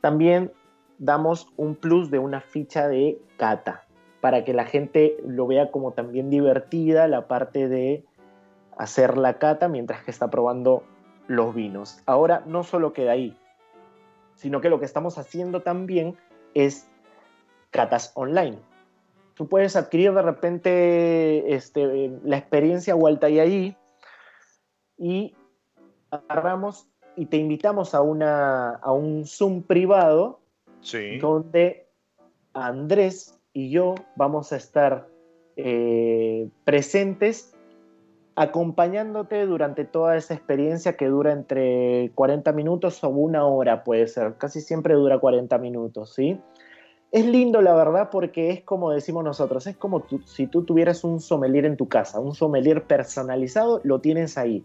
también 0.00 0.52
damos 0.98 1.48
un 1.56 1.74
plus 1.74 2.10
de 2.10 2.18
una 2.18 2.40
ficha 2.40 2.88
de 2.88 3.18
cata 3.36 3.84
para 4.20 4.44
que 4.44 4.52
la 4.52 4.64
gente 4.64 5.16
lo 5.26 5.46
vea 5.46 5.70
como 5.70 5.92
también 5.92 6.30
divertida 6.30 7.06
la 7.06 7.28
parte 7.28 7.68
de 7.68 8.04
hacer 8.76 9.16
la 9.16 9.38
cata 9.38 9.68
mientras 9.68 10.02
que 10.02 10.10
está 10.10 10.28
probando 10.28 10.82
los 11.28 11.54
vinos. 11.54 12.00
Ahora 12.06 12.42
no 12.46 12.64
solo 12.64 12.92
queda 12.92 13.12
ahí, 13.12 13.36
sino 14.34 14.60
que 14.60 14.68
lo 14.68 14.78
que 14.78 14.84
estamos 14.84 15.16
haciendo 15.16 15.62
también 15.62 16.16
es 16.54 16.88
catas 17.70 18.12
online 18.14 18.58
tú 19.36 19.48
puedes 19.48 19.76
adquirir 19.76 20.12
de 20.12 20.22
repente 20.22 21.54
este, 21.54 22.10
la 22.24 22.38
experiencia 22.38 22.96
ahí 23.38 23.76
y 24.98 25.34
agarramos 26.10 26.88
y 27.16 27.26
te 27.26 27.36
invitamos 27.36 27.94
a, 27.94 28.00
una, 28.00 28.70
a 28.76 28.92
un 28.92 29.26
Zoom 29.26 29.62
privado 29.62 30.40
donde 31.20 31.86
Andrés 32.54 33.38
y 33.52 33.70
yo 33.70 33.94
vamos 34.16 34.52
a 34.52 34.56
estar 34.56 35.08
eh, 35.56 36.48
presentes 36.64 37.54
acompañándote 38.36 39.44
durante 39.46 39.84
toda 39.84 40.16
esa 40.16 40.34
experiencia 40.34 40.96
que 40.96 41.06
dura 41.06 41.32
entre 41.32 42.10
40 42.14 42.52
minutos 42.52 43.02
o 43.02 43.08
una 43.08 43.46
hora, 43.46 43.82
puede 43.82 44.06
ser, 44.06 44.36
casi 44.36 44.60
siempre 44.60 44.94
dura 44.94 45.18
40 45.18 45.58
minutos, 45.58 46.14
¿sí? 46.14 46.38
Es 47.16 47.24
lindo, 47.24 47.62
la 47.62 47.74
verdad, 47.74 48.10
porque 48.10 48.50
es 48.50 48.62
como 48.62 48.90
decimos 48.90 49.24
nosotros, 49.24 49.66
es 49.66 49.74
como 49.74 50.06
si 50.26 50.46
tú 50.46 50.64
tuvieras 50.64 51.02
un 51.02 51.18
sommelier 51.18 51.64
en 51.64 51.78
tu 51.78 51.88
casa, 51.88 52.20
un 52.20 52.34
sommelier 52.34 52.84
personalizado, 52.84 53.80
lo 53.84 54.02
tienes 54.02 54.36
ahí. 54.36 54.62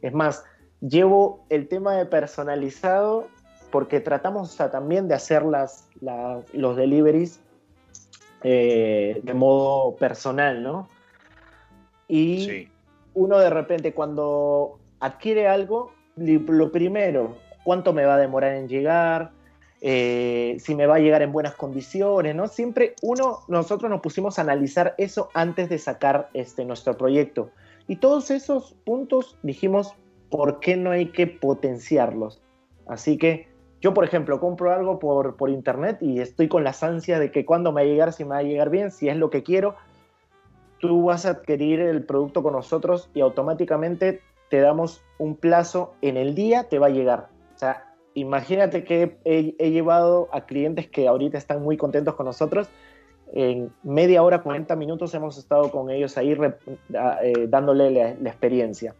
Es 0.00 0.12
más, 0.12 0.44
llevo 0.80 1.44
el 1.48 1.68
tema 1.68 1.94
de 1.94 2.04
personalizado 2.06 3.28
porque 3.70 4.00
tratamos 4.00 4.56
también 4.56 5.06
de 5.06 5.14
hacer 5.14 5.44
las, 5.44 5.88
los 6.52 6.76
deliveries 6.76 7.38
eh, 8.42 9.20
de 9.22 9.34
modo 9.34 9.94
personal, 9.94 10.60
¿no? 10.60 10.88
Y 12.08 12.68
uno 13.14 13.38
de 13.38 13.48
repente 13.48 13.94
cuando 13.94 14.80
adquiere 14.98 15.46
algo, 15.46 15.92
lo 16.16 16.72
primero, 16.72 17.36
¿cuánto 17.62 17.92
me 17.92 18.04
va 18.04 18.16
a 18.16 18.18
demorar 18.18 18.54
en 18.54 18.66
llegar? 18.66 19.30
Eh, 19.84 20.58
si 20.60 20.76
me 20.76 20.86
va 20.86 20.94
a 20.94 21.00
llegar 21.00 21.22
en 21.22 21.32
buenas 21.32 21.56
condiciones, 21.56 22.36
¿no? 22.36 22.46
Siempre 22.46 22.94
uno, 23.02 23.40
nosotros 23.48 23.90
nos 23.90 24.00
pusimos 24.00 24.38
a 24.38 24.42
analizar 24.42 24.94
eso 24.96 25.28
antes 25.34 25.68
de 25.68 25.78
sacar 25.78 26.30
este, 26.34 26.64
nuestro 26.64 26.96
proyecto. 26.96 27.50
Y 27.88 27.96
todos 27.96 28.30
esos 28.30 28.76
puntos 28.84 29.36
dijimos, 29.42 29.94
¿por 30.30 30.60
qué 30.60 30.76
no 30.76 30.92
hay 30.92 31.06
que 31.06 31.26
potenciarlos? 31.26 32.40
Así 32.86 33.18
que 33.18 33.48
yo, 33.80 33.92
por 33.92 34.04
ejemplo, 34.04 34.38
compro 34.38 34.72
algo 34.72 35.00
por, 35.00 35.34
por 35.34 35.50
internet 35.50 35.98
y 36.00 36.20
estoy 36.20 36.46
con 36.46 36.62
las 36.62 36.84
ansias 36.84 37.18
de 37.18 37.32
que 37.32 37.44
cuando 37.44 37.72
me 37.72 37.82
va 37.82 37.88
a 37.88 37.90
llegar, 37.90 38.12
si 38.12 38.22
me 38.22 38.30
va 38.30 38.38
a 38.38 38.42
llegar 38.44 38.70
bien, 38.70 38.92
si 38.92 39.08
es 39.08 39.16
lo 39.16 39.30
que 39.30 39.42
quiero, 39.42 39.74
tú 40.78 41.06
vas 41.06 41.26
a 41.26 41.30
adquirir 41.30 41.80
el 41.80 42.04
producto 42.04 42.44
con 42.44 42.52
nosotros 42.52 43.10
y 43.14 43.20
automáticamente 43.20 44.20
te 44.48 44.60
damos 44.60 45.02
un 45.18 45.34
plazo 45.34 45.94
en 46.02 46.16
el 46.16 46.36
día, 46.36 46.68
te 46.68 46.78
va 46.78 46.86
a 46.86 46.90
llegar. 46.90 47.30
O 47.56 47.58
sea, 47.58 47.91
imagínate 48.14 48.84
que 48.84 49.16
he, 49.24 49.70
llevado 49.70 50.28
a 50.32 50.46
clientes 50.46 50.88
que 50.88 51.08
ahorita 51.08 51.38
están 51.38 51.62
muy 51.62 51.76
contentos 51.76 52.14
con 52.14 52.26
nosotros. 52.26 52.68
en 53.32 53.72
media 53.82 54.22
hora, 54.22 54.42
40 54.42 54.76
minutos 54.76 55.14
hemos 55.14 55.38
estado 55.38 55.70
con 55.70 55.90
ellos 55.90 56.18
ahí 56.18 56.32
eh, 56.32 57.46
dándole 57.48 57.90
la, 57.90 58.30
experiencia. 58.30 58.94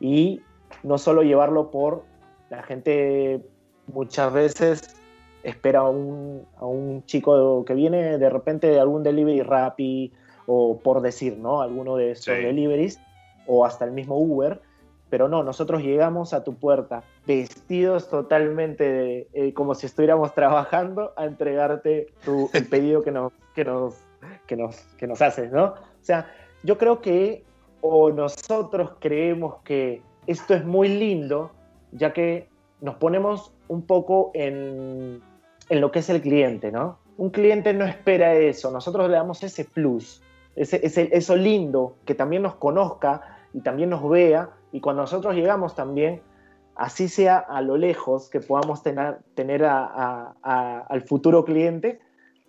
Y 0.00 0.40
no 0.82 0.98
solo 0.98 1.22
llevarlo 1.22 1.70
por, 1.70 2.04
la 2.50 2.62
gente 2.62 3.40
muchas 3.86 4.32
veces 4.32 4.96
espera 5.42 5.80
a 5.80 5.88
un, 5.88 6.46
a 6.56 6.66
un 6.66 7.04
chico 7.06 7.64
que 7.64 7.74
viene 7.74 8.18
de 8.18 8.30
repente 8.30 8.68
de 8.68 8.78
algún 8.78 9.02
delivery 9.02 9.42
Rappi 9.42 10.12
o 10.46 10.78
por 10.78 11.00
decir, 11.00 11.36
¿no? 11.38 11.62
Alguno 11.62 11.96
de 11.96 12.12
esos 12.12 12.36
deliveries 12.36 13.00
o 13.46 13.64
hasta 13.64 13.84
el 13.84 13.90
mismo 13.90 14.16
Uber 14.18 14.60
pero 15.12 15.28
no, 15.28 15.42
nosotros 15.42 15.82
llegamos 15.82 16.32
a 16.32 16.42
tu 16.42 16.54
puerta 16.54 17.02
vestidos 17.26 18.08
totalmente 18.08 19.28
eh, 19.32 19.54
como 19.54 19.74
si 19.74 19.86
estuviéramos 19.86 20.34
trabajando 20.34 21.12
a 21.16 21.24
entregarte 21.24 22.08
el 22.52 22.66
pedido 22.68 23.02
que 23.02 23.10
nos, 23.10 23.32
que, 23.54 23.64
nos, 23.64 23.94
que, 24.46 24.56
nos, 24.56 24.76
que 24.96 25.06
nos 25.06 25.22
haces, 25.22 25.52
¿no? 25.52 25.64
O 25.64 26.04
sea, 26.04 26.30
yo 26.62 26.78
creo 26.78 27.00
que 27.00 27.44
o 27.80 28.10
nosotros 28.10 28.92
creemos 29.00 29.56
que 29.64 30.02
esto 30.26 30.54
es 30.54 30.64
muy 30.64 30.88
lindo, 30.88 31.50
ya 31.90 32.12
que 32.12 32.48
nos 32.80 32.94
ponemos 32.96 33.52
un 33.68 33.82
poco 33.82 34.30
en, 34.34 35.20
en 35.68 35.80
lo 35.80 35.90
que 35.90 35.98
es 35.98 36.08
el 36.08 36.22
cliente, 36.22 36.70
¿no? 36.70 36.98
Un 37.16 37.30
cliente 37.30 37.72
no 37.74 37.84
espera 37.84 38.34
eso, 38.34 38.70
nosotros 38.70 39.08
le 39.08 39.16
damos 39.16 39.42
ese 39.42 39.64
plus, 39.64 40.22
ese, 40.56 40.84
ese, 40.84 41.08
eso 41.12 41.36
lindo, 41.36 41.96
que 42.04 42.14
también 42.14 42.42
nos 42.42 42.54
conozca 42.54 43.38
y 43.52 43.60
también 43.60 43.90
nos 43.90 44.08
vea 44.08 44.50
y 44.72 44.80
cuando 44.80 45.02
nosotros 45.02 45.34
llegamos 45.34 45.74
también, 45.74 46.22
así 46.74 47.08
sea 47.08 47.38
a 47.38 47.60
lo 47.62 47.76
lejos 47.76 48.30
que 48.30 48.40
podamos 48.40 48.82
tener, 48.82 49.18
tener 49.34 49.64
al 49.64 51.02
futuro 51.06 51.44
cliente, 51.44 52.00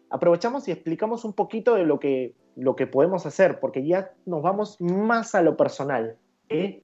aprovechamos 0.10 0.68
y 0.68 0.72
explicamos 0.72 1.26
un 1.26 1.34
poquito 1.34 1.76
de 1.76 1.86
lo 1.86 2.00
que, 2.00 2.34
lo 2.56 2.76
que 2.76 2.88
podemos 2.88 3.26
hacer, 3.26 3.60
porque 3.60 3.86
ya 3.86 4.12
nos 4.26 4.42
vamos 4.42 4.80
más 4.80 5.36
a 5.36 5.42
lo 5.42 5.58
personal. 5.58 6.18
¿eh? 6.50 6.82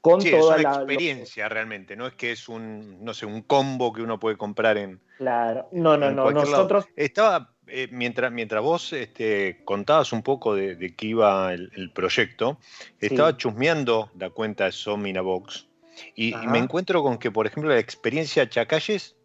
Con 0.00 0.20
toda 0.20 0.56
es 0.56 0.64
una 0.64 0.74
experiencia 0.74 1.48
realmente, 1.48 1.96
no 1.96 2.06
es 2.06 2.14
que 2.14 2.32
es 2.32 2.48
un, 2.48 3.04
no 3.04 3.14
sé, 3.14 3.26
un 3.26 3.42
combo 3.42 3.92
que 3.92 4.02
uno 4.02 4.18
puede 4.18 4.36
comprar 4.36 4.78
en. 4.78 5.00
Claro, 5.16 5.68
no, 5.72 5.96
no, 5.96 6.10
no. 6.10 6.30
Nosotros. 6.30 6.86
Estaba, 6.94 7.52
eh, 7.66 7.88
mientras, 7.90 8.30
mientras 8.30 8.62
vos 8.62 8.92
este, 8.92 9.62
contabas 9.64 10.12
un 10.12 10.22
poco 10.22 10.54
de, 10.54 10.94
qué 10.96 11.06
iba 11.06 11.52
el, 11.52 11.90
proyecto, 11.92 12.58
estaba 13.00 13.36
chusmeando 13.36 14.10
la 14.16 14.30
cuenta 14.30 14.66
de 14.66 14.72
Somina 14.72 15.20
Box 15.20 15.67
y, 16.14 16.34
me 16.34 16.58
encuentro 16.58 17.02
con 17.02 17.18
que, 17.18 17.30
por 17.30 17.46
ejemplo, 17.46 17.70
la 17.72 17.78
experiencia 17.78 18.48
Chacalles, 18.48 19.16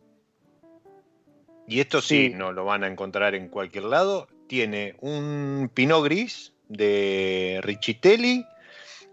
y 1.67 1.79
esto 1.79 2.01
sí, 2.01 2.31
no 2.35 2.51
lo 2.51 2.65
van 2.65 2.83
a 2.83 2.87
encontrar 2.87 3.35
en 3.35 3.47
cualquier 3.47 3.85
lado, 3.85 4.27
tiene 4.47 4.95
un 5.01 5.71
Pinot 5.73 6.03
Gris 6.03 6.53
de 6.67 7.59
Richitelli, 7.63 8.45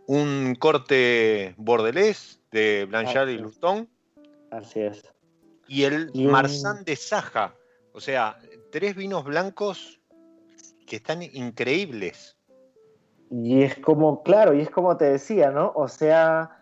un 0.06 0.56
corte 0.58 1.54
bordelés 1.56 2.40
de 2.50 2.86
Blanchard 2.86 3.28
y 3.28 3.38
Luston. 3.38 3.88
Así 4.50 4.80
es. 4.80 5.04
Y 5.68 5.84
el 5.84 6.10
Marsan 6.14 6.84
de 6.84 6.96
Saja. 6.96 7.54
O 7.92 8.00
sea, 8.00 8.38
tres 8.72 8.96
vinos 8.96 9.24
blancos 9.24 10.00
que 10.86 10.96
están 10.96 11.22
increíbles. 11.22 12.36
Y 13.30 13.62
es 13.62 13.78
como, 13.78 14.24
claro, 14.24 14.54
y 14.54 14.60
es 14.60 14.70
como 14.70 14.96
te 14.96 15.04
decía, 15.04 15.50
¿no? 15.50 15.72
O 15.76 15.86
sea, 15.86 16.59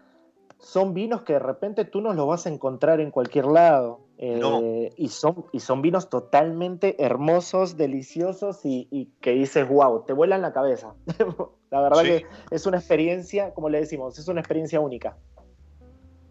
son 0.59 0.95
vinos 0.95 1.23
que 1.23 1.35
de 1.35 1.39
repente 1.39 1.85
tú 1.85 2.01
no 2.01 2.13
los 2.13 2.27
vas 2.27 2.47
a 2.47 2.51
encontrar 2.51 3.01
en 3.01 3.11
cualquier 3.11 3.47
lado. 3.47 4.01
Eh, 4.21 4.93
y, 4.97 5.09
son, 5.11 5.45
y 5.53 5.61
son 5.61 5.81
vinos 5.81 6.11
totalmente 6.11 7.05
hermosos, 7.05 7.77
deliciosos 7.77 8.61
y, 8.65 9.13
que 9.21 9.31
dices, 9.31 9.69
wow, 9.69 10.05
te 10.05 10.13
vuelan 10.13 10.43
la 10.43 10.53
cabeza. 10.53 10.95
la 11.71 11.81
verdad 11.81 12.03
que 12.03 12.27
es 12.51 12.67
una 12.67 12.79
experiencia, 12.79 13.55
como 13.55 13.69
le 13.69 13.79
decimos, 13.79 14.19
es 14.19 14.27
una 14.27 14.41
experiencia 14.41 14.81
única. 14.81 15.17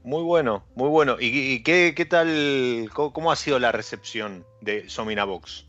Muy 0.03 0.23
bueno, 0.23 0.63
muy 0.75 0.89
bueno. 0.89 1.15
¿Y, 1.19 1.63
qué, 1.63 2.07
tal, 2.09 2.89
cómo, 2.93 3.31
ha 3.31 3.35
sido 3.35 3.59
la 3.59 3.71
recepción 3.71 4.45
de 4.61 4.89
Somina 4.89 5.23
Box? 5.23 5.67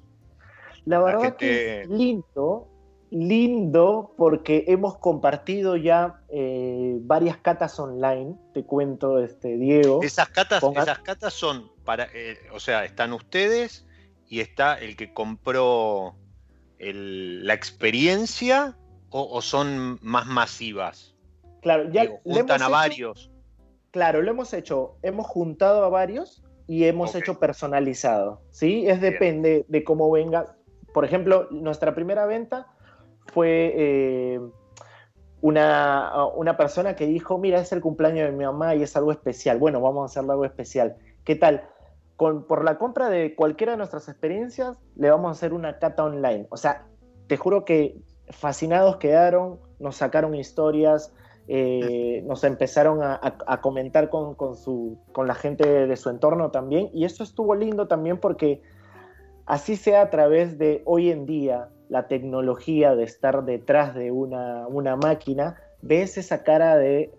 La 0.85 1.01
verdad 1.01 1.37
que 1.37 1.83
es 1.83 1.89
lindo, 1.89 2.69
lindo 3.11 4.15
porque 4.17 4.65
hemos 4.69 4.99
compartido 4.99 5.77
ya 5.77 6.21
eh, 6.29 6.97
varias 7.01 7.39
catas 7.39 7.79
online, 7.79 8.37
te 8.53 8.65
cuento, 8.65 9.19
este, 9.19 9.57
Diego. 9.57 10.01
Esas 10.03 10.29
catas, 10.29 10.63
esas 10.63 10.99
catas 11.01 11.33
son 11.35 11.71
para, 11.85 12.09
eh, 12.15 12.39
o 12.53 12.61
sea, 12.61 12.85
están 12.85 13.13
ustedes 13.13 13.87
y 14.29 14.41
está 14.41 14.79
el 14.79 14.97
que 14.97 15.13
compró 15.13 16.17
la 16.79 17.55
experiencia 17.55 18.77
o, 19.11 19.41
son 19.43 19.99
más 20.03 20.27
masivas. 20.27 21.15
Claro, 21.63 21.91
ya 21.91 22.07
juntan 22.23 22.63
a 22.63 22.69
varios. 22.69 23.31
Claro, 23.91 24.23
lo 24.23 24.31
hemos 24.31 24.53
hecho, 24.53 24.97
hemos 25.03 25.27
juntado 25.27 25.83
a 25.85 25.89
varios 25.89 26.45
y 26.67 26.85
hemos 26.85 27.15
hecho 27.15 27.41
personalizado, 27.41 28.43
¿sí? 28.51 28.87
Es 28.87 29.01
depende 29.01 29.65
de 29.67 29.83
cómo 29.83 30.11
venga 30.11 30.59
por 30.93 31.05
ejemplo, 31.05 31.49
nuestra 31.51 31.95
primera 31.95 32.27
venta 32.27 32.67
fue 33.33 33.73
eh, 33.77 34.41
una, 35.41 36.27
una, 36.35 36.57
persona 36.57 36.97
que 36.97 37.07
dijo, 37.07 37.39
mira, 37.39 37.61
es 37.61 37.73
el 37.73 37.81
cumpleaños 37.81 38.31
de 38.31 38.37
mi 38.37 38.45
mamá 38.45 38.75
y 38.75 38.83
es 38.83 38.97
algo 38.97 39.13
especial. 39.13 39.59
Bueno, 39.59 39.81
vamos 39.81 40.03
a 40.03 40.07
hacerle 40.07 40.33
algo 40.33 40.45
especial. 40.45 40.97
¿Qué 41.25 41.37
tal? 41.37 41.69
Con, 42.17 42.47
por 42.47 42.65
la 42.65 42.79
compra 42.79 43.09
de 43.09 43.35
cualquiera 43.35 43.73
de 43.73 43.79
nuestras 43.79 44.09
experiencias, 44.09 44.79
le 44.97 45.11
vamos 45.11 45.29
a 45.29 45.33
hacer 45.33 45.53
una 45.53 45.79
cata 45.79 46.05
online. 46.05 46.47
O 46.51 46.57
sea, 46.57 46.87
te 47.29 47.37
juro 47.37 47.65
que 47.65 48.01
fascinados 48.31 48.97
quedaron, 48.97 49.61
nos 49.79 49.97
sacaron 49.97 50.35
historias, 50.35 51.15
eh, 51.47 52.23
nos 52.27 52.45
empezaron 52.45 53.01
a, 53.03 53.61
comentar 53.63 54.11
con, 54.11 54.37
su, 54.55 54.99
con 55.13 55.27
la 55.27 55.35
gente 55.35 55.87
de 55.87 55.97
su 55.97 56.11
entorno 56.11 56.51
también. 56.51 56.91
Y 56.93 57.05
eso 57.05 57.23
estuvo 57.23 57.55
lindo 57.55 57.89
también 57.89 58.19
porque 58.19 58.61
así 59.47 59.77
sea 59.77 60.03
a 60.03 60.11
través 60.11 60.59
de 60.59 60.83
hoy 60.85 61.11
en 61.11 61.25
día 61.25 61.69
la 61.89 62.09
tecnología 62.09 62.95
de 62.95 63.05
estar 63.05 63.45
detrás 63.45 63.95
de 63.95 64.11
una, 64.11 64.97
máquina, 64.97 65.57
ves 65.83 66.19
esa 66.19 66.43
cara 66.43 66.77
de 66.77 67.13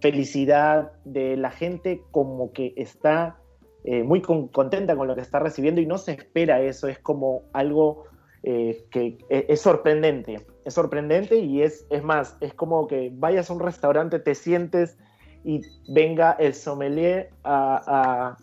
felicidad 0.00 0.92
de 1.04 1.36
la 1.36 1.50
gente 1.50 2.02
como 2.10 2.52
que 2.52 2.74
está 2.76 3.38
eh, 3.84 4.02
muy 4.02 4.22
contenta 4.22 4.96
con 4.96 5.06
lo 5.06 5.14
que 5.14 5.20
está 5.20 5.38
recibiendo 5.38 5.80
y 5.80 5.86
no 5.86 5.98
se 5.98 6.12
espera 6.12 6.60
eso, 6.60 6.88
es 6.88 6.98
como 6.98 7.42
algo 7.52 8.04
eh, 8.42 8.84
que 8.90 9.18
e, 9.30 9.46
es, 9.48 9.60
sorprendente, 9.60 10.44
es 10.64 10.74
sorprendente 10.74 11.38
y 11.38 11.62
es, 11.62 11.86
es 11.88 12.02
más, 12.02 12.36
es 12.40 12.52
como 12.52 12.86
que 12.86 13.10
vayas 13.14 13.48
a 13.48 13.54
un 13.54 13.60
restaurante, 13.60 14.18
te 14.18 14.34
sientes 14.34 14.98
y 15.44 15.62
venga 15.88 16.32
el 16.32 16.54
sommelier 16.54 17.30
a, 17.42 18.36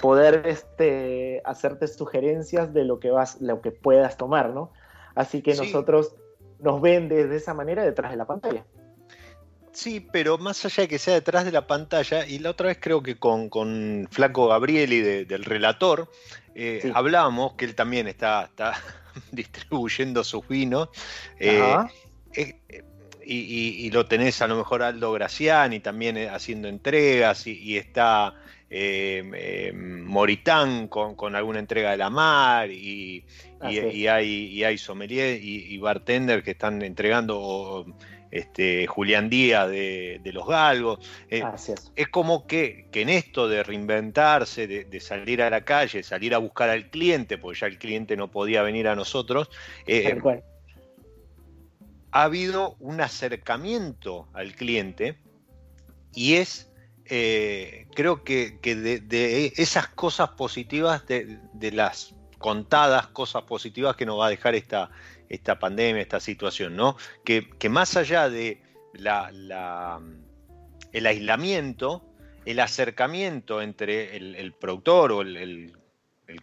poder 0.00 0.46
este, 0.46 1.42
hacerte 1.44 1.86
sugerencias 1.88 2.72
de 2.72 2.84
lo 2.84 3.00
que, 3.00 3.10
vas, 3.10 3.40
lo 3.40 3.60
que 3.60 3.70
puedas 3.70 4.16
tomar, 4.16 4.50
¿no? 4.50 4.72
Así 5.14 5.42
que 5.42 5.54
nosotros 5.54 6.14
nos 6.60 6.80
ven 6.80 7.08
de 7.08 7.36
esa 7.36 7.54
manera 7.54 7.82
detrás 7.82 8.10
de 8.10 8.16
la 8.16 8.26
pantalla. 8.26 8.64
Sí, 9.72 10.06
pero 10.12 10.36
más 10.36 10.64
allá 10.66 10.82
de 10.82 10.88
que 10.88 10.98
sea 10.98 11.14
detrás 11.14 11.46
de 11.46 11.52
la 11.52 11.66
pantalla, 11.66 12.26
y 12.26 12.38
la 12.38 12.50
otra 12.50 12.68
vez 12.68 12.78
creo 12.78 13.02
que 13.02 13.16
con, 13.16 13.48
con 13.48 14.06
Flaco 14.10 14.48
Gabrieli 14.48 15.00
del 15.00 15.44
relator, 15.44 16.10
eh, 16.54 16.92
hablábamos 16.94 17.54
que 17.54 17.64
él 17.64 17.74
también 17.74 18.06
está, 18.06 18.44
está 18.44 18.74
distribuyendo 19.32 20.24
sus 20.24 20.46
vinos. 20.46 20.90
Eh, 21.38 21.74
eh, 22.34 22.84
y, 23.24 23.90
lo 23.92 24.04
tenés 24.04 24.42
a 24.42 24.46
lo 24.46 24.56
mejor 24.56 24.82
Aldo 24.82 25.12
Graciani 25.12 25.80
también 25.80 26.18
haciendo 26.28 26.68
entregas 26.68 27.46
y 27.46 27.78
está 27.78 28.34
Em, 28.74 29.34
em, 29.34 30.02
Moritán 30.02 30.88
con, 30.88 31.36
alguna 31.36 31.58
entrega 31.58 31.90
de 31.90 31.98
la 31.98 32.08
mar 32.08 32.70
y, 32.70 33.22
hay, 33.60 34.46
y 34.46 34.64
hay 34.64 34.78
sommelier 34.78 35.38
y, 35.42 35.76
bartender 35.76 36.42
que 36.42 36.52
están 36.52 36.80
entregando 36.80 37.84
este, 38.30 38.86
Julián 38.86 39.28
Díaz 39.28 39.68
de, 39.68 40.22
Los 40.32 40.46
Galgos. 40.46 41.06
Eh, 41.28 41.44
es. 41.96 42.08
como 42.08 42.46
que, 42.46 42.88
en 42.94 43.10
esto 43.10 43.46
de 43.46 43.62
reinventarse, 43.62 44.66
de, 44.66 45.00
salir 45.00 45.42
a 45.42 45.50
la 45.50 45.66
calle, 45.66 46.02
salir 46.02 46.34
a 46.34 46.38
buscar 46.38 46.70
al 46.70 46.88
cliente, 46.88 47.36
porque 47.36 47.60
ya 47.60 47.66
el 47.66 47.78
cliente 47.78 48.16
no 48.16 48.30
podía 48.30 48.62
venir 48.62 48.88
a 48.88 48.96
nosotros, 48.96 49.50
eh, 49.86 50.18
ha 52.10 52.22
habido 52.22 52.76
un 52.80 53.02
acercamiento 53.02 54.28
al 54.32 54.54
cliente 54.54 55.18
y 56.14 56.34
es 56.34 56.71
eh, 57.14 57.88
creo 57.94 58.24
que, 58.24 58.58
de, 58.62 59.52
esas 59.58 59.88
cosas 59.88 60.30
positivas, 60.30 61.06
de, 61.06 61.70
las 61.70 62.14
contadas 62.38 63.08
cosas 63.08 63.42
positivas 63.42 63.96
que 63.96 64.06
nos 64.06 64.18
va 64.18 64.28
a 64.28 64.30
dejar 64.30 64.54
esta, 64.54 64.90
esta 65.28 65.58
pandemia, 65.58 66.00
esta 66.00 66.20
situación, 66.20 66.74
¿no? 66.74 66.96
Que, 67.22 67.44
más 67.68 67.98
allá 67.98 68.30
de 68.30 68.62
la, 68.94 70.00
el 70.90 71.06
aislamiento, 71.06 72.02
el 72.46 72.60
acercamiento 72.60 73.60
entre 73.60 74.16
el, 74.16 74.54
productor 74.54 75.12
o 75.12 75.20
el, 75.20 75.76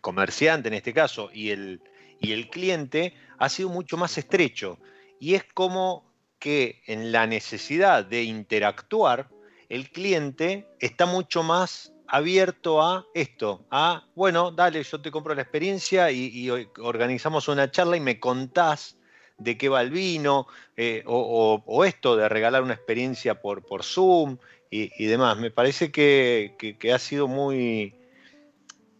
comerciante 0.01 0.67
en 0.67 0.75
este 0.75 0.93
caso 0.93 1.31
y 1.33 1.49
el, 1.49 1.81
y 2.19 2.33
el 2.33 2.51
cliente 2.51 3.15
ha 3.39 3.49
sido 3.49 3.69
mucho 3.69 3.97
más 3.97 4.19
estrecho. 4.19 4.77
Y 5.19 5.33
es 5.33 5.45
como 5.45 6.13
que 6.37 6.83
en 6.85 7.11
la 7.11 7.25
necesidad 7.25 8.05
de 8.05 8.21
interactuar, 8.21 9.29
el 9.69 9.91
cliente 9.91 10.67
está 10.79 11.05
mucho 11.05 11.43
más 11.43 11.93
abierto 12.07 12.81
a 12.81 13.05
esto, 13.13 13.65
a, 13.69 14.07
bueno, 14.15 14.51
dale, 14.51 14.83
yo 14.83 14.99
te 14.99 15.11
compro 15.11 15.35
la 15.35 15.43
experiencia 15.43 16.09
y, 16.11 16.49
organizamos 16.79 17.47
una 17.47 17.69
charla 17.69 17.97
y 17.97 17.99
me 17.99 18.19
contás 18.19 18.97
de 19.37 19.57
qué 19.57 19.69
va 19.69 19.81
el 19.81 19.91
vino, 19.91 20.47
eh, 20.75 21.03
o, 21.05 21.85
esto 21.85 22.15
de 22.15 22.27
regalar 22.27 22.63
una 22.63 22.73
experiencia 22.73 23.41
por, 23.41 23.83
Zoom 23.83 24.37
y, 24.71 25.05
demás. 25.05 25.37
Me 25.37 25.51
parece 25.51 25.91
que, 25.91 26.75
ha 26.93 26.99
sido 26.99 27.27
muy, 27.27 27.95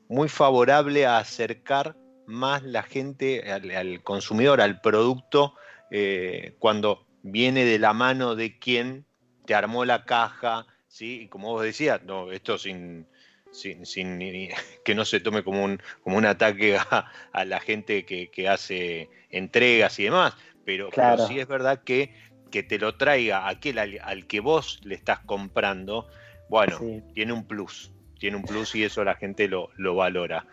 muy 0.08 0.30
favorable 0.30 1.08
a 1.08 1.18
acercar 1.18 1.98
más 2.28 2.62
la 2.62 2.84
gente 2.84 3.52
al, 3.52 4.04
consumidor, 4.04 4.62
al 4.62 4.82
producto, 4.82 5.56
eh, 5.90 6.56
cuando 6.60 7.08
viene 7.24 7.66
de 7.66 7.80
la 7.80 7.94
mano 7.94 8.36
de 8.36 8.60
quien 8.60 9.09
te 9.50 9.56
armó 9.56 9.84
la 9.84 10.06
caja, 10.06 10.68
¿sí? 10.88 11.22
Y 11.22 11.28
como 11.28 11.54
vos 11.54 11.64
decías, 11.64 12.04
no, 12.04 12.32
esto 12.32 12.60
sin, 12.60 13.08
sin, 13.50 13.84
que 14.86 14.94
no 14.94 15.06
se 15.06 15.20
tome 15.22 15.44
como 15.44 15.64
un, 15.64 15.82
como 16.04 16.18
un 16.18 16.26
ataque 16.26 16.78
a, 17.34 17.46
la 17.46 17.60
gente 17.60 18.06
que, 18.06 18.48
hace 18.48 19.10
entregas 19.32 19.98
y 19.98 20.04
demás, 20.04 20.36
pero, 20.66 20.92
sí 21.28 21.40
es 21.40 21.48
verdad 21.48 21.82
que, 21.84 22.14
que 22.52 22.62
te 22.62 22.78
lo 22.78 22.96
traiga 22.96 23.50
aquel 23.50 23.80
al, 23.80 24.28
que 24.28 24.40
vos 24.40 24.82
le 24.84 24.94
estás 24.94 25.22
comprando, 25.22 26.08
bueno, 26.48 26.78
tiene 27.16 27.34
un 27.34 27.48
plus, 27.48 27.92
tiene 28.20 28.38
un 28.38 28.44
plus 28.44 28.76
y 28.76 28.84
eso 28.84 29.04
la 29.04 29.16
gente 29.16 29.48
lo, 29.48 29.72
lo 29.78 29.96
valora. 29.96 30.46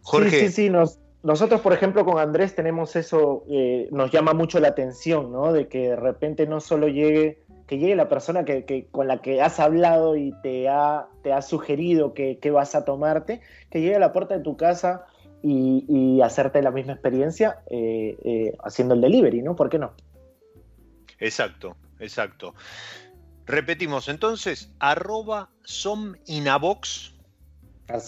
Jorge. 0.00 0.40
Sí, 0.40 0.46
sí, 0.48 0.52
sí, 0.68 0.72
nosotros, 1.22 1.60
por 1.60 1.72
ejemplo, 1.72 2.04
con 2.04 2.18
Andrés 2.18 2.56
tenemos 2.56 2.96
eso, 2.96 3.44
eh, 3.48 3.88
nos 3.92 4.10
llama 4.10 4.34
mucho 4.34 4.58
la 4.58 4.66
atención, 4.66 5.30
¿no? 5.30 5.52
De 5.52 5.68
que 5.68 5.90
de 5.90 5.96
repente 5.96 6.48
no 6.48 6.58
solo 6.58 6.88
llegue 6.88 7.44
que 7.72 7.78
llegue 7.78 7.96
la 7.96 8.10
persona 8.10 8.44
que, 8.44 8.86
con 8.90 9.08
la 9.08 9.22
que 9.22 9.40
has 9.40 9.58
hablado 9.58 10.14
y 10.14 10.34
te 10.42 10.68
ha, 10.68 11.06
te 11.22 11.32
ha 11.32 11.40
sugerido 11.40 12.12
que, 12.12 12.38
vas 12.50 12.74
a 12.74 12.84
tomarte, 12.84 13.40
que 13.70 13.80
llegue 13.80 13.96
a 13.96 13.98
la 13.98 14.12
puerta 14.12 14.36
de 14.36 14.44
tu 14.44 14.58
casa 14.58 15.06
y, 15.42 16.20
hacerte 16.20 16.60
la 16.60 16.70
misma 16.70 16.92
experiencia 16.92 17.62
eh, 17.70 18.18
eh, 18.24 18.52
haciendo 18.62 18.92
el 18.92 19.00
delivery, 19.00 19.40
¿no? 19.40 19.56
¿Por 19.56 19.70
qué 19.70 19.78
no? 19.78 19.94
Exacto, 21.18 21.74
exacto. 21.98 22.54
Repetimos 23.46 24.10
entonces, 24.10 24.70
arroba 24.78 25.48
sominabox 25.64 27.14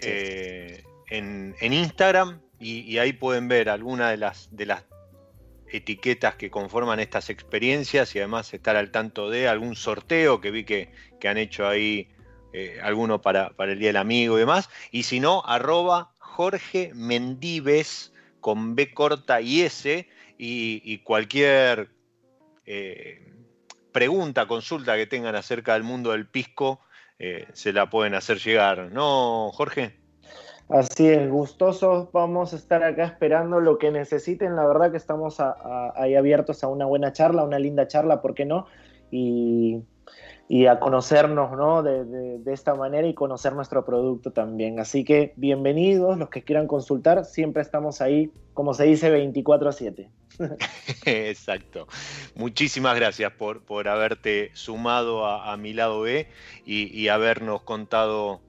eh, 0.03 0.85
en, 1.09 1.55
en, 1.59 1.73
Instagram 1.73 2.43
y, 2.59 2.81
y, 2.81 2.99
ahí 2.99 3.15
pueden 3.15 3.49
ver 3.49 3.71
algunas 3.71 4.11
de 4.11 4.19
las, 4.19 4.55
de 4.55 4.67
las 4.67 4.85
etiquetas 5.77 6.37
que 6.37 6.51
conforman 6.51 7.01
estas 7.01 7.31
experiencias 7.31 8.15
y 8.15 8.19
además 8.21 8.55
estar 8.55 8.77
al 8.77 8.91
tanto 8.91 9.29
de 9.29 9.49
algún 9.49 9.75
sorteo 9.75 10.41
que 10.41 10.51
vi 10.51 10.65
que, 10.65 10.93
han 11.25 11.39
hecho 11.39 11.67
ahí 11.67 12.09
eh, 12.53 12.79
alguno 12.83 13.23
para, 13.23 13.51
para, 13.57 13.73
el 13.73 13.79
Día 13.79 13.89
del 13.89 13.97
Amigo 13.97 14.37
y 14.37 14.41
demás. 14.41 14.69
Y 14.91 15.05
si 15.05 15.21
no, 15.21 15.43
arroba 15.47 16.13
Jorge 16.19 16.93
Mendives 16.95 18.13
con 18.41 18.75
B 18.77 18.93
corta 18.93 19.41
y 19.41 19.63
S 19.63 20.07
y, 20.37 20.99
cualquier 20.99 21.89
eh, 22.67 23.33
pregunta, 23.91 24.47
consulta 24.47 24.97
que 24.97 25.07
tengan 25.07 25.35
acerca 25.35 25.73
del 25.73 25.83
mundo 25.83 26.11
del 26.13 26.27
pisco, 26.27 26.81
eh, 27.19 27.47
se 27.55 27.73
la 27.73 27.89
pueden 27.89 28.15
hacer 28.15 28.39
llegar. 28.39 28.93
¿No, 28.93 29.51
Jorge? 29.55 30.04
Así 30.69 31.09
es, 31.09 31.31
gustosos, 31.31 32.11
vamos 32.11 32.55
a 32.55 32.57
estar 32.57 32.83
acá 32.83 33.05
esperando 33.05 33.61
lo 33.61 33.77
que 33.77 33.91
necesiten, 33.91 34.57
la 34.57 34.67
verdad 34.67 34.91
que 34.91 34.97
estamos 34.97 35.37
ahí 35.95 36.15
abiertos 36.15 36.65
a 36.65 36.69
una 36.69 36.87
buena 36.87 37.13
charla, 37.13 37.45
una 37.45 37.59
linda 37.59 37.87
charla, 37.87 38.23
¿por 38.23 38.35
qué 38.35 38.47
no? 38.47 38.67
Y, 39.11 39.83
a 40.67 40.79
conocernos 40.79 41.53
¿no? 41.53 41.83
De, 41.83 42.41
esta 42.47 42.75
manera 42.75 43.07
y 43.07 43.15
conocer 43.15 43.53
nuestro 43.55 43.85
producto 43.85 44.33
también. 44.33 44.81
Así 44.81 45.05
que 45.05 45.35
bienvenidos, 45.37 46.17
los 46.17 46.31
que 46.31 46.43
quieran 46.43 46.67
consultar, 46.67 47.27
siempre 47.27 47.61
estamos 47.61 48.01
ahí, 48.01 48.31
como 48.55 48.73
se 48.73 48.85
dice, 48.85 49.11
24 49.11 49.69
a 49.69 49.73
7. 49.73 50.11
Exacto. 51.05 51.87
Muchísimas 52.35 52.97
gracias 52.97 53.33
por, 53.33 53.65
por 53.65 53.89
haberte 53.89 54.51
sumado 54.55 55.27
a, 55.27 55.55
mi 55.59 55.75
lado 55.75 56.01
B 56.01 56.27
y 56.65 57.09
habernos 57.09 57.63
contado 57.63 58.41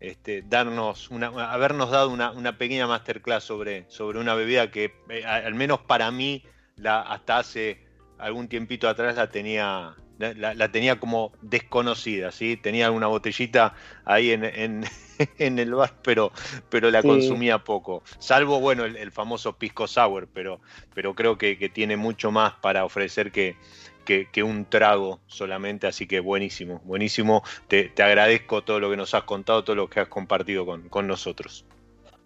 este, 0.00 0.42
darnos 0.42 1.10
una, 1.10 1.26
habernos 1.52 1.90
dado 1.90 2.08
una, 2.10 2.58
pequeña 2.58 2.86
masterclass 2.86 3.44
sobre, 3.44 3.84
sobre 3.88 4.18
una 4.18 4.34
bebida 4.34 4.70
que, 4.70 4.94
eh, 5.10 5.24
al 5.24 5.54
menos 5.54 5.80
para 5.80 6.10
mí, 6.10 6.42
la, 6.76 7.02
hasta 7.02 7.38
hace 7.38 7.84
algún 8.18 8.48
tiempito 8.48 8.88
atrás 8.88 9.16
la 9.16 9.30
tenía, 9.30 9.94
la, 10.18 10.72
tenía 10.72 10.98
como 10.98 11.32
desconocida, 11.42 12.32
¿sí? 12.32 12.56
Tenía 12.56 12.90
una 12.90 13.06
botellita 13.06 13.74
ahí 14.04 14.30
en, 14.30 14.44
en, 15.38 15.58
el 15.58 15.74
bar, 15.74 15.94
pero, 16.02 16.32
pero 16.70 16.90
la 16.90 17.02
consumía 17.02 17.58
poco. 17.58 18.02
Salvo, 18.18 18.60
bueno, 18.60 18.84
el, 18.84 19.12
famoso 19.12 19.58
Pisco 19.58 19.86
Sour, 19.86 20.28
pero, 20.32 20.60
pero 20.94 21.14
creo 21.14 21.36
que, 21.36 21.58
que 21.58 21.68
tiene 21.68 21.96
mucho 21.96 22.30
más 22.30 22.54
para 22.54 22.84
ofrecer 22.84 23.32
que, 23.32 23.56
que, 24.04 24.42
un 24.42 24.64
trago 24.64 25.20
solamente, 25.26 25.86
así 25.86 26.06
que 26.06 26.20
buenísimo, 26.20 26.80
buenísimo. 26.84 27.42
Te, 27.68 27.90
agradezco 28.02 28.62
todo 28.62 28.80
lo 28.80 28.90
que 28.90 28.96
nos 28.96 29.14
has 29.14 29.24
contado, 29.24 29.64
todo 29.64 29.76
lo 29.76 29.88
que 29.88 30.00
has 30.00 30.08
compartido 30.08 30.66
con, 30.66 31.06
nosotros. 31.06 31.64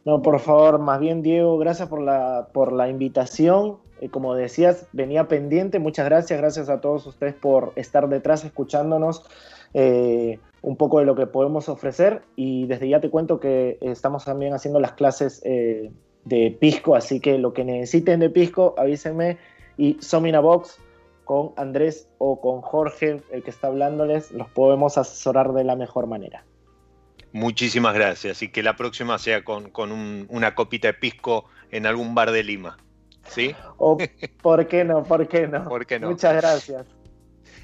No, 0.05 0.21
por 0.23 0.39
favor, 0.41 0.79
más 0.79 1.01
bien 1.01 1.23
Diego, 1.23 1.57
gracias 1.59 1.89
por 1.89 2.01
la, 2.01 2.49
por 2.53 2.73
la 2.73 2.89
invitación. 2.89 3.79
Eh, 4.01 4.09
como 4.11 4.35
decías, 4.35 4.87
venía 4.93 5.29
pendiente. 5.29 5.79
Muchas 5.79 6.05
gracias, 6.07 6.39
gracias 6.39 6.69
a 6.69 6.81
todos 6.81 7.07
ustedes 7.07 7.35
por 7.35 7.73
estar 7.77 8.09
detrás 8.09 8.45
escuchándonos 8.45 9.25
eh, 9.73 10.39
un 10.63 10.77
poco 10.77 10.99
de 10.99 11.07
lo 11.07 11.15
que 11.15 11.27
podemos 11.27 11.69
ofrecer. 11.69 12.23
Y 12.37 12.67
desde 12.67 12.89
ya 12.89 13.01
te 13.01 13.11
cuento 13.11 13.41
que 13.41 13.79
estamos 13.81 14.25
también 14.25 14.53
haciendo 14.53 14.81
las 14.81 14.93
clases 14.93 15.41
eh, 15.45 15.91
de 16.25 16.51
Pisco, 16.59 16.97
así 16.97 17.21
que 17.21 17.39
lo 17.39 17.53
que 17.53 17.65
necesiten 17.65 18.21
de 18.21 18.31
Pisco, 18.31 18.75
avísenme. 18.77 19.39
Y 19.77 19.97
Somina 20.01 20.39
Box, 20.39 20.79
con 21.25 21.53
Andrés 21.57 22.09
o 22.19 22.41
con 22.41 22.61
Jorge, 22.61 23.23
el 23.31 23.43
que 23.43 23.51
está 23.51 23.69
hablándoles, 23.69 24.31
los 24.31 24.49
podemos 24.51 24.99
asesorar 24.99 25.53
de 25.53 25.65
la 25.65 25.77
mejor 25.77 26.07
manera. 26.07 26.45
Muchísimas 27.33 27.95
gracias 27.95 28.43
y 28.43 28.49
que 28.49 28.63
la 28.63 28.77
próxima 28.77 29.19
sea 29.19 29.43
con, 29.43 29.73
una 30.29 30.55
copita 30.55 30.89
de 30.89 30.95
pisco 30.95 31.47
en 31.71 31.87
algún 31.87 32.15
bar 32.15 32.31
de 32.31 32.45
Lima. 32.45 32.77
¿Sí? 33.27 33.57
O, 33.79 33.99
¿Por 34.43 34.69
qué 34.69 34.85
no? 34.85 35.03
¿Por 35.03 35.27
qué 35.27 35.49
no? 35.49 35.65
¿Por 35.65 35.87
qué 35.87 35.99
no? 35.99 36.11
Muchas 36.11 36.37
gracias. 36.37 36.87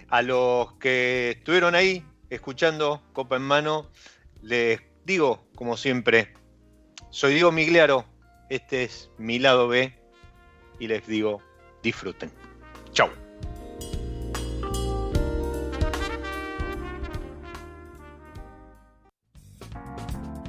A 0.08 0.22
los 0.22 0.72
que 0.74 1.30
estuvieron 1.38 1.74
ahí 1.74 2.04
escuchando 2.30 3.02
Copa 3.12 3.36
en 3.36 3.42
Mano, 3.42 3.86
les 4.42 4.80
digo, 5.04 5.44
como 5.54 5.76
siempre, 5.76 6.32
soy 7.10 7.34
Diego 7.34 7.52
Migliaro, 7.52 8.04
este 8.48 8.84
es 8.84 9.10
mi 9.18 9.38
lado 9.38 9.68
B 9.68 9.94
y 10.80 10.88
les 10.88 11.06
digo, 11.06 11.40
disfruten. 11.82 12.32
Chau. 12.92 13.08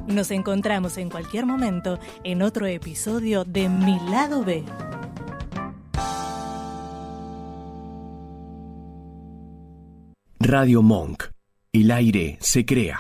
Nos 0.08 0.32
encontramos 0.32 0.97
en 0.97 1.10
cualquier 1.10 1.45
momento 1.45 1.99
en 2.24 2.41
otro 2.41 2.66
episodio 2.66 3.43
de 3.45 3.70
Mi 3.70 3.99
lado 4.10 4.43
B. 4.43 4.64
Radio 10.39 10.82
Monk. 10.82 11.26
El 11.72 11.91
aire 11.91 12.38
se 12.41 12.66
crea. 12.66 12.99